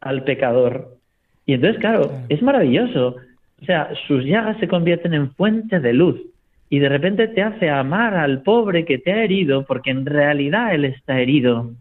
al 0.01 0.23
pecador. 0.23 0.97
Y 1.45 1.53
entonces, 1.53 1.79
claro, 1.79 2.11
es 2.29 2.41
maravilloso. 2.41 3.17
O 3.61 3.65
sea, 3.65 3.89
sus 4.07 4.23
llagas 4.25 4.57
se 4.59 4.67
convierten 4.67 5.13
en 5.13 5.31
fuente 5.31 5.79
de 5.79 5.93
luz 5.93 6.21
y 6.69 6.79
de 6.79 6.89
repente 6.89 7.27
te 7.27 7.41
hace 7.41 7.69
amar 7.69 8.15
al 8.15 8.41
pobre 8.41 8.83
que 8.83 8.97
te 8.97 9.13
ha 9.13 9.23
herido 9.23 9.65
porque 9.65 9.91
en 9.91 10.05
realidad 10.05 10.73
él 10.73 10.85
está 10.85 11.19
herido. 11.19 11.71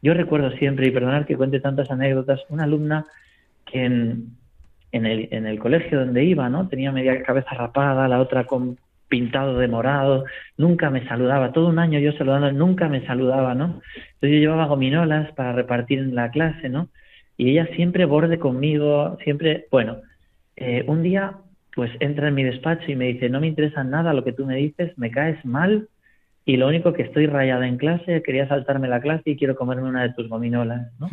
Yo 0.00 0.14
recuerdo 0.14 0.50
siempre, 0.52 0.86
y 0.88 0.90
perdonar 0.90 1.26
que 1.26 1.36
cuente 1.36 1.60
tantas 1.60 1.90
anécdotas, 1.90 2.40
una 2.48 2.64
alumna 2.64 3.06
que 3.66 3.84
en, 3.84 4.28
en, 4.90 5.06
el, 5.06 5.28
en 5.30 5.46
el 5.46 5.58
colegio 5.58 6.00
donde 6.00 6.24
iba, 6.24 6.48
¿no? 6.48 6.66
Tenía 6.66 6.90
media 6.90 7.22
cabeza 7.22 7.54
rapada, 7.54 8.08
la 8.08 8.20
otra 8.20 8.44
con 8.44 8.78
pintado 9.12 9.58
de 9.58 9.68
morado, 9.68 10.24
nunca 10.56 10.88
me 10.88 11.06
saludaba, 11.06 11.52
todo 11.52 11.68
un 11.68 11.78
año 11.78 11.98
yo 11.98 12.12
saludando, 12.12 12.50
nunca 12.50 12.88
me 12.88 13.04
saludaba, 13.04 13.54
¿no? 13.54 13.82
Entonces 14.14 14.30
yo 14.30 14.38
llevaba 14.38 14.64
gominolas 14.64 15.30
para 15.32 15.52
repartir 15.52 15.98
en 15.98 16.14
la 16.14 16.30
clase, 16.30 16.70
¿no? 16.70 16.88
Y 17.36 17.50
ella 17.50 17.68
siempre 17.76 18.06
borde 18.06 18.38
conmigo, 18.38 19.18
siempre, 19.22 19.66
bueno, 19.70 19.98
eh, 20.56 20.82
un 20.86 21.02
día 21.02 21.34
pues 21.74 21.90
entra 22.00 22.28
en 22.28 22.34
mi 22.34 22.42
despacho 22.42 22.90
y 22.90 22.96
me 22.96 23.08
dice, 23.08 23.28
no 23.28 23.38
me 23.38 23.48
interesa 23.48 23.84
nada 23.84 24.14
lo 24.14 24.24
que 24.24 24.32
tú 24.32 24.46
me 24.46 24.56
dices, 24.56 24.96
me 24.96 25.10
caes 25.10 25.44
mal 25.44 25.88
y 26.46 26.56
lo 26.56 26.68
único 26.68 26.94
que 26.94 27.02
estoy 27.02 27.26
rayada 27.26 27.68
en 27.68 27.76
clase, 27.76 28.22
quería 28.22 28.48
saltarme 28.48 28.88
la 28.88 29.02
clase 29.02 29.28
y 29.28 29.36
quiero 29.36 29.56
comerme 29.56 29.90
una 29.90 30.04
de 30.04 30.14
tus 30.14 30.26
gominolas, 30.30 30.90
¿no? 30.98 31.10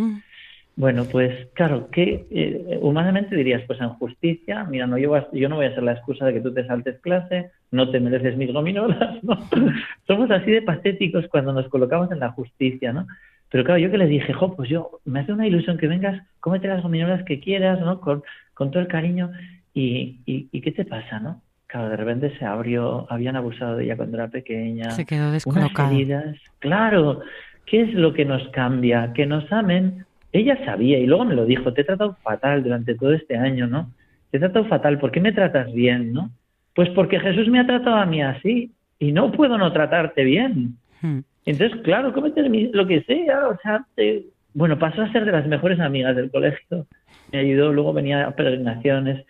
Bueno, 0.75 1.05
pues 1.11 1.47
claro, 1.53 1.89
que 1.91 2.25
eh, 2.31 2.79
humanamente 2.81 3.35
dirías, 3.35 3.63
pues 3.67 3.81
en 3.81 3.89
justicia, 3.89 4.63
mira, 4.63 4.87
no, 4.87 4.97
yo, 4.97 5.13
yo 5.33 5.49
no 5.49 5.57
voy 5.57 5.65
a 5.65 5.73
ser 5.73 5.83
la 5.83 5.91
excusa 5.91 6.25
de 6.25 6.33
que 6.33 6.41
tú 6.41 6.53
te 6.53 6.65
saltes 6.65 6.99
clase, 7.01 7.51
no 7.71 7.89
te 7.91 7.99
mereces 7.99 8.37
mis 8.37 8.53
gominolas, 8.53 9.21
¿no? 9.23 9.37
Somos 10.07 10.31
así 10.31 10.51
de 10.51 10.61
patéticos 10.61 11.27
cuando 11.27 11.51
nos 11.51 11.67
colocamos 11.67 12.11
en 12.11 12.19
la 12.19 12.31
justicia, 12.31 12.93
¿no? 12.93 13.07
Pero 13.51 13.63
claro, 13.63 13.79
yo 13.79 13.91
que 13.91 13.97
les 13.97 14.09
dije, 14.09 14.31
jo, 14.31 14.55
pues 14.55 14.69
yo, 14.69 14.99
me 15.05 15.19
hace 15.19 15.33
una 15.33 15.47
ilusión 15.47 15.77
que 15.77 15.87
vengas, 15.87 16.21
cómete 16.39 16.67
las 16.67 16.83
gominolas 16.83 17.23
que 17.25 17.39
quieras, 17.39 17.79
¿no? 17.81 17.99
Con, 17.99 18.23
con 18.53 18.71
todo 18.71 18.81
el 18.81 18.87
cariño, 18.87 19.31
y, 19.73 20.21
y, 20.25 20.47
y 20.51 20.61
¿qué 20.61 20.71
te 20.71 20.85
pasa, 20.85 21.19
no? 21.19 21.41
Claro, 21.69 21.89
de 21.89 21.97
repente 21.97 22.35
se 22.39 22.45
abrió, 22.45 23.05
habían 23.11 23.35
abusado 23.35 23.77
de 23.77 23.83
ella 23.83 23.95
cuando 23.95 24.17
era 24.17 24.27
pequeña. 24.27 24.89
Se 24.89 25.05
quedó 25.05 25.21
unas 25.21 25.33
descolocada. 25.33 25.91
heridas. 25.91 26.35
Claro, 26.57 27.21
¿qué 27.67 27.81
es 27.81 27.93
lo 27.93 28.11
que 28.11 28.25
nos 28.25 28.47
cambia? 28.49 29.13
Que 29.13 29.27
nos 29.27 29.51
amen. 29.51 30.05
Ella 30.31 30.63
sabía 30.65 30.99
y 30.99 31.07
luego 31.07 31.25
me 31.25 31.35
lo 31.35 31.45
dijo, 31.45 31.73
te 31.73 31.81
he 31.81 31.83
tratado 31.85 32.15
fatal 32.23 32.63
durante 32.63 32.95
todo 32.95 33.13
este 33.13 33.35
año, 33.37 33.67
¿no? 33.67 33.91
Te 34.29 34.37
he 34.37 34.39
tratado 34.39 34.65
fatal, 34.65 34.99
¿por 34.99 35.11
qué 35.11 35.19
me 35.19 35.31
tratas 35.31 35.73
bien, 35.73 36.13
no? 36.13 36.29
Pues 36.75 36.89
porque 36.89 37.19
Jesús 37.19 37.47
me 37.47 37.59
ha 37.59 37.65
tratado 37.65 37.95
a 37.95 38.05
mí 38.05 38.21
así 38.21 38.71
y 38.99 39.11
no 39.11 39.31
puedo 39.31 39.57
no 39.57 39.71
tratarte 39.73 40.23
bien. 40.23 40.75
Mm. 41.01 41.19
Entonces, 41.45 41.81
claro, 41.81 42.13
cómete 42.13 42.47
lo 42.71 42.85
que 42.85 43.01
sea, 43.01 43.47
o 43.47 43.57
sea, 43.63 43.85
te- 43.95 44.25
bueno, 44.53 44.77
pasó 44.77 45.01
a 45.01 45.11
ser 45.11 45.25
de 45.25 45.31
las 45.31 45.47
mejores 45.47 45.79
amigas 45.79 46.15
del 46.15 46.29
colegio, 46.29 46.85
me 47.31 47.39
ayudó, 47.39 47.71
luego 47.73 47.93
venía 47.93 48.27
a 48.27 48.35
peregrinaciones. 48.35 49.25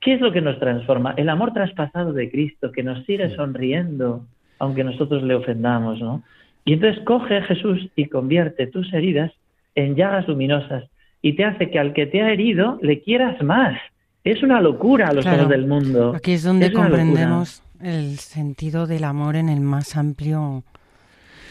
¿Qué 0.00 0.14
es 0.14 0.20
lo 0.20 0.32
que 0.32 0.40
nos 0.40 0.58
transforma? 0.58 1.14
El 1.16 1.28
amor 1.28 1.52
traspasado 1.52 2.12
de 2.12 2.30
Cristo, 2.30 2.72
que 2.72 2.82
nos 2.82 3.04
sigue 3.04 3.30
sonriendo, 3.30 4.26
aunque 4.58 4.84
nosotros 4.84 5.22
le 5.22 5.34
ofendamos, 5.34 6.00
¿no? 6.00 6.22
Y 6.64 6.74
entonces 6.74 7.02
coge 7.04 7.42
Jesús 7.42 7.88
y 7.96 8.06
convierte 8.06 8.66
tus 8.68 8.92
heridas 8.92 9.32
en 9.74 9.94
llagas 9.96 10.26
luminosas 10.28 10.84
y 11.22 11.34
te 11.36 11.44
hace 11.44 11.70
que 11.70 11.78
al 11.78 11.92
que 11.94 12.06
te 12.06 12.22
ha 12.22 12.30
herido 12.30 12.78
le 12.82 13.02
quieras 13.02 13.42
más. 13.42 13.78
Es 14.24 14.42
una 14.42 14.60
locura 14.60 15.08
a 15.08 15.12
los 15.12 15.24
Claro. 15.24 15.40
ojos 15.42 15.50
del 15.50 15.66
mundo. 15.66 16.12
Aquí 16.14 16.32
es 16.32 16.42
donde 16.44 16.66
Es 16.66 16.72
comprendemos 16.72 17.62
el 17.80 18.18
sentido 18.18 18.86
del 18.86 19.04
amor 19.04 19.34
en 19.36 19.48
el 19.48 19.60
más 19.60 19.96
amplio, 19.96 20.62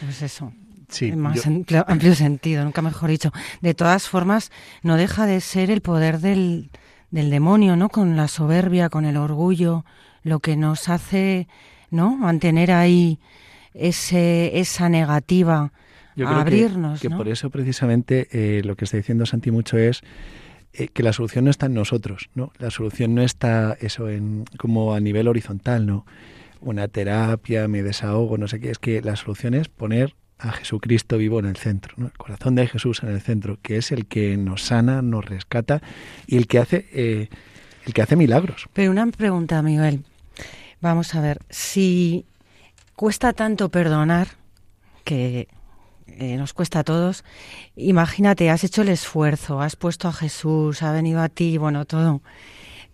pues 0.02 0.22
eso, 0.22 0.52
Sí, 0.88 1.08
el 1.10 1.16
más 1.16 1.42
yo- 1.44 1.50
amplio, 1.50 1.84
amplio 1.88 2.14
sentido, 2.14 2.64
nunca 2.64 2.80
mejor 2.82 3.10
dicho. 3.10 3.30
De 3.60 3.74
todas 3.74 4.08
formas, 4.08 4.50
no 4.82 4.96
deja 4.96 5.26
de 5.26 5.40
ser 5.40 5.70
el 5.70 5.80
poder 5.82 6.18
del, 6.18 6.70
del 7.10 7.30
demonio, 7.30 7.76
¿no? 7.76 7.88
Con 7.88 8.16
la 8.16 8.28
soberbia, 8.28 8.88
con 8.88 9.04
el 9.04 9.16
orgullo, 9.16 9.84
lo 10.22 10.40
que 10.40 10.56
nos 10.56 10.88
hace, 10.88 11.48
¿no? 11.90 12.16
Mantener 12.16 12.72
ahí 12.72 13.18
ese, 13.74 14.58
esa 14.58 14.88
negativa 14.88 15.72
Yo 16.16 16.26
creo 16.26 16.38
abrirnos, 16.38 17.00
que, 17.00 17.08
¿no? 17.08 17.16
por 17.16 17.28
eso 17.28 17.50
precisamente 17.50 18.28
eh, 18.32 18.62
lo 18.64 18.76
que 18.76 18.84
está 18.84 18.96
diciendo 18.96 19.26
Santi 19.26 19.50
mucho 19.50 19.78
es 19.78 20.02
eh, 20.74 20.88
que 20.88 21.02
la 21.02 21.12
solución 21.12 21.44
no 21.44 21.50
está 21.50 21.66
en 21.66 21.74
nosotros, 21.74 22.28
¿no? 22.34 22.52
La 22.58 22.70
solución 22.70 23.14
no 23.14 23.22
está 23.22 23.76
eso 23.80 24.08
en 24.08 24.44
como 24.58 24.94
a 24.94 25.00
nivel 25.00 25.28
horizontal, 25.28 25.86
¿no? 25.86 26.06
Una 26.60 26.88
terapia, 26.88 27.66
me 27.68 27.82
desahogo, 27.82 28.38
no 28.38 28.48
sé 28.48 28.60
qué, 28.60 28.70
es 28.70 28.78
que 28.78 29.00
la 29.02 29.16
solución 29.16 29.54
es 29.54 29.68
poner 29.68 30.14
a 30.38 30.52
Jesucristo 30.52 31.18
vivo 31.18 31.38
en 31.38 31.46
el 31.46 31.56
centro, 31.56 31.94
¿no? 31.96 32.06
el 32.06 32.12
corazón 32.12 32.56
de 32.56 32.66
Jesús 32.66 33.02
en 33.02 33.10
el 33.10 33.20
centro, 33.20 33.58
que 33.62 33.76
es 33.76 33.92
el 33.92 34.06
que 34.06 34.36
nos 34.36 34.62
sana, 34.62 35.00
nos 35.02 35.24
rescata 35.24 35.82
y 36.26 36.36
el 36.36 36.46
que 36.46 36.58
hace 36.58 36.86
eh, 36.92 37.28
el 37.86 37.94
que 37.94 38.02
hace 38.02 38.16
milagros. 38.16 38.68
Pero 38.72 38.90
una 38.90 39.06
pregunta, 39.06 39.62
Miguel. 39.62 40.04
Vamos 40.80 41.14
a 41.14 41.20
ver, 41.20 41.38
si 41.48 42.24
cuesta 42.96 43.32
tanto 43.32 43.68
perdonar, 43.68 44.28
que 45.04 45.48
eh, 46.18 46.36
nos 46.36 46.52
cuesta 46.52 46.80
a 46.80 46.84
todos, 46.84 47.24
imagínate, 47.76 48.50
has 48.50 48.64
hecho 48.64 48.82
el 48.82 48.88
esfuerzo, 48.88 49.60
has 49.60 49.76
puesto 49.76 50.08
a 50.08 50.12
Jesús, 50.12 50.82
ha 50.82 50.92
venido 50.92 51.20
a 51.20 51.28
ti, 51.28 51.58
bueno, 51.58 51.84
todo, 51.84 52.22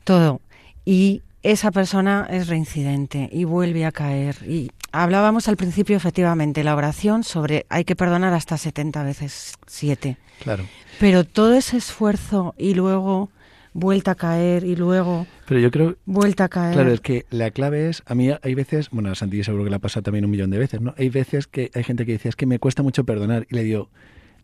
todo, 0.05 0.41
y 0.85 1.23
esa 1.43 1.71
persona 1.71 2.27
es 2.31 2.49
reincidente 2.49 3.29
y 3.33 3.45
vuelve 3.45 3.85
a 3.85 3.93
caer. 3.93 4.37
Y 4.47 4.71
hablábamos 4.93 5.49
al 5.49 5.57
principio, 5.57 5.97
efectivamente, 5.97 6.65
la 6.65 6.75
oración 6.75 7.25
sobre 7.25 7.67
hay 7.69 7.85
que 7.85 7.97
perdonar 7.97 8.35
hasta 8.35 8.57
70 8.57 9.03
veces 9.05 9.55
7. 9.67 10.17
Claro. 10.41 10.65
Pero 10.99 11.25
todo 11.25 11.55
ese 11.55 11.77
esfuerzo 11.77 12.55
y 12.59 12.75
luego 12.75 13.31
vuelta 13.79 14.13
a 14.13 14.15
caer 14.15 14.65
y 14.65 14.77
luego 14.77 15.27
Pero 15.47 15.61
yo 15.61 15.71
creo 15.71 15.97
vuelta 16.05 16.45
a 16.45 16.49
caer. 16.49 16.75
Claro, 16.75 16.93
es 16.93 17.01
que 17.01 17.25
la 17.31 17.51
clave 17.51 17.89
es, 17.89 18.03
a 18.07 18.15
mí 18.15 18.31
hay 18.43 18.55
veces, 18.55 18.91
bueno, 18.91 19.11
a 19.11 19.15
Santi 19.15 19.43
seguro 19.45 19.65
que 19.65 19.71
le 19.71 19.77
ha 19.77 19.81
pasado 19.81 20.03
también 20.03 20.25
un 20.25 20.31
millón 20.31 20.51
de 20.51 20.59
veces, 20.59 20.81
¿no? 20.81 20.95
Hay 20.99 21.09
veces 21.09 21.47
que 21.47 21.71
hay 21.75 21.85
gente 21.85 22.05
que 22.05 22.13
dice, 22.13 22.29
es 22.29 22.37
que 22.37 22.47
me 22.47 22.59
cuesta 22.59 22.83
mucho 22.83 23.05
perdonar. 23.05 23.47
Y 23.51 23.55
le 23.55 23.63
digo, 23.65 23.91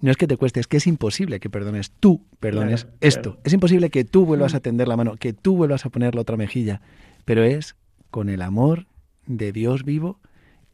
no 0.01 0.11
es 0.11 0.17
que 0.17 0.27
te 0.27 0.37
cueste, 0.37 0.61
es 0.61 0.67
que 0.67 0.77
es 0.77 0.87
imposible 0.87 1.41
que 1.41 1.51
perdones 1.51 1.91
tú, 1.91 2.23
perdones 2.41 2.85
Claro, 2.85 2.97
esto. 3.01 3.23
claro. 3.33 3.41
Es 3.45 3.53
imposible 3.53 3.91
que 3.91 4.05
tú 4.05 4.27
vuelvas 4.27 4.55
a 4.55 4.61
tender 4.61 4.89
la 4.89 4.97
mano, 4.97 5.17
que 5.17 5.33
tú 5.33 5.57
vuelvas 5.57 5.85
a 5.87 5.89
poner 5.91 6.15
la 6.15 6.21
otra 6.23 6.37
mejilla. 6.37 6.81
Pero 7.25 7.43
es 7.43 7.77
con 8.11 8.29
el 8.29 8.43
amor 8.43 8.87
de 9.27 9.53
Dios 9.53 9.85
vivo, 9.85 10.21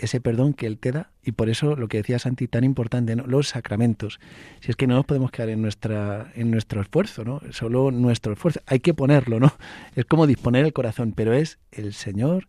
ese 0.01 0.21
perdón 0.21 0.55
que 0.55 0.67
Él 0.67 0.79
te 0.79 0.93
da. 0.93 1.11
Y 1.23 1.33
por 1.33 1.49
eso 1.49 1.77
lo 1.77 1.89
que 1.89 1.99
decía 1.99 2.19
Santi, 2.19 2.49
tan 2.49 2.65
importante, 2.65 3.15
¿no? 3.17 3.27
Los 3.27 3.49
sacramentos. 3.49 4.19
Si 4.61 4.71
es 4.71 4.77
que 4.77 4.87
no 4.87 4.95
nos 4.95 5.05
podemos 5.07 5.31
quedar 5.31 5.49
en, 5.51 5.63
nuestra, 5.63 6.33
en 6.35 6.51
nuestro 6.51 6.81
esfuerzo, 6.81 7.25
¿no? 7.25 7.41
Solo 7.51 7.91
nuestro 7.91 8.33
esfuerzo. 8.33 8.61
Hay 8.67 8.81
que 8.81 8.95
ponerlo, 8.95 9.39
¿no? 9.41 9.53
Es 9.97 10.05
como 10.05 10.27
disponer 10.27 10.65
el 10.65 10.73
corazón, 10.73 11.13
pero 11.17 11.33
es 11.33 11.59
el 11.73 11.93
Señor 11.93 12.47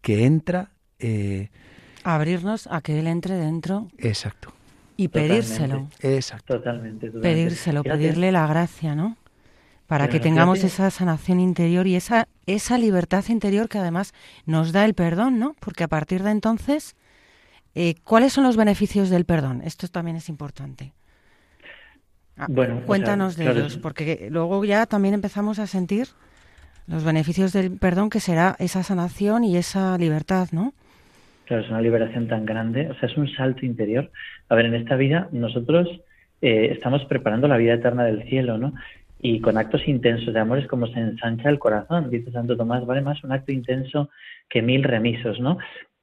que 0.00 0.24
entra. 0.24 0.70
eh, 0.98 1.50
Abrirnos 2.04 2.66
a 2.70 2.80
que 2.82 2.98
Él 3.00 3.06
entre 3.06 3.34
dentro 3.36 3.88
exacto, 3.96 4.52
y 4.96 5.08
Totalmente. 5.08 5.34
pedírselo. 5.42 5.88
exacto. 6.00 6.56
Totalmente. 6.58 7.06
totalmente. 7.06 7.28
Pedírselo, 7.34 7.82
Fíjate, 7.82 7.98
pedirle 7.98 8.30
la 8.32 8.46
gracia, 8.46 8.94
¿no? 8.94 9.16
Para 9.86 10.04
Pero 10.06 10.12
que 10.12 10.20
tengamos 10.20 10.64
esa 10.64 10.90
sanación 10.90 11.40
interior 11.40 11.86
y 11.86 11.94
esa, 11.94 12.26
esa 12.46 12.78
libertad 12.78 13.24
interior 13.28 13.68
que 13.68 13.78
además 13.78 14.14
nos 14.46 14.72
da 14.72 14.84
el 14.84 14.94
perdón, 14.94 15.38
¿no? 15.38 15.54
Porque 15.60 15.84
a 15.84 15.88
partir 15.88 16.22
de 16.22 16.30
entonces, 16.30 16.96
eh, 17.74 17.94
¿cuáles 18.02 18.32
son 18.32 18.44
los 18.44 18.56
beneficios 18.56 19.10
del 19.10 19.24
perdón? 19.24 19.60
Esto 19.62 19.86
también 19.88 20.16
es 20.16 20.28
importante. 20.28 20.92
Ah, 22.36 22.46
Bueno, 22.48 22.74
o 22.74 22.78
sea, 22.78 22.86
Cuéntanos 22.86 23.36
de 23.36 23.44
claro, 23.44 23.60
ellos, 23.60 23.76
porque 23.78 24.28
luego 24.30 24.64
ya 24.64 24.86
también 24.86 25.14
empezamos 25.14 25.58
a 25.58 25.66
sentir 25.66 26.08
los 26.86 27.04
beneficios 27.04 27.52
del 27.52 27.78
perdón, 27.78 28.10
que 28.10 28.20
será 28.20 28.56
esa 28.58 28.82
sanación 28.82 29.44
y 29.44 29.56
esa 29.56 29.96
libertad, 29.98 30.48
¿no? 30.52 30.74
Claro, 31.46 31.62
es 31.62 31.70
una 31.70 31.80
liberación 31.80 32.28
tan 32.28 32.46
grande, 32.46 32.90
o 32.90 32.94
sea, 32.98 33.08
es 33.08 33.16
un 33.16 33.28
salto 33.28 33.66
interior. 33.66 34.10
A 34.48 34.54
ver, 34.54 34.66
en 34.66 34.74
esta 34.74 34.96
vida 34.96 35.28
nosotros 35.32 35.88
eh, 36.40 36.70
estamos 36.72 37.04
preparando 37.04 37.48
la 37.48 37.56
vida 37.56 37.74
eterna 37.74 38.04
del 38.04 38.22
cielo, 38.28 38.58
¿no? 38.58 38.74
Y 39.26 39.40
con 39.40 39.56
actos 39.56 39.88
intensos 39.88 40.34
de 40.34 40.40
amor 40.40 40.58
es 40.58 40.66
como 40.66 40.86
se 40.86 41.00
ensancha 41.00 41.48
el 41.48 41.58
corazón, 41.58 42.10
dice 42.10 42.30
Santo 42.30 42.58
Tomás, 42.58 42.84
vale 42.84 43.00
más 43.00 43.24
un 43.24 43.32
acto 43.32 43.52
intenso 43.52 44.10
que 44.50 44.60
mil 44.60 44.84
remisos, 44.84 45.40
¿no? 45.40 45.56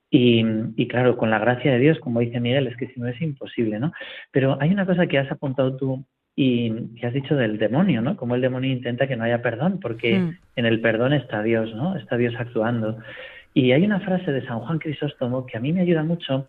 Y, 0.10 0.44
y 0.76 0.88
claro, 0.88 1.18
con 1.18 1.30
la 1.30 1.38
gracia 1.38 1.72
de 1.72 1.78
Dios, 1.78 2.00
como 2.00 2.20
dice 2.20 2.40
Miguel, 2.40 2.66
es 2.66 2.76
que 2.78 2.88
si 2.88 3.00
no 3.00 3.08
es 3.08 3.22
imposible, 3.22 3.80
¿no? 3.80 3.94
Pero 4.32 4.58
hay 4.60 4.72
una 4.72 4.88
cosa 4.88 5.06
que 5.06 5.20
has 5.20 5.32
apuntado 5.32 5.78
tú 5.78 6.04
y 6.36 6.72
que 7.00 7.06
has 7.06 7.14
dicho 7.14 7.36
del 7.36 7.60
demonio, 7.60 8.02
¿no? 8.02 8.18
Como 8.18 8.34
el 8.34 8.42
demonio 8.42 8.72
intenta 8.72 9.06
que 9.08 9.16
no 9.16 9.24
haya 9.24 9.44
perdón, 9.44 9.80
porque 9.80 10.18
Mm. 10.18 10.38
en 10.56 10.66
el 10.66 10.82
perdón 10.82 11.14
está 11.14 11.44
Dios, 11.44 11.76
¿no? 11.76 11.96
Está 11.98 12.18
Dios 12.18 12.34
actuando. 12.40 12.98
Y 13.54 13.72
hay 13.72 13.86
una 13.86 14.00
frase 14.00 14.32
de 14.32 14.44
San 14.48 14.62
Juan 14.62 14.80
Crisóstomo 14.80 15.46
que 15.46 15.58
a 15.58 15.60
mí 15.60 15.72
me 15.74 15.82
ayuda 15.82 16.02
mucho, 16.02 16.48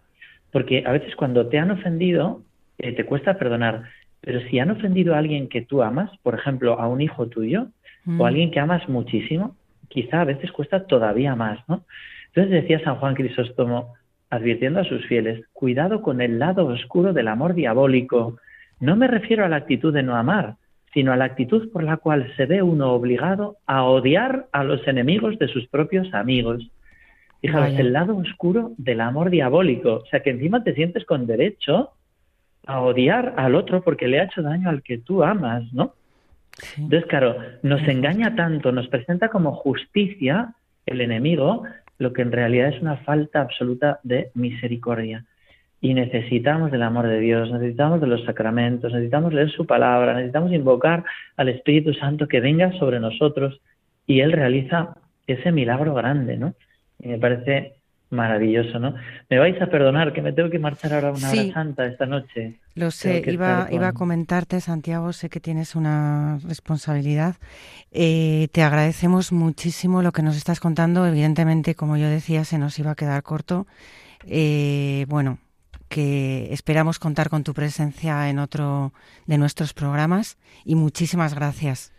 porque 0.50 0.84
a 0.86 0.92
veces 0.92 1.14
cuando 1.16 1.48
te 1.48 1.58
han 1.58 1.70
ofendido, 1.70 2.40
eh, 2.78 2.92
te 2.92 3.04
cuesta 3.04 3.36
perdonar. 3.38 3.82
Pero 4.22 4.40
si 4.48 4.58
han 4.58 4.70
ofendido 4.70 5.14
a 5.14 5.18
alguien 5.18 5.48
que 5.48 5.62
tú 5.62 5.82
amas, 5.82 6.10
por 6.22 6.34
ejemplo, 6.34 6.78
a 6.80 6.88
un 6.88 7.00
hijo 7.02 7.26
tuyo, 7.28 7.66
Mm. 8.04 8.20
o 8.20 8.24
a 8.24 8.28
alguien 8.28 8.50
que 8.50 8.58
amas 8.60 8.88
muchísimo, 8.88 9.54
quizá 9.88 10.22
a 10.22 10.24
veces 10.24 10.50
cuesta 10.50 10.86
todavía 10.86 11.36
más, 11.36 11.60
¿no? 11.68 11.84
Entonces 12.28 12.62
decía 12.62 12.82
San 12.82 12.96
Juan 12.96 13.14
Crisóstomo, 13.14 13.94
advirtiendo 14.30 14.80
a 14.80 14.84
sus 14.84 15.04
fieles, 15.06 15.44
cuidado 15.52 16.00
con 16.02 16.20
el 16.20 16.38
lado 16.38 16.66
oscuro 16.66 17.12
del 17.12 17.28
amor 17.28 17.54
diabólico. 17.54 18.38
No 18.80 18.96
me 18.96 19.06
refiero 19.06 19.44
a 19.44 19.48
la 19.48 19.56
actitud 19.56 19.92
de 19.92 20.02
no 20.02 20.16
amar, 20.16 20.56
sino 20.94 21.12
a 21.12 21.16
la 21.16 21.26
actitud 21.26 21.70
por 21.70 21.82
la 21.84 21.98
cual 21.98 22.32
se 22.36 22.46
ve 22.46 22.62
uno 22.62 22.92
obligado 22.92 23.56
a 23.66 23.84
odiar 23.84 24.46
a 24.52 24.64
los 24.64 24.86
enemigos 24.88 25.38
de 25.38 25.48
sus 25.48 25.66
propios 25.68 26.12
amigos. 26.14 26.70
Fijaos, 27.40 27.64
Vaya. 27.64 27.80
el 27.80 27.92
lado 27.92 28.16
oscuro 28.16 28.72
del 28.78 29.00
amor 29.00 29.30
diabólico. 29.30 29.94
O 29.96 30.06
sea, 30.06 30.20
que 30.20 30.30
encima 30.30 30.64
te 30.64 30.74
sientes 30.74 31.04
con 31.04 31.26
derecho 31.26 31.90
a 32.66 32.80
odiar 32.80 33.34
al 33.36 33.54
otro 33.54 33.82
porque 33.82 34.08
le 34.08 34.20
ha 34.20 34.24
hecho 34.24 34.42
daño 34.42 34.68
al 34.68 34.82
que 34.82 34.98
tú 34.98 35.22
amas, 35.22 35.64
¿no? 35.72 35.94
Sí. 36.52 36.82
Entonces, 36.82 37.08
claro, 37.08 37.36
nos 37.62 37.82
engaña 37.88 38.36
tanto, 38.36 38.72
nos 38.72 38.88
presenta 38.88 39.28
como 39.28 39.52
justicia 39.52 40.54
el 40.86 41.00
enemigo, 41.00 41.64
lo 41.98 42.12
que 42.12 42.22
en 42.22 42.32
realidad 42.32 42.68
es 42.68 42.80
una 42.80 42.96
falta 42.98 43.40
absoluta 43.40 44.00
de 44.02 44.30
misericordia. 44.34 45.24
Y 45.80 45.94
necesitamos 45.94 46.70
del 46.70 46.82
amor 46.82 47.08
de 47.08 47.18
Dios, 47.18 47.50
necesitamos 47.50 48.00
de 48.00 48.06
los 48.06 48.24
sacramentos, 48.24 48.92
necesitamos 48.92 49.32
leer 49.32 49.50
su 49.50 49.66
palabra, 49.66 50.14
necesitamos 50.14 50.52
invocar 50.52 51.04
al 51.36 51.48
Espíritu 51.48 51.92
Santo 51.94 52.28
que 52.28 52.40
venga 52.40 52.72
sobre 52.78 53.00
nosotros 53.00 53.60
y 54.06 54.20
Él 54.20 54.32
realiza 54.32 54.94
ese 55.26 55.50
milagro 55.50 55.94
grande, 55.94 56.36
¿no? 56.36 56.54
Y 57.00 57.08
me 57.08 57.18
parece 57.18 57.74
maravilloso, 58.12 58.78
¿no? 58.78 58.94
Me 59.28 59.38
vais 59.38 59.60
a 59.60 59.66
perdonar 59.66 60.12
que 60.12 60.22
me 60.22 60.32
tengo 60.32 60.50
que 60.50 60.58
marchar 60.58 60.92
ahora 60.92 61.08
a 61.08 61.12
una 61.12 61.30
hora 61.30 61.52
santa 61.52 61.86
esta 61.86 62.06
noche. 62.06 62.58
Lo 62.74 62.90
sé, 62.90 63.22
iba, 63.26 63.68
iba 63.70 63.88
a 63.88 63.92
comentarte, 63.92 64.60
Santiago, 64.60 65.12
sé 65.12 65.28
que 65.28 65.40
tienes 65.40 65.74
una 65.74 66.38
responsabilidad. 66.46 67.36
Eh, 67.90 68.48
te 68.52 68.62
agradecemos 68.62 69.32
muchísimo 69.32 70.02
lo 70.02 70.12
que 70.12 70.22
nos 70.22 70.36
estás 70.36 70.60
contando. 70.60 71.06
Evidentemente, 71.06 71.74
como 71.74 71.96
yo 71.96 72.08
decía, 72.08 72.44
se 72.44 72.58
nos 72.58 72.78
iba 72.78 72.92
a 72.92 72.94
quedar 72.94 73.22
corto. 73.22 73.66
Eh, 74.26 75.06
bueno, 75.08 75.38
que 75.88 76.52
esperamos 76.52 76.98
contar 76.98 77.28
con 77.28 77.44
tu 77.44 77.52
presencia 77.52 78.30
en 78.30 78.38
otro 78.38 78.92
de 79.26 79.36
nuestros 79.36 79.74
programas 79.74 80.38
y 80.64 80.74
muchísimas 80.74 81.34
gracias. 81.34 81.92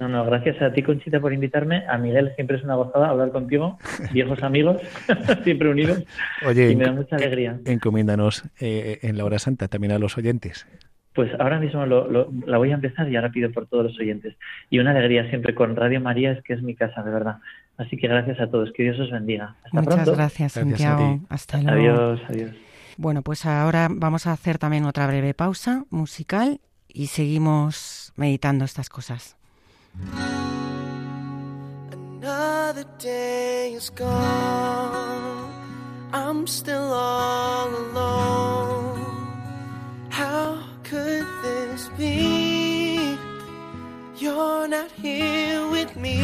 No, 0.00 0.08
no, 0.08 0.24
gracias 0.24 0.60
a 0.62 0.72
ti, 0.72 0.82
Conchita, 0.82 1.20
por 1.20 1.34
invitarme. 1.34 1.84
A 1.86 1.98
Miguel 1.98 2.32
siempre 2.34 2.56
es 2.56 2.64
una 2.64 2.74
gozada 2.74 3.10
hablar 3.10 3.32
contigo, 3.32 3.78
viejos 4.12 4.42
amigos, 4.42 4.80
siempre 5.44 5.68
unidos. 5.68 6.02
Oye, 6.46 6.70
y 6.70 6.76
me 6.76 6.86
da 6.86 6.92
mucha 6.92 7.16
alegría. 7.16 7.60
Encomiéndanos 7.66 8.44
eh, 8.60 8.98
en 9.02 9.18
la 9.18 9.26
hora 9.26 9.38
santa 9.38 9.68
también 9.68 9.92
a 9.92 9.98
los 9.98 10.16
oyentes. 10.16 10.66
Pues 11.12 11.30
ahora 11.38 11.60
mismo 11.60 11.84
la 11.84 12.56
voy 12.56 12.70
a 12.70 12.74
empezar 12.74 13.10
y 13.10 13.16
ahora 13.16 13.30
pido 13.30 13.50
por 13.50 13.66
todos 13.66 13.84
los 13.84 14.00
oyentes. 14.00 14.36
Y 14.70 14.78
una 14.78 14.92
alegría 14.92 15.28
siempre 15.28 15.54
con 15.54 15.76
Radio 15.76 16.00
María 16.00 16.32
es 16.32 16.42
que 16.44 16.54
es 16.54 16.62
mi 16.62 16.74
casa, 16.74 17.02
de 17.02 17.10
verdad. 17.10 17.36
Así 17.76 17.98
que 17.98 18.08
gracias 18.08 18.40
a 18.40 18.48
todos. 18.48 18.72
Que 18.72 18.84
Dios 18.84 18.98
os 19.00 19.10
bendiga. 19.10 19.56
Hasta 19.64 19.80
Muchas 19.82 19.94
pronto. 19.96 20.12
gracias, 20.12 20.52
Santiago. 20.52 21.20
Hasta 21.28 21.60
luego. 21.60 22.00
Adiós, 22.00 22.20
adiós. 22.28 22.50
Bueno, 22.96 23.22
pues 23.22 23.44
ahora 23.44 23.88
vamos 23.90 24.26
a 24.26 24.32
hacer 24.32 24.58
también 24.58 24.84
otra 24.86 25.06
breve 25.08 25.34
pausa 25.34 25.84
musical 25.90 26.60
y 26.88 27.08
seguimos 27.08 28.14
meditando 28.16 28.64
estas 28.64 28.88
cosas. 28.88 29.39
Another 31.92 32.84
day 32.98 33.72
is 33.74 33.90
gone. 33.90 35.52
I'm 36.12 36.46
still 36.46 36.92
all 36.92 37.68
alone. 37.68 39.00
How 40.08 40.62
could 40.84 41.26
this 41.42 41.88
be? 41.96 43.16
You're 44.16 44.68
not 44.68 44.90
here 44.92 45.68
with 45.68 45.96
me. 45.96 46.18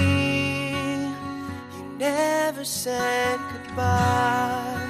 You 1.76 1.84
never 1.98 2.64
said 2.64 3.40
goodbye. 3.52 4.82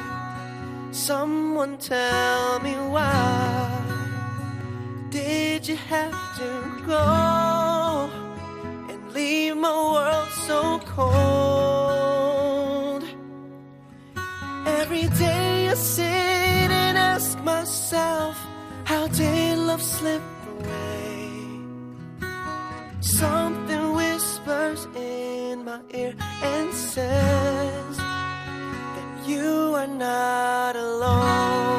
Someone 0.91 1.79
tell 1.79 2.61
me 2.61 2.73
why. 2.73 3.71
Did 5.11 5.69
you 5.69 5.77
have 5.77 6.37
to 6.39 6.83
go? 6.87 7.56
Leave 9.27 9.57
my 9.57 9.77
world 9.95 10.31
so 10.49 10.61
cold. 10.97 12.23
Every 14.81 15.07
day 15.25 15.69
I 15.75 15.75
sit 15.75 16.71
and 16.83 16.95
ask 17.13 17.33
myself, 17.53 18.35
how 18.91 19.05
did 19.21 19.59
love 19.69 19.83
slip 19.97 20.25
away? 20.55 21.19
Something 23.01 23.85
whispers 24.01 24.83
in 24.95 25.55
my 25.69 25.81
ear 26.01 26.15
and 26.53 26.69
says 26.93 27.97
that 28.95 29.11
you 29.31 29.51
are 29.81 29.93
not 30.09 30.75
alone. 30.77 31.76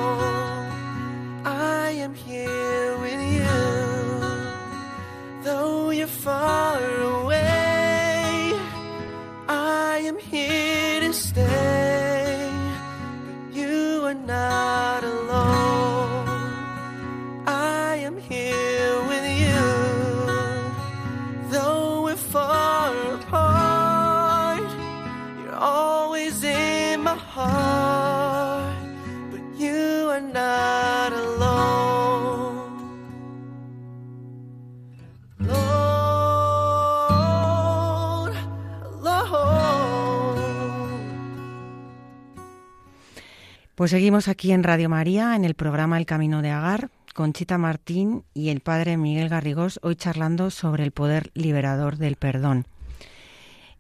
Pues 43.88 43.92
seguimos 43.94 44.28
aquí 44.28 44.52
en 44.52 44.64
Radio 44.64 44.90
María, 44.90 45.34
en 45.38 45.46
el 45.46 45.54
programa 45.54 45.98
El 45.98 46.06
Camino 46.06 46.42
de 46.42 46.50
Agar, 46.50 46.90
con 47.16 47.32
Chita 47.32 47.58
Martín 47.58 48.26
y 48.34 48.50
el 48.50 48.60
padre 48.60 48.98
Miguel 48.98 49.30
Garrigós, 49.30 49.80
hoy 49.82 49.96
charlando 49.96 50.50
sobre 50.52 50.84
el 50.84 50.92
poder 50.92 51.32
liberador 51.36 51.96
del 51.96 52.18
perdón. 52.18 52.66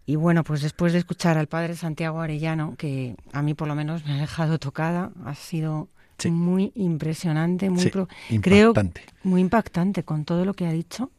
Y 0.05 0.15
bueno, 0.15 0.45
pues 0.45 0.61
después 0.61 0.93
de 0.93 0.99
escuchar 0.99 1.37
al 1.37 1.47
padre 1.47 1.75
Santiago 1.75 2.21
Arellano, 2.21 2.75
que 2.77 3.17
a 3.33 3.41
mí 3.41 3.53
por 3.53 3.67
lo 3.67 3.75
menos 3.75 4.05
me 4.05 4.13
ha 4.13 4.21
dejado 4.21 4.59
tocada, 4.59 5.11
ha 5.25 5.35
sido 5.35 5.89
Sí. 6.17 6.31
muy 6.31 6.71
impresionante, 6.75 7.69
muy 7.69 7.81
Sí, 7.83 7.89
pro- 7.89 8.07
impactante. 8.29 9.01
creo 9.01 9.13
muy 9.23 9.41
impactante 9.41 10.03
con 10.03 10.23
todo 10.23 10.45
lo 10.45 10.53
que 10.53 10.67
ha 10.67 10.71
dicho. 10.71 11.11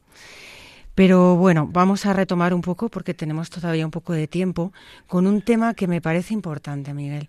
Pero 0.95 1.36
bueno, 1.36 1.68
vamos 1.70 2.07
a 2.07 2.14
retomar 2.14 2.55
un 2.55 2.62
poco 2.62 2.89
porque 2.89 3.12
tenemos 3.12 3.51
todavía 3.51 3.84
un 3.84 3.91
poco 3.93 4.14
de 4.14 4.28
tiempo 4.28 4.72
con 5.07 5.26
un 5.26 5.43
tema 5.43 5.74
que 5.74 5.86
me 5.86 6.01
parece 6.01 6.32
importante, 6.32 6.95
Miguel. 6.95 7.28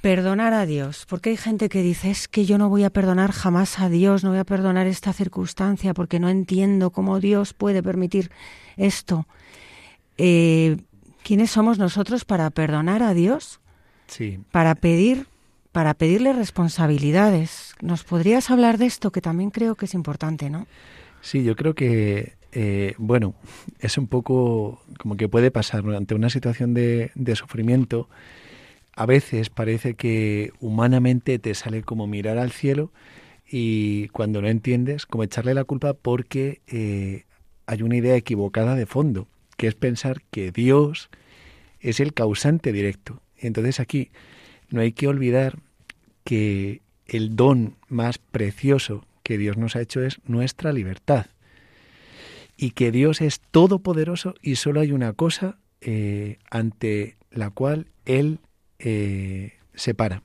Perdonar 0.00 0.52
a 0.52 0.64
Dios, 0.64 1.06
porque 1.08 1.30
hay 1.30 1.36
gente 1.36 1.68
que 1.68 1.82
dice, 1.82 2.10
es 2.10 2.28
que 2.28 2.44
yo 2.44 2.56
no 2.56 2.68
voy 2.68 2.84
a 2.84 2.90
perdonar 2.90 3.32
jamás 3.32 3.80
a 3.80 3.88
Dios, 3.88 4.22
no 4.22 4.30
voy 4.30 4.38
a 4.38 4.44
perdonar 4.44 4.86
esta 4.86 5.12
circunstancia 5.12 5.92
porque 5.92 6.20
no 6.20 6.28
entiendo 6.28 6.90
cómo 6.90 7.18
Dios 7.18 7.52
puede 7.52 7.82
permitir 7.82 8.30
esto. 8.76 9.26
Eh, 10.16 10.76
¿Quiénes 11.24 11.50
somos 11.50 11.78
nosotros 11.78 12.24
para 12.24 12.48
perdonar 12.50 13.02
a 13.02 13.12
Dios? 13.12 13.60
Sí, 14.06 14.38
Para 14.52 14.74
pedir, 14.76 15.26
para 15.72 15.94
pedirle 15.94 16.32
responsabilidades. 16.32 17.74
¿Nos 17.82 18.04
podrías 18.04 18.50
hablar 18.50 18.78
de 18.78 18.86
esto 18.86 19.10
que 19.10 19.20
también 19.20 19.50
creo 19.50 19.74
que 19.74 19.86
es 19.86 19.94
importante, 19.94 20.48
no? 20.48 20.66
sí, 21.20 21.42
yo 21.42 21.56
creo 21.56 21.74
que, 21.74 22.34
eh, 22.52 22.94
bueno, 22.98 23.34
es 23.80 23.98
un 23.98 24.06
poco 24.06 24.80
como 24.98 25.16
que 25.16 25.28
puede 25.28 25.50
pasar 25.50 25.84
ante 25.88 26.14
una 26.14 26.30
situación 26.30 26.72
de, 26.72 27.10
de 27.14 27.36
sufrimiento. 27.36 28.08
A 28.98 29.06
veces 29.06 29.48
parece 29.48 29.94
que 29.94 30.50
humanamente 30.58 31.38
te 31.38 31.54
sale 31.54 31.84
como 31.84 32.08
mirar 32.08 32.36
al 32.36 32.50
cielo 32.50 32.90
y 33.48 34.08
cuando 34.08 34.42
no 34.42 34.48
entiendes, 34.48 35.06
como 35.06 35.22
echarle 35.22 35.54
la 35.54 35.62
culpa 35.62 35.94
porque 35.94 36.62
eh, 36.66 37.22
hay 37.66 37.82
una 37.82 37.96
idea 37.96 38.16
equivocada 38.16 38.74
de 38.74 38.86
fondo, 38.86 39.28
que 39.56 39.68
es 39.68 39.76
pensar 39.76 40.22
que 40.32 40.50
Dios 40.50 41.10
es 41.78 42.00
el 42.00 42.12
causante 42.12 42.72
directo. 42.72 43.22
Entonces 43.36 43.78
aquí 43.78 44.10
no 44.68 44.80
hay 44.80 44.90
que 44.90 45.06
olvidar 45.06 45.60
que 46.24 46.82
el 47.06 47.36
don 47.36 47.76
más 47.86 48.18
precioso 48.18 49.04
que 49.22 49.38
Dios 49.38 49.56
nos 49.56 49.76
ha 49.76 49.80
hecho 49.80 50.02
es 50.02 50.18
nuestra 50.26 50.72
libertad. 50.72 51.26
Y 52.56 52.72
que 52.72 52.90
Dios 52.90 53.20
es 53.20 53.38
todopoderoso 53.52 54.34
y 54.42 54.56
solo 54.56 54.80
hay 54.80 54.90
una 54.90 55.12
cosa 55.12 55.60
eh, 55.80 56.38
ante 56.50 57.16
la 57.30 57.50
cual 57.50 57.86
Él 58.04 58.40
eh, 58.78 59.52
se 59.74 59.94
para, 59.94 60.22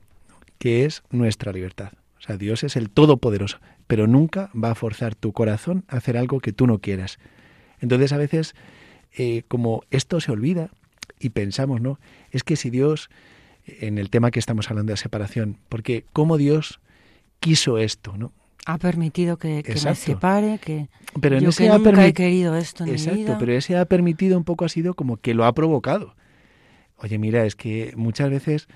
que 0.58 0.84
es 0.84 1.02
nuestra 1.10 1.52
libertad. 1.52 1.92
O 2.18 2.22
sea, 2.26 2.36
Dios 2.36 2.64
es 2.64 2.76
el 2.76 2.90
todopoderoso, 2.90 3.58
pero 3.86 4.06
nunca 4.06 4.50
va 4.54 4.70
a 4.70 4.74
forzar 4.74 5.14
tu 5.14 5.32
corazón 5.32 5.84
a 5.88 5.96
hacer 5.96 6.16
algo 6.16 6.40
que 6.40 6.52
tú 6.52 6.66
no 6.66 6.78
quieras. 6.78 7.18
Entonces 7.80 8.12
a 8.12 8.16
veces, 8.16 8.54
eh, 9.12 9.42
como 9.48 9.82
esto 9.90 10.20
se 10.20 10.32
olvida 10.32 10.70
y 11.20 11.30
pensamos, 11.30 11.80
¿no? 11.80 11.98
Es 12.30 12.42
que 12.42 12.56
si 12.56 12.70
Dios, 12.70 13.10
en 13.66 13.98
el 13.98 14.10
tema 14.10 14.30
que 14.30 14.38
estamos 14.38 14.70
hablando 14.70 14.92
de 14.92 14.96
separación, 14.96 15.58
porque 15.68 16.04
cómo 16.12 16.38
Dios 16.38 16.80
quiso 17.40 17.78
esto, 17.78 18.16
¿no? 18.16 18.32
Ha 18.66 18.78
permitido 18.78 19.36
que, 19.36 19.62
que 19.62 19.74
me 19.74 19.94
separe, 19.94 20.58
que 20.58 20.88
Pero 21.20 21.38
yo 21.38 21.50
ese 21.50 21.64
que 21.64 21.78
nunca 21.78 22.06
he 22.06 22.14
querido 22.14 22.56
esto 22.56 22.84
en 22.84 22.90
mi 22.90 22.96
Exacto, 22.96 23.18
vida. 23.18 23.38
pero 23.38 23.52
ese 23.52 23.76
ha 23.76 23.84
permitido 23.84 24.38
un 24.38 24.44
poco 24.44 24.64
ha 24.64 24.70
sido 24.70 24.94
como 24.94 25.18
que 25.18 25.34
lo 25.34 25.44
ha 25.44 25.52
provocado. 25.52 26.14
Oye, 26.96 27.18
mira, 27.18 27.44
es 27.44 27.56
que 27.56 27.92
muchas 27.96 28.30
veces 28.30 28.68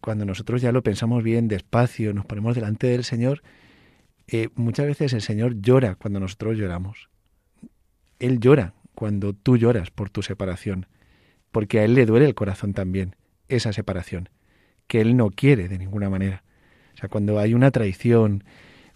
cuando 0.00 0.24
nosotros 0.24 0.62
ya 0.62 0.72
lo 0.72 0.82
pensamos 0.82 1.22
bien, 1.22 1.48
despacio, 1.48 2.14
nos 2.14 2.24
ponemos 2.24 2.54
delante 2.54 2.86
del 2.86 3.04
Señor, 3.04 3.42
eh, 4.26 4.48
muchas 4.54 4.86
veces 4.86 5.12
el 5.12 5.22
Señor 5.22 5.60
llora 5.60 5.94
cuando 5.94 6.20
nosotros 6.20 6.56
lloramos. 6.56 7.08
Él 8.18 8.40
llora 8.40 8.74
cuando 8.94 9.32
tú 9.32 9.56
lloras 9.56 9.90
por 9.90 10.10
tu 10.10 10.22
separación, 10.22 10.86
porque 11.50 11.80
a 11.80 11.84
Él 11.84 11.94
le 11.94 12.06
duele 12.06 12.26
el 12.26 12.34
corazón 12.34 12.72
también, 12.72 13.16
esa 13.48 13.72
separación, 13.72 14.28
que 14.86 15.00
Él 15.00 15.16
no 15.16 15.30
quiere 15.30 15.68
de 15.68 15.78
ninguna 15.78 16.10
manera. 16.10 16.42
O 16.94 16.96
sea, 16.98 17.08
cuando 17.08 17.38
hay 17.38 17.54
una 17.54 17.70
traición, 17.70 18.44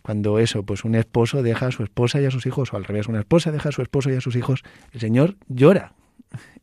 cuando 0.02 0.38
eso, 0.38 0.64
pues 0.64 0.84
un 0.84 0.94
esposo 0.94 1.42
deja 1.42 1.66
a 1.66 1.70
su 1.70 1.82
esposa 1.84 2.20
y 2.20 2.24
a 2.24 2.30
sus 2.30 2.46
hijos, 2.46 2.72
o 2.72 2.76
al 2.76 2.84
revés, 2.84 3.06
una 3.06 3.20
esposa 3.20 3.52
deja 3.52 3.68
a 3.68 3.72
su 3.72 3.82
esposo 3.82 4.10
y 4.10 4.14
a 4.14 4.20
sus 4.20 4.36
hijos, 4.36 4.62
el 4.92 5.00
Señor 5.00 5.36
llora, 5.48 5.94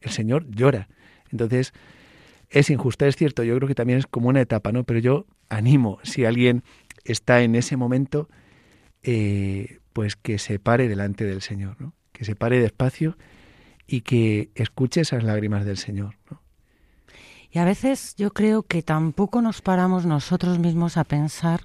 el 0.01 0.11
Señor 0.11 0.49
llora, 0.49 0.89
Entonces, 1.31 1.73
es 2.49 2.69
injusta, 2.69 3.07
es 3.07 3.15
cierto, 3.15 3.43
yo 3.43 3.55
creo 3.55 3.67
que 3.67 3.75
también 3.75 3.99
es 3.99 4.07
como 4.07 4.29
una 4.29 4.41
etapa, 4.41 4.71
¿no? 4.71 4.83
Pero 4.83 4.99
yo 4.99 5.25
animo, 5.49 5.99
si 6.03 6.25
alguien 6.25 6.63
está 7.03 7.41
en 7.41 7.55
ese 7.55 7.77
momento, 7.77 8.29
eh, 9.03 9.79
pues 9.93 10.15
que 10.15 10.39
se 10.39 10.59
pare 10.59 10.87
delante 10.87 11.25
del 11.25 11.41
Señor, 11.41 11.79
¿no? 11.79 11.93
Que 12.11 12.25
se 12.25 12.35
pare 12.35 12.59
despacio 12.59 13.17
y 13.87 14.01
que 14.01 14.49
escuche 14.55 15.01
esas 15.01 15.23
lágrimas 15.23 15.65
del 15.65 15.77
Señor, 15.77 16.15
¿no? 16.29 16.41
Y 17.51 17.57
a 17.57 17.65
veces 17.65 18.15
yo 18.15 18.31
creo 18.31 18.61
que 18.61 18.83
tampoco 18.83 19.41
nos 19.41 19.61
paramos 19.61 20.05
nosotros 20.05 20.59
mismos 20.59 20.97
a 20.97 21.03
pensar, 21.03 21.61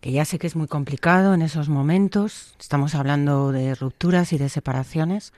que 0.00 0.12
ya 0.12 0.24
sé 0.24 0.38
que 0.38 0.46
es 0.46 0.54
muy 0.54 0.68
complicado 0.68 1.32
en 1.32 1.40
esos 1.40 1.70
momentos, 1.70 2.54
estamos 2.60 2.94
hablando 2.94 3.50
de 3.50 3.74
rupturas 3.74 4.32
y 4.34 4.38
de 4.38 4.50
separaciones, 4.50 5.32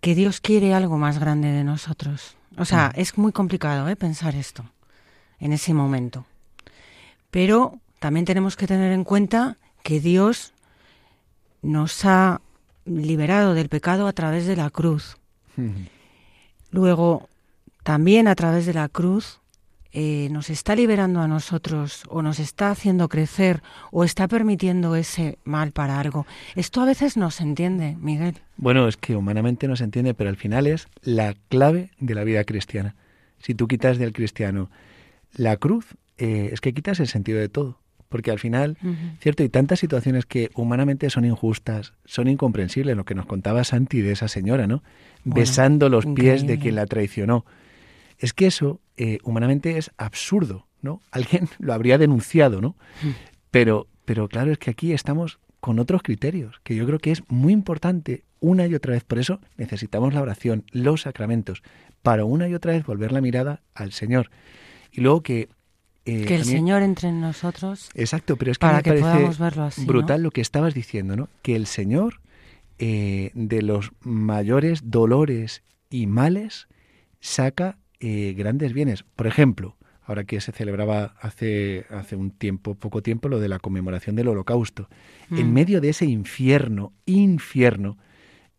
que 0.00 0.14
Dios 0.14 0.40
quiere 0.40 0.74
algo 0.74 0.98
más 0.98 1.18
grande 1.18 1.50
de 1.52 1.64
nosotros. 1.64 2.36
O 2.56 2.64
sea, 2.64 2.92
mm. 2.94 3.00
es 3.00 3.18
muy 3.18 3.32
complicado 3.32 3.88
¿eh? 3.88 3.96
pensar 3.96 4.34
esto 4.34 4.64
en 5.40 5.52
ese 5.52 5.74
momento. 5.74 6.26
Pero 7.30 7.80
también 7.98 8.24
tenemos 8.24 8.56
que 8.56 8.66
tener 8.66 8.92
en 8.92 9.04
cuenta 9.04 9.56
que 9.82 10.00
Dios 10.00 10.52
nos 11.62 12.04
ha 12.04 12.40
liberado 12.84 13.54
del 13.54 13.68
pecado 13.68 14.06
a 14.06 14.12
través 14.12 14.46
de 14.46 14.56
la 14.56 14.70
cruz. 14.70 15.16
Luego, 16.70 17.28
también 17.82 18.28
a 18.28 18.34
través 18.36 18.64
de 18.66 18.74
la 18.74 18.88
cruz, 18.88 19.40
eh, 19.92 20.28
nos 20.30 20.50
está 20.50 20.76
liberando 20.76 21.20
a 21.20 21.28
nosotros 21.28 22.02
o 22.08 22.20
nos 22.20 22.38
está 22.38 22.70
haciendo 22.70 23.08
crecer 23.08 23.62
o 23.90 24.04
está 24.04 24.28
permitiendo 24.28 24.96
ese 24.96 25.38
mal 25.44 25.72
para 25.72 25.98
algo. 25.98 26.26
Esto 26.56 26.82
a 26.82 26.84
veces 26.84 27.16
no 27.16 27.30
se 27.30 27.42
entiende, 27.42 27.96
Miguel. 27.98 28.34
Bueno, 28.56 28.86
es 28.86 28.96
que 28.96 29.16
humanamente 29.16 29.66
no 29.66 29.76
se 29.76 29.84
entiende, 29.84 30.14
pero 30.14 30.30
al 30.30 30.36
final 30.36 30.66
es 30.66 30.88
la 31.02 31.34
clave 31.48 31.90
de 32.00 32.14
la 32.14 32.24
vida 32.24 32.44
cristiana. 32.44 32.96
Si 33.38 33.54
tú 33.54 33.66
quitas 33.66 33.98
del 33.98 34.12
cristiano 34.12 34.70
la 35.34 35.56
cruz, 35.56 35.94
eh, 36.18 36.50
es 36.52 36.60
que 36.60 36.74
quitas 36.74 37.00
el 37.00 37.06
sentido 37.06 37.38
de 37.38 37.48
todo. 37.48 37.78
Porque 38.08 38.30
al 38.30 38.38
final, 38.38 38.78
cierto, 39.20 39.42
hay 39.42 39.50
tantas 39.50 39.80
situaciones 39.80 40.24
que 40.24 40.50
humanamente 40.54 41.10
son 41.10 41.26
injustas, 41.26 41.92
son 42.06 42.26
incomprensibles, 42.28 42.96
lo 42.96 43.04
que 43.04 43.14
nos 43.14 43.26
contaba 43.26 43.64
Santi 43.64 44.00
de 44.00 44.12
esa 44.12 44.28
señora, 44.28 44.66
¿no? 44.66 44.82
Besando 45.24 45.90
los 45.90 46.06
pies 46.06 46.46
de 46.46 46.58
quien 46.58 46.74
la 46.74 46.86
traicionó. 46.86 47.44
Es 48.18 48.32
que 48.32 48.46
eso 48.46 48.80
eh, 48.96 49.18
humanamente 49.22 49.78
es 49.78 49.90
absurdo, 49.96 50.66
¿no? 50.82 51.00
Alguien 51.10 51.48
lo 51.58 51.72
habría 51.72 51.98
denunciado, 51.98 52.60
¿no? 52.60 52.76
Pero, 53.50 53.86
pero 54.04 54.28
claro, 54.28 54.52
es 54.52 54.58
que 54.58 54.70
aquí 54.70 54.92
estamos 54.92 55.38
con 55.60 55.78
otros 55.78 56.02
criterios, 56.02 56.60
que 56.62 56.76
yo 56.76 56.86
creo 56.86 56.98
que 56.98 57.12
es 57.12 57.22
muy 57.28 57.52
importante 57.52 58.24
una 58.40 58.66
y 58.66 58.74
otra 58.74 58.92
vez. 58.92 59.04
Por 59.04 59.18
eso 59.18 59.40
necesitamos 59.56 60.14
la 60.14 60.22
oración, 60.22 60.64
los 60.70 61.02
sacramentos, 61.02 61.62
para 62.02 62.24
una 62.24 62.48
y 62.48 62.54
otra 62.54 62.72
vez 62.72 62.84
volver 62.84 63.12
la 63.12 63.20
mirada 63.20 63.62
al 63.74 63.92
Señor. 63.92 64.30
Y 64.92 65.00
luego 65.00 65.22
que 65.22 65.48
eh, 66.04 66.24
que 66.24 66.36
el 66.36 66.44
Señor 66.44 66.82
entre 66.82 67.10
en 67.10 67.20
nosotros. 67.20 67.90
Exacto, 67.94 68.36
pero 68.36 68.52
es 68.52 68.58
que 68.58 68.66
para 68.66 68.78
me 68.78 68.82
que 68.82 68.94
parece 68.94 69.42
verlo 69.42 69.64
así, 69.64 69.84
brutal 69.84 70.22
lo 70.22 70.30
que 70.30 70.40
estabas 70.40 70.72
diciendo, 70.72 71.16
¿no? 71.16 71.28
Que 71.42 71.54
el 71.54 71.66
Señor 71.66 72.20
eh, 72.78 73.30
de 73.34 73.60
los 73.60 73.92
mayores 74.00 74.90
dolores 74.90 75.62
y 75.90 76.06
males 76.06 76.68
saca 77.20 77.76
eh, 78.00 78.34
grandes 78.36 78.72
bienes. 78.72 79.02
Por 79.02 79.26
ejemplo, 79.26 79.76
ahora 80.02 80.24
que 80.24 80.40
se 80.40 80.52
celebraba 80.52 81.16
hace, 81.20 81.86
hace 81.90 82.16
un 82.16 82.30
tiempo, 82.30 82.74
poco 82.74 83.02
tiempo, 83.02 83.28
lo 83.28 83.40
de 83.40 83.48
la 83.48 83.58
conmemoración 83.58 84.16
del 84.16 84.28
Holocausto. 84.28 84.88
En 85.30 85.50
mm. 85.50 85.52
medio 85.52 85.80
de 85.80 85.90
ese 85.90 86.06
infierno, 86.06 86.92
infierno, 87.06 87.98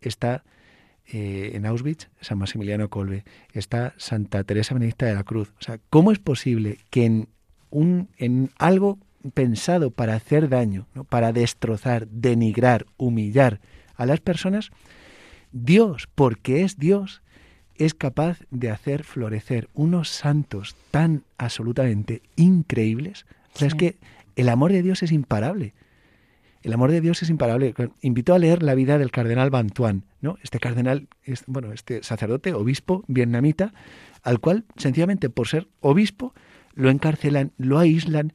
está 0.01 0.43
en 1.11 1.65
Auschwitz 1.65 2.07
San 2.21 2.37
Maximiliano 2.37 2.89
Colbe, 2.91 3.23
está 3.51 3.95
Santa 3.97 4.43
Teresa 4.43 4.75
Benedicta 4.75 5.07
de 5.07 5.15
la 5.15 5.23
Cruz. 5.23 5.51
O 5.59 5.63
sea, 5.63 5.79
¿cómo 5.89 6.11
es 6.11 6.19
posible 6.19 6.77
que 6.91 7.05
en 7.05 7.29
un, 7.71 8.09
en 8.17 8.51
algo 8.59 8.99
pensado 9.33 9.91
para 9.91 10.15
hacer 10.15 10.49
daño, 10.49 10.87
para 11.09 11.33
destrozar, 11.33 12.07
denigrar, 12.07 12.85
humillar 12.97 13.59
a 13.95 14.05
las 14.05 14.19
personas, 14.21 14.71
Dios, 15.51 16.07
porque 16.15 16.63
es 16.63 16.77
Dios, 16.77 17.21
es 17.79 17.93
capaz 17.93 18.39
de 18.51 18.69
hacer 18.69 19.03
florecer 19.03 19.69
unos 19.73 20.09
santos 20.09 20.75
tan 20.91 21.23
absolutamente 21.37 22.21
increíbles. 22.35 23.25
O 23.55 23.57
sea, 23.57 23.67
es 23.69 23.75
que 23.75 23.97
el 24.35 24.49
amor 24.49 24.71
de 24.71 24.83
Dios 24.83 25.01
es 25.01 25.11
imparable. 25.11 25.73
El 26.61 26.73
amor 26.73 26.91
de 26.91 26.99
Dios 26.99 27.23
es 27.23 27.29
imparable. 27.29 27.73
Invito 28.01 28.33
a 28.33 28.39
leer 28.39 28.63
la 28.63 28.75
vida 28.75 28.97
del 28.97 29.11
cardenal 29.11 29.49
Bantuan, 29.49 30.03
¿no? 30.21 30.37
Este 30.43 30.59
cardenal, 30.59 31.07
es, 31.23 31.43
bueno, 31.47 31.71
este 31.71 32.03
sacerdote, 32.03 32.53
obispo 32.53 33.05
vietnamita, 33.07 33.73
al 34.23 34.39
cual 34.39 34.65
sencillamente 34.75 35.29
por 35.29 35.47
ser 35.47 35.69
obispo 35.79 36.33
lo 36.73 36.89
encarcelan, 36.89 37.53
lo 37.57 37.79
aíslan, 37.79 38.33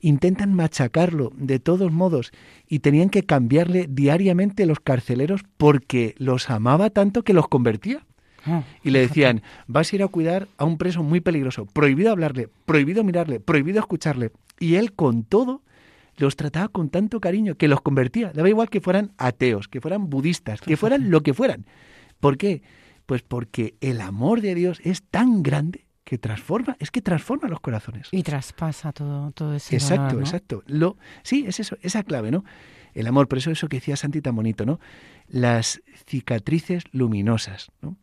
intentan 0.00 0.52
machacarlo 0.52 1.32
de 1.36 1.58
todos 1.58 1.90
modos 1.90 2.32
y 2.68 2.80
tenían 2.80 3.08
que 3.08 3.24
cambiarle 3.24 3.86
diariamente 3.88 4.66
los 4.66 4.80
carceleros 4.80 5.40
porque 5.56 6.14
los 6.18 6.50
amaba 6.50 6.90
tanto 6.90 7.22
que 7.22 7.32
los 7.32 7.48
convertía. 7.48 8.04
Ah, 8.46 8.62
y 8.82 8.90
le 8.90 9.00
decían, 9.00 9.42
vas 9.66 9.92
a 9.92 9.96
ir 9.96 10.02
a 10.02 10.08
cuidar 10.08 10.48
a 10.58 10.64
un 10.64 10.78
preso 10.78 11.02
muy 11.02 11.20
peligroso, 11.20 11.66
prohibido 11.66 12.10
hablarle, 12.10 12.48
prohibido 12.66 13.04
mirarle, 13.04 13.40
prohibido 13.40 13.80
escucharle. 13.80 14.32
Y 14.58 14.76
él 14.76 14.92
con 14.92 15.24
todo 15.24 15.62
los 16.16 16.36
trataba 16.36 16.68
con 16.68 16.90
tanto 16.90 17.20
cariño 17.20 17.56
que 17.56 17.68
los 17.68 17.80
convertía. 17.80 18.32
Daba 18.32 18.48
igual 18.48 18.70
que 18.70 18.80
fueran 18.80 19.12
ateos, 19.18 19.68
que 19.68 19.80
fueran 19.80 20.10
budistas, 20.10 20.60
que 20.60 20.76
fueran 20.76 21.10
lo 21.10 21.22
que 21.22 21.34
fueran. 21.34 21.66
¿Por 22.20 22.36
qué? 22.36 22.62
Pues 23.06 23.22
porque 23.22 23.74
el 23.80 24.00
amor 24.00 24.40
de 24.40 24.54
Dios 24.54 24.80
es 24.84 25.02
tan 25.02 25.42
grande 25.42 25.86
que 26.04 26.18
transforma, 26.18 26.76
es 26.78 26.90
que 26.90 27.00
transforma 27.00 27.48
los 27.48 27.60
corazones. 27.60 28.08
Y 28.12 28.22
traspasa 28.22 28.92
todo, 28.92 29.32
todo 29.32 29.54
ese 29.54 29.74
Exacto, 29.74 30.20
exacto. 30.20 30.62
Lo, 30.66 30.96
sí, 31.22 31.44
es 31.46 31.60
eso, 31.60 31.76
esa 31.82 32.02
clave, 32.02 32.30
¿no? 32.30 32.44
El 32.92 33.06
amor, 33.06 33.26
por 33.26 33.38
eso 33.38 33.50
eso 33.50 33.68
que 33.68 33.78
decía 33.78 33.96
Santi 33.96 34.20
tan 34.20 34.36
bonito, 34.36 34.64
¿no? 34.64 34.78
Las 35.26 35.82
cicatrices 36.06 36.84
luminosas, 36.92 37.72
¿no? 37.80 37.96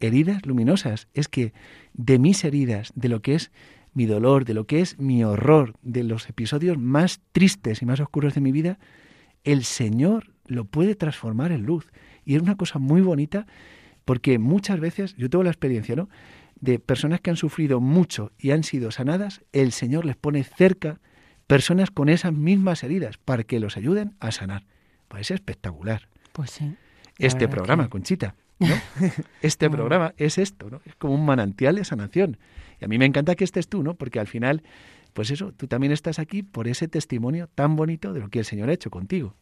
Heridas 0.00 0.46
luminosas. 0.46 1.08
Es 1.14 1.28
que 1.28 1.52
de 1.94 2.18
mis 2.18 2.44
heridas, 2.44 2.92
de 2.94 3.08
lo 3.08 3.22
que 3.22 3.34
es 3.34 3.50
mi 3.94 4.06
dolor, 4.06 4.44
de 4.44 4.54
lo 4.54 4.66
que 4.66 4.80
es 4.80 4.98
mi 4.98 5.24
horror, 5.24 5.74
de 5.82 6.04
los 6.04 6.28
episodios 6.28 6.78
más 6.78 7.20
tristes 7.32 7.82
y 7.82 7.86
más 7.86 8.00
oscuros 8.00 8.34
de 8.34 8.40
mi 8.40 8.52
vida, 8.52 8.78
el 9.44 9.64
Señor 9.64 10.32
lo 10.46 10.64
puede 10.64 10.94
transformar 10.94 11.52
en 11.52 11.64
luz. 11.64 11.90
Y 12.24 12.36
es 12.36 12.42
una 12.42 12.56
cosa 12.56 12.78
muy 12.78 13.00
bonita 13.00 13.46
porque 14.04 14.38
muchas 14.38 14.80
veces, 14.80 15.14
yo 15.16 15.28
tengo 15.28 15.44
la 15.44 15.50
experiencia, 15.50 15.94
¿no? 15.96 16.08
de 16.60 16.78
personas 16.78 17.20
que 17.20 17.30
han 17.30 17.36
sufrido 17.36 17.80
mucho 17.80 18.32
y 18.38 18.50
han 18.50 18.64
sido 18.64 18.90
sanadas, 18.90 19.42
el 19.52 19.72
Señor 19.72 20.04
les 20.04 20.16
pone 20.16 20.42
cerca 20.44 21.00
personas 21.46 21.90
con 21.90 22.08
esas 22.08 22.32
mismas 22.32 22.82
heridas 22.82 23.16
para 23.18 23.44
que 23.44 23.60
los 23.60 23.76
ayuden 23.76 24.14
a 24.20 24.32
sanar. 24.32 24.66
Pues 25.08 25.22
es 25.22 25.30
espectacular. 25.32 26.08
Pues 26.32 26.50
sí. 26.50 26.74
Este 27.18 27.48
programa, 27.48 27.88
Conchita, 27.88 28.34
¿no? 28.58 28.68
este 29.42 29.70
programa 29.70 30.14
es 30.16 30.38
esto, 30.38 30.70
¿no? 30.70 30.80
Es 30.84 30.94
como 30.96 31.14
un 31.14 31.24
manantial 31.24 31.76
de 31.76 31.84
sanación. 31.84 32.38
Y 32.80 32.84
a 32.84 32.88
mí 32.88 32.98
me 32.98 33.04
encanta 33.04 33.34
que 33.34 33.44
estés 33.44 33.68
tú, 33.68 33.82
¿no? 33.82 33.94
Porque 33.94 34.20
al 34.20 34.26
final, 34.26 34.62
pues 35.12 35.30
eso, 35.30 35.52
tú 35.52 35.66
también 35.66 35.92
estás 35.92 36.18
aquí 36.18 36.42
por 36.42 36.68
ese 36.68 36.88
testimonio 36.88 37.48
tan 37.54 37.76
bonito 37.76 38.12
de 38.12 38.20
lo 38.20 38.28
que 38.28 38.40
el 38.40 38.44
Señor 38.44 38.68
ha 38.70 38.72
hecho 38.72 38.90
contigo. 38.90 39.34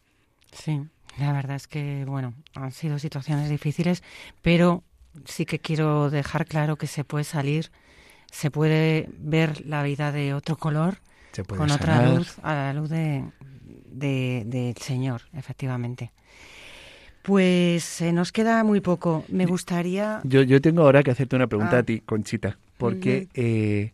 Sí, 0.53 0.81
la 1.19 1.33
verdad 1.33 1.57
es 1.57 1.69
que, 1.69 2.05
bueno, 2.07 2.35
han 2.55 2.73
sido 2.73 2.99
situaciones 2.99 3.51
difíciles, 3.51 4.03
pero 4.43 4.85
sí 5.25 5.47
que 5.47 5.59
quiero 5.59 6.11
dejar 6.11 6.47
claro 6.47 6.77
que 6.77 6.87
se 6.87 7.05
puede 7.05 7.25
salir, 7.25 7.71
se 8.31 8.51
puede 8.51 9.09
ver 9.19 9.65
la 9.67 9.83
vida 9.83 10.13
de 10.13 10.35
otro 10.35 10.57
color, 10.57 10.99
con 11.47 11.71
otra 11.71 12.09
luz, 12.09 12.39
a 12.43 12.55
la 12.55 12.73
luz 12.73 12.89
del 12.89 13.33
de, 13.91 14.75
Señor, 14.81 15.23
efectivamente. 15.33 16.13
Pues 17.27 17.83
se 17.83 18.13
nos 18.13 18.31
queda 18.31 18.63
muy 18.63 18.81
poco. 18.81 19.25
Me 19.27 19.47
gustaría. 19.47 20.21
Yo, 20.23 20.43
yo 20.43 20.61
tengo 20.61 20.83
ahora 20.83 21.03
que 21.03 21.11
hacerte 21.11 21.35
una 21.35 21.49
pregunta 21.49 21.75
a 21.75 21.81
ah. 21.81 21.83
ti, 21.83 21.99
Conchita, 21.99 22.57
porque 22.79 23.27
eh, 23.35 23.91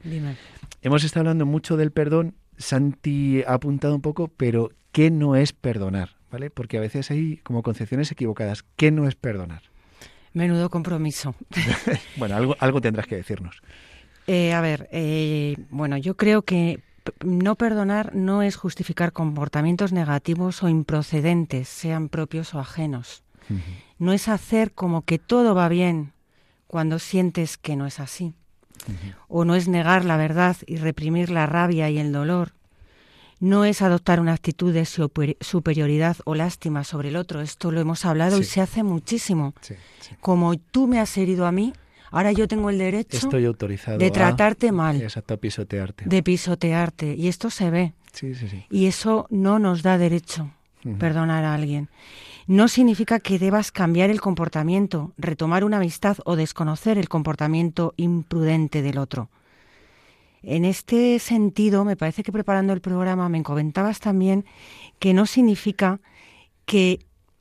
hemos 0.83 1.03
estado 1.03 1.23
hablando 1.23 1.47
mucho 1.47 1.79
del 1.79 1.93
perdón. 1.93 2.35
Santi 2.59 3.43
ha 3.47 3.55
apuntado 3.55 3.95
un 3.95 4.03
poco, 4.03 4.29
pero 4.29 4.71
¿qué 4.93 5.11
no 5.11 5.35
es 5.35 5.55
perdonar? 5.55 6.11
¿Vale? 6.31 6.51
Porque 6.51 6.77
a 6.77 6.81
veces 6.81 7.11
hay 7.11 7.39
como 7.39 7.63
concepciones 7.63 8.13
equivocadas. 8.13 8.65
¿Qué 8.77 8.91
no 8.91 9.09
es 9.09 9.15
perdonar? 9.15 9.63
Menudo 10.35 10.69
compromiso. 10.69 11.35
bueno, 12.19 12.37
algo, 12.37 12.55
algo 12.59 12.83
tendrás 12.83 13.07
que 13.07 13.17
decirnos. 13.17 13.63
Eh, 14.27 14.53
a 14.53 14.61
ver, 14.61 14.91
eh, 14.93 15.57
bueno, 15.71 15.97
yo 15.97 16.19
creo 16.19 16.43
que 16.43 16.81
no 17.25 17.57
perdonar 17.57 18.15
no 18.15 18.43
es 18.43 18.57
justificar 18.57 19.13
comportamientos 19.13 19.93
negativos 19.93 20.63
o 20.63 20.69
improcedentes, 20.69 21.69
sean 21.69 22.09
propios 22.09 22.55
o 22.55 22.61
ajenos. 22.61 23.23
No 23.99 24.13
es 24.13 24.29
hacer 24.29 24.73
como 24.73 25.03
que 25.03 25.19
todo 25.19 25.55
va 25.55 25.69
bien 25.69 26.13
cuando 26.67 26.99
sientes 26.99 27.59
que 27.59 27.77
no 27.77 27.87
es 27.87 28.01
así. 28.01 28.35
O 29.29 29.45
no 29.45 29.55
es 29.55 29.69
negar 29.69 30.05
la 30.05 30.17
verdad 30.17 30.57
y 30.67 30.77
reprimir 30.77 31.31
la 31.31 31.47
rabia 31.47 31.91
y 31.91 31.99
el 31.99 32.13
dolor 32.13 32.53
no 33.43 33.65
es 33.65 33.83
adoptar 33.83 34.21
una 34.21 34.35
actitud 34.35 34.73
de 34.73 34.87
superioridad 34.87 36.17
o 36.25 36.37
lástima 36.37 36.85
sobre 36.85 37.09
el 37.09 37.17
otro. 37.17 37.41
Esto 37.41 37.73
lo 37.73 37.81
hemos 37.81 38.05
hablado 38.05 38.39
y 38.39 38.45
se 38.45 38.61
hace 38.61 38.85
muchísimo. 38.85 39.53
Como 40.21 40.57
tú 40.57 40.87
me 40.87 41.01
has 41.01 41.19
herido 41.19 41.45
a 41.45 41.51
mí, 41.51 41.73
Ahora 42.13 42.31
yo 42.33 42.47
tengo 42.47 42.71
el 42.71 42.79
derecho 42.79 43.17
Estoy 43.17 43.45
autorizado 43.47 43.99
de 43.99 44.07
a- 44.07 44.13
tratarte 44.13 44.71
mal, 44.71 45.01
Exacto, 45.03 45.35
a 45.35 45.37
pisotearte. 45.39 46.05
de 46.07 46.23
pisotearte. 46.23 47.15
Y 47.17 47.27
esto 47.29 47.51
se 47.51 47.71
ve. 47.71 47.95
Sí, 48.13 48.35
sí, 48.35 48.49
sí. 48.49 48.65
Y 48.71 48.87
eso 48.87 49.27
no 49.31 49.59
nos 49.59 49.83
da 49.83 49.99
derecho, 49.99 50.51
Ujú. 50.85 50.99
perdonar 50.99 51.45
a 51.45 51.55
alguien. 51.55 51.89
No 52.47 52.69
significa 52.69 53.19
que 53.21 53.39
debas 53.39 53.73
cambiar 53.73 54.11
el 54.11 54.21
comportamiento, 54.21 55.13
retomar 55.17 55.65
una 55.65 55.79
amistad 55.79 56.19
o 56.25 56.37
desconocer 56.37 56.99
el 56.99 57.09
comportamiento 57.09 57.95
imprudente 57.97 58.83
del 58.83 58.99
otro. 58.99 59.31
En 60.43 60.65
este 60.65 61.19
sentido, 61.21 61.85
me 61.85 61.97
parece 61.97 62.23
que 62.25 62.33
preparando 62.33 62.73
el 62.73 62.81
programa 62.81 63.29
me 63.29 63.43
comentabas 63.45 64.01
también 64.01 64.45
que 64.99 65.15
no 65.15 65.25
significa 65.27 66.01
que 66.67 66.99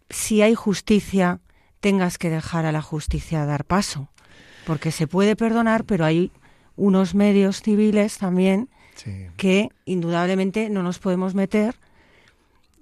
si 0.09 0.41
hay 0.43 0.53
justicia 0.55 1.39
tengas 1.79 2.17
que 2.19 2.29
dejar 2.29 2.65
a 2.67 2.71
la 2.71 2.81
justicia 2.83 3.43
dar 3.45 3.65
paso, 3.65 4.09
porque 4.65 4.91
se 4.91 5.07
puede 5.07 5.35
perdonar, 5.35 5.83
pero 5.85 6.05
hay 6.05 6.31
unos 6.75 7.13
medios 7.15 7.61
civiles 7.61 8.17
también 8.17 8.69
Sí. 8.95 9.27
que 9.37 9.69
indudablemente 9.85 10.69
no 10.69 10.83
nos 10.83 10.99
podemos 10.99 11.33
meter 11.35 11.75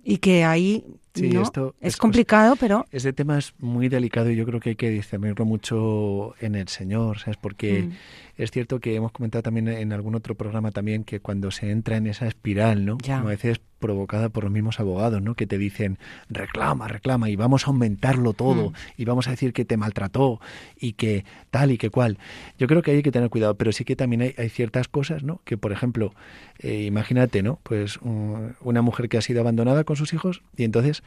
y 0.03 0.17
que 0.17 0.43
ahí 0.43 0.83
Sí, 1.15 1.29
¿no? 1.29 1.41
esto 1.41 1.75
es 1.81 1.97
complicado, 1.97 2.55
pero 2.55 2.85
Ese 2.91 3.11
tema 3.13 3.37
es 3.37 3.53
muy 3.59 3.89
delicado 3.89 4.29
y 4.29 4.35
yo 4.35 4.45
creo 4.45 4.59
que 4.59 4.69
hay 4.69 4.75
que 4.75 4.89
discernirlo 4.89 5.43
mucho 5.45 6.35
en 6.39 6.55
el 6.55 6.67
Señor, 6.67 7.19
¿sabes? 7.19 7.37
Porque 7.37 7.83
Mm. 7.83 7.91
Es 8.39 8.51
cierto 8.51 8.79
que 8.79 8.95
hemos 8.95 9.11
comentado 9.11 9.43
también 9.43 9.67
en 9.67 9.93
algún 9.93 10.15
otro 10.15 10.33
programa 10.35 10.71
también 10.71 11.03
que 11.03 11.19
cuando 11.19 11.51
se 11.51 11.69
entra 11.71 11.97
en 11.97 12.07
esa 12.07 12.25
espiral, 12.27 12.85
¿no? 12.85 12.97
Ya. 13.03 13.19
A 13.19 13.23
veces 13.23 13.59
provocada 13.79 14.29
por 14.29 14.43
los 14.43 14.51
mismos 14.51 14.79
abogados, 14.79 15.21
¿no? 15.21 15.35
Que 15.35 15.47
te 15.47 15.57
dicen, 15.57 15.99
reclama, 16.29 16.87
reclama 16.87 17.29
y 17.29 17.35
vamos 17.35 17.65
a 17.65 17.67
aumentarlo 17.71 18.33
todo 18.33 18.71
Mm. 18.71 18.73
y 18.97 19.05
vamos 19.05 19.27
a 19.27 19.31
decir 19.31 19.53
que 19.53 19.63
te 19.65 19.77
maltrató 19.77 20.41
y 20.77 20.93
que 20.93 21.23
tal 21.49 21.71
y 21.71 21.77
que 21.77 21.89
cual. 21.89 22.17
Yo 22.57 22.67
creo 22.67 22.81
que 22.81 22.91
hay 22.91 23.03
que 23.03 23.11
tener 23.11 23.29
cuidado, 23.29 23.55
pero 23.55 23.71
sí 23.71 23.85
que 23.85 23.95
también 23.95 24.21
hay, 24.21 24.33
hay 24.37 24.49
ciertas 24.49 24.87
cosas, 24.89 25.23
¿no? 25.23 25.41
Que, 25.45 25.57
por 25.57 25.71
ejemplo, 25.71 26.13
eh, 26.59 26.83
imagínate, 26.85 27.41
¿no? 27.43 27.59
Pues 27.63 27.97
un- 27.97 28.55
una 28.61 28.81
mujer 28.81 29.07
que 29.09 29.17
ha 29.17 29.21
sido 29.21 29.41
abandonada 29.41 29.83
con 29.85 29.95
sus 29.95 30.13
hijos 30.13 30.41
y 30.57 30.63
entonces 30.63 31.03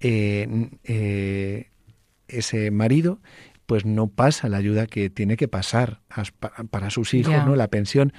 eh, 0.00 0.68
eh, 0.84 1.68
ese 2.28 2.70
marido 2.70 3.18
pues 3.66 3.84
no 3.84 4.06
pasa 4.08 4.48
la 4.48 4.56
ayuda 4.58 4.86
que 4.86 5.10
tiene 5.10 5.36
que 5.36 5.48
pasar 5.48 6.00
as- 6.08 6.30
pa- 6.32 6.52
para 6.70 6.90
sus 6.90 7.12
hijos. 7.14 7.34
¿no? 7.44 7.56
La 7.56 7.68
pensión. 7.68 8.12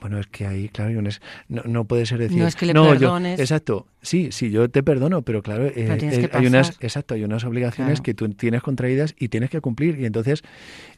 Bueno, 0.00 0.18
es 0.18 0.26
que 0.26 0.44
ahí, 0.48 0.68
claro, 0.68 1.00
no, 1.00 1.08
es- 1.08 1.20
no, 1.48 1.62
no 1.64 1.84
puede 1.84 2.06
ser 2.06 2.18
decir... 2.18 2.38
No 2.38 2.48
es 2.48 2.56
que 2.56 2.66
le 2.66 2.74
perdones". 2.74 3.38
exacto, 3.38 3.86
sí, 4.02 4.30
sí, 4.32 4.50
yo 4.50 4.68
te 4.68 4.82
perdono, 4.82 5.22
pero 5.22 5.42
claro, 5.42 5.66
eh, 5.66 5.72
Pero 5.76 5.94
eh, 5.94 6.28
hay 6.32 6.46
unas, 6.46 6.76
exacto, 6.80 7.14
hay 7.14 7.22
unas 7.22 7.44
obligaciones 7.44 8.00
Claro. 8.00 8.02
que 8.02 8.14
tú 8.14 8.28
tienes 8.30 8.62
contraídas 8.62 9.14
y 9.16 9.28
tienes 9.28 9.48
que 9.48 9.60
cumplir. 9.60 10.00
Y 10.00 10.04
entonces, 10.06 10.42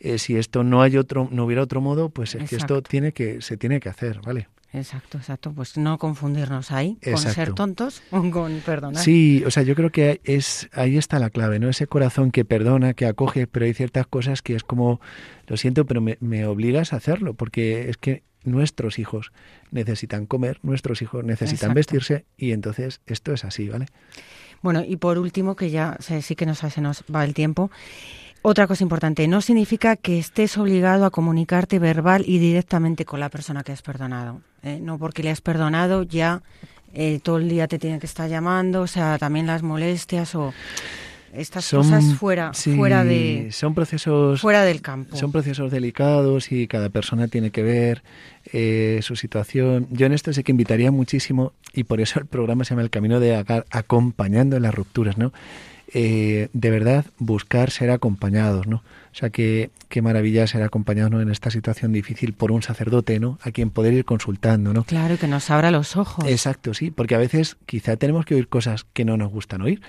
eh, 0.01 0.17
si 0.17 0.37
esto 0.39 0.65
no 0.65 0.81
hay 0.81 0.97
otro, 0.97 1.29
no 1.31 1.45
hubiera 1.45 1.61
otro 1.61 1.83
modo, 1.83 2.09
pues 2.09 2.35
es 2.35 2.49
que 2.49 2.57
esto 2.57 2.81
tiene 2.81 3.13
que, 3.13 3.43
se 3.43 3.59
tiene 3.59 3.79
que 3.79 3.91
hacer, 3.91 4.23
¿vale? 4.25 4.49
Exacto, 4.75 5.19
exacto, 5.19 5.53
pues 5.53 5.77
no 5.77 5.99
confundirnos 5.99 6.71
ahí 6.73 6.99
con 7.03 7.19
ser 7.19 7.55
tontos 7.55 8.03
o 8.11 8.23
con 8.31 8.61
perdonar. 8.61 9.03
Sí, 9.03 9.43
o 9.47 9.51
sea, 9.51 9.63
yo 9.63 9.75
creo 9.75 9.91
que 9.91 10.21
es 10.25 10.69
ahí 10.73 10.97
está 10.97 11.19
la 11.19 11.31
clave, 11.31 11.59
¿no? 11.59 11.69
Ese 11.69 11.87
corazón 11.87 12.31
que 12.31 12.45
perdona, 12.45 12.95
que 12.95 13.07
acoge, 13.07 13.47
pero 13.47 13.67
hay 13.67 13.75
ciertas 13.75 14.07
cosas 14.07 14.43
que 14.43 14.55
es 14.55 14.65
como, 14.65 15.01
lo 15.47 15.57
siento, 15.57 15.87
pero 15.87 16.01
me, 16.01 16.19
me 16.21 16.47
obligas 16.47 16.93
a 16.93 16.97
hacerlo, 16.97 17.35
porque 17.35 17.89
es 17.89 17.97
que 17.97 18.23
nuestros 18.45 18.99
hijos 18.99 19.33
necesitan 19.71 20.27
comer, 20.27 20.59
nuestros 20.63 21.03
hijos 21.03 21.25
necesitan 21.25 21.71
Exacto. 21.71 21.75
vestirse, 21.75 22.25
y 22.37 22.53
entonces 22.53 23.01
esto 23.07 23.33
es 23.33 23.45
así, 23.45 23.69
¿vale? 23.69 23.87
Bueno, 24.63 24.83
y 24.87 24.97
por 24.97 25.19
último, 25.19 25.57
que 25.57 25.71
ya 25.71 25.99
sí 26.01 26.37
que 26.37 26.47
nos, 26.47 26.59
se 26.59 26.81
nos 26.81 27.05
va 27.15 27.25
el 27.25 27.35
tiempo, 27.35 27.71
otra 28.41 28.67
cosa 28.67 28.85
importante, 28.85 29.27
no 29.27 29.41
significa 29.41 29.97
que 29.97 30.19
estés 30.19 30.59
obligado 30.59 31.07
a 31.07 31.11
comunicarte 31.11 31.79
verbal 31.79 32.25
y 32.27 32.39
directamente 32.39 33.05
con 33.05 33.21
la 33.21 33.31
persona 33.31 33.63
que 33.63 33.73
has 33.73 33.83
perdonado. 33.83 34.43
¿Eh? 34.65 34.79
No 34.81 34.99
porque 34.99 35.23
le 35.23 35.31
has 35.31 35.41
perdonado 35.41 36.03
ya 36.03 36.43
eh, 36.95 37.19
todo 37.23 37.39
el 37.39 37.49
día 37.49 37.67
te 37.67 37.79
tiene 37.79 37.99
que 37.99 38.07
estar 38.07 38.31
llamando, 38.31 38.83
o 38.83 38.87
sea, 38.87 39.19
también 39.19 39.47
las 39.49 39.63
molestias 39.65 40.35
o 40.37 40.55
estas 41.33 41.69
cosas 41.69 42.05
fuera, 42.15 42.55
sí, 42.55 42.77
fuera, 42.77 43.03
de, 43.03 43.49
son 43.51 43.75
procesos 43.75 44.41
fuera 44.41 44.63
del 44.63 44.81
campo. 44.81 45.17
Son 45.17 45.33
procesos 45.33 45.73
delicados 45.73 46.53
y 46.53 46.69
cada 46.69 46.91
persona 46.91 47.27
tiene 47.27 47.51
que 47.51 47.65
ver 47.65 48.05
eh, 48.53 49.01
su 49.03 49.17
situación. 49.17 49.89
Yo 49.91 50.07
en 50.07 50.13
esto 50.13 50.33
sí 50.33 50.45
que 50.45 50.53
invitaría 50.53 50.93
muchísimo 50.93 51.53
y 51.73 51.83
por 51.83 52.01
eso 52.01 52.21
el 52.21 52.27
programa 52.27 52.65
se 52.65 52.71
llama 52.71 52.83
El 52.83 52.91
Camino 52.91 53.19
de 53.19 53.35
Agar, 53.35 53.67
acompañando 53.71 54.57
en 54.57 54.63
las 54.63 54.75
rupturas, 54.75 55.19
¿no? 55.19 55.33
Eh, 55.93 56.49
de 56.53 56.71
verdad, 56.71 57.05
buscar 57.19 57.73
ser 57.73 57.91
acompañados, 57.91 58.69
¿no? 58.69 58.85
O 59.15 59.17
sea, 59.17 59.31
que 59.31 59.71
qué 59.89 60.03
maravilla 60.03 60.45
ser 60.49 60.65
acompañados 60.65 61.23
en 61.23 61.31
esta 61.31 61.49
situación 61.49 61.93
difícil 61.93 62.33
por 62.33 62.51
un 62.51 62.63
sacerdote, 62.63 63.21
¿no? 63.21 63.39
A 63.43 63.53
quien 63.53 63.71
poder 63.71 63.95
ir 63.95 64.05
consultando, 64.05 64.73
¿no? 64.73 64.83
Claro, 64.83 65.17
que 65.19 65.29
nos 65.29 65.51
abra 65.51 65.71
los 65.71 65.95
ojos. 65.95 66.25
Exacto, 66.27 66.75
sí, 66.75 66.91
porque 66.91 67.15
a 67.15 67.19
veces 67.19 67.57
quizá 67.65 67.97
tenemos 67.97 68.27
que 68.27 68.35
oír 68.35 68.49
cosas 68.49 68.85
que 68.93 69.05
no 69.05 69.17
nos 69.17 69.31
gustan 69.31 69.63
oír, 69.63 69.81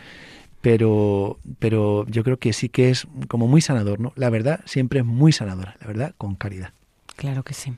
pero, 0.61 1.39
pero 1.57 2.05
yo 2.07 2.23
creo 2.23 2.37
que 2.37 2.53
sí 2.53 2.69
que 2.69 2.91
es 2.91 3.07
como 3.27 3.47
muy 3.47 3.61
sanador, 3.61 3.99
¿no? 3.99 4.13
La 4.15 4.29
verdad 4.29 4.59
siempre 4.65 4.99
es 4.99 5.05
muy 5.05 5.31
sanadora, 5.31 5.75
la 5.81 5.87
verdad 5.87 6.13
con 6.19 6.35
caridad. 6.35 6.73
Claro 7.15 7.41
que 7.41 7.55
sí. 7.55 7.73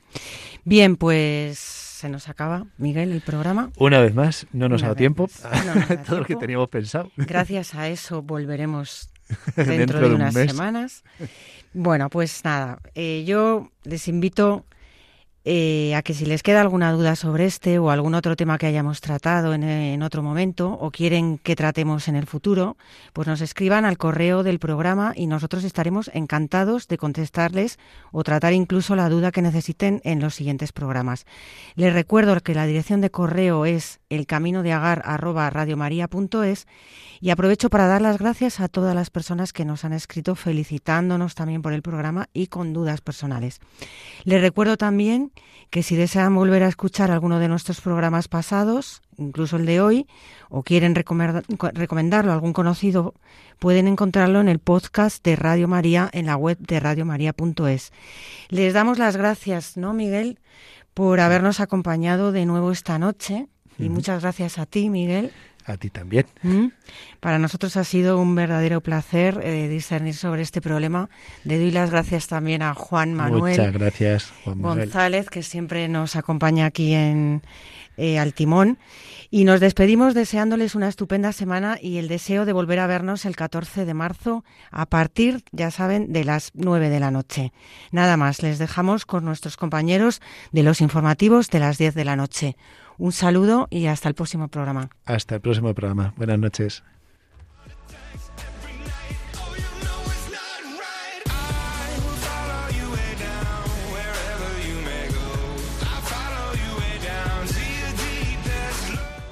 Bien, 0.64 0.96
pues 0.96 1.58
se 1.58 2.10
nos 2.10 2.28
acaba, 2.28 2.66
Miguel, 2.76 3.10
el 3.10 3.22
programa. 3.22 3.70
Una 3.78 4.00
vez 4.00 4.14
más, 4.14 4.46
no 4.52 4.68
nos 4.68 4.82
Una 4.82 4.88
ha 4.88 4.88
dado 4.88 4.96
tiempo, 4.96 5.30
no 5.64 5.96
todo 6.06 6.18
lo 6.18 6.26
que 6.26 6.36
teníamos 6.36 6.68
pensado. 6.68 7.10
Gracias 7.16 7.74
a 7.74 7.88
eso 7.88 8.20
volveremos 8.20 9.08
dentro, 9.56 10.00
de, 10.00 10.08
de 10.08 10.14
un 10.14 10.16
unas 10.16 10.34
mes. 10.34 10.50
semanas. 10.50 11.02
Bueno, 11.72 12.08
pues 12.10 12.44
nada, 12.44 12.80
eh, 12.94 13.24
yo 13.26 13.70
les 13.84 14.08
invito 14.08 14.64
eh, 15.44 15.94
a 15.94 16.02
que 16.02 16.14
si 16.14 16.26
les 16.26 16.42
queda 16.42 16.60
alguna 16.60 16.92
duda 16.92 17.16
sobre 17.16 17.46
este 17.46 17.78
o 17.78 17.90
algún 17.90 18.14
otro 18.14 18.36
tema 18.36 18.58
que 18.58 18.66
hayamos 18.66 19.00
tratado 19.00 19.54
en, 19.54 19.62
en 19.62 20.02
otro 20.02 20.22
momento 20.22 20.72
o 20.72 20.90
quieren 20.90 21.38
que 21.38 21.56
tratemos 21.56 22.08
en 22.08 22.16
el 22.16 22.26
futuro, 22.26 22.76
pues 23.12 23.28
nos 23.28 23.40
escriban 23.40 23.84
al 23.84 23.98
correo 23.98 24.42
del 24.42 24.58
programa 24.58 25.12
y 25.16 25.26
nosotros 25.26 25.64
estaremos 25.64 26.10
encantados 26.12 26.88
de 26.88 26.98
contestarles 26.98 27.78
o 28.12 28.24
tratar 28.24 28.52
incluso 28.52 28.96
la 28.96 29.08
duda 29.08 29.32
que 29.32 29.42
necesiten 29.42 30.00
en 30.04 30.20
los 30.20 30.34
siguientes 30.34 30.72
programas. 30.72 31.24
Les 31.76 31.92
recuerdo 31.92 32.38
que 32.40 32.54
la 32.54 32.66
dirección 32.66 33.00
de 33.00 33.10
correo 33.10 33.64
es 33.64 34.00
elcaminodeagar@radiomaria.es 34.10 36.66
y 37.20 37.30
aprovecho 37.30 37.70
para 37.70 37.86
dar 37.86 38.02
las 38.02 38.18
gracias 38.18 38.60
a 38.60 38.68
todas 38.68 38.94
las 38.94 39.10
personas 39.10 39.52
que 39.52 39.64
nos 39.64 39.84
han 39.84 39.92
escrito 39.92 40.34
felicitándonos 40.34 41.34
también 41.34 41.62
por 41.62 41.72
el 41.72 41.82
programa 41.82 42.28
y 42.32 42.46
con 42.46 42.72
dudas 42.72 43.00
personales. 43.00 43.60
Les 44.24 44.40
recuerdo 44.40 44.76
también 44.76 45.27
que 45.70 45.82
si 45.82 45.96
desean 45.96 46.34
volver 46.34 46.62
a 46.62 46.68
escuchar 46.68 47.10
alguno 47.10 47.38
de 47.38 47.48
nuestros 47.48 47.80
programas 47.80 48.28
pasados, 48.28 49.02
incluso 49.16 49.56
el 49.56 49.66
de 49.66 49.80
hoy, 49.80 50.06
o 50.48 50.62
quieren 50.62 50.94
recomendar- 50.94 51.44
recomendarlo 51.74 52.30
a 52.32 52.34
algún 52.34 52.52
conocido, 52.52 53.14
pueden 53.58 53.86
encontrarlo 53.88 54.40
en 54.40 54.48
el 54.48 54.58
podcast 54.60 55.22
de 55.24 55.36
Radio 55.36 55.68
María 55.68 56.08
en 56.12 56.26
la 56.26 56.36
web 56.36 56.58
de 56.58 56.80
radiomaria.es. 56.80 57.92
Les 58.48 58.72
damos 58.72 58.98
las 58.98 59.16
gracias, 59.16 59.76
¿no, 59.76 59.92
Miguel? 59.92 60.38
por 60.94 61.20
habernos 61.20 61.60
acompañado 61.60 62.32
de 62.32 62.44
nuevo 62.44 62.72
esta 62.72 62.98
noche 62.98 63.46
y 63.78 63.88
muchas 63.88 64.20
gracias 64.22 64.58
a 64.58 64.66
ti, 64.66 64.90
Miguel. 64.90 65.30
A 65.68 65.76
ti 65.76 65.90
también. 65.90 66.24
¿Mm? 66.42 66.68
Para 67.20 67.38
nosotros 67.38 67.76
ha 67.76 67.84
sido 67.84 68.18
un 68.18 68.34
verdadero 68.34 68.80
placer 68.80 69.38
eh, 69.44 69.68
discernir 69.68 70.14
sobre 70.14 70.40
este 70.40 70.62
problema. 70.62 71.10
Le 71.44 71.58
doy 71.58 71.70
las 71.70 71.90
gracias 71.90 72.26
también 72.26 72.62
a 72.62 72.72
Juan 72.72 73.12
Manuel 73.12 73.58
Muchas 73.58 73.72
gracias, 73.74 74.32
Juan 74.44 74.62
Manuel. 74.62 74.86
González, 74.86 75.28
que 75.28 75.42
siempre 75.42 75.86
nos 75.88 76.16
acompaña 76.16 76.64
aquí 76.64 76.94
en 76.94 77.42
eh, 77.98 78.20
al 78.20 78.32
timón. 78.32 78.78
Y 79.28 79.44
nos 79.44 79.58
despedimos 79.58 80.14
deseándoles 80.14 80.76
una 80.76 80.88
estupenda 80.88 81.32
semana 81.32 81.78
y 81.82 81.98
el 81.98 82.06
deseo 82.06 82.46
de 82.46 82.52
volver 82.52 82.78
a 82.78 82.86
vernos 82.86 83.26
el 83.26 83.34
14 83.34 83.84
de 83.84 83.92
marzo 83.92 84.44
a 84.70 84.86
partir, 84.86 85.42
ya 85.50 85.72
saben, 85.72 86.12
de 86.12 86.24
las 86.24 86.52
9 86.54 86.90
de 86.90 87.00
la 87.00 87.10
noche. 87.10 87.52
Nada 87.90 88.16
más, 88.16 88.40
les 88.40 88.58
dejamos 88.58 89.04
con 89.04 89.24
nuestros 89.24 89.56
compañeros 89.56 90.22
de 90.52 90.62
los 90.62 90.80
informativos 90.80 91.50
de 91.50 91.58
las 91.58 91.76
10 91.76 91.94
de 91.94 92.04
la 92.04 92.14
noche. 92.14 92.56
Un 92.98 93.12
saludo 93.12 93.68
y 93.70 93.86
hasta 93.86 94.08
el 94.08 94.14
próximo 94.14 94.48
programa. 94.48 94.90
Hasta 95.04 95.36
el 95.36 95.40
próximo 95.40 95.72
programa. 95.72 96.12
Buenas 96.16 96.38
noches. 96.38 96.82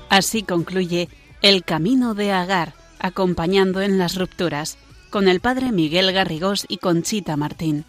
Así 0.09 0.45
concluye 0.45 1.09
El 1.43 1.65
Camino 1.65 2.15
de 2.15 2.33
Agar, 2.33 2.75
acompañando 3.01 3.83
en 3.83 3.99
las 3.99 4.17
rupturas, 4.17 4.79
con 5.11 5.27
el 5.27 5.41
padre 5.41 5.73
Miguel 5.73 6.13
Garrigós 6.13 6.65
y 6.69 6.79
Conchita 6.79 7.37
Martín. 7.37 7.85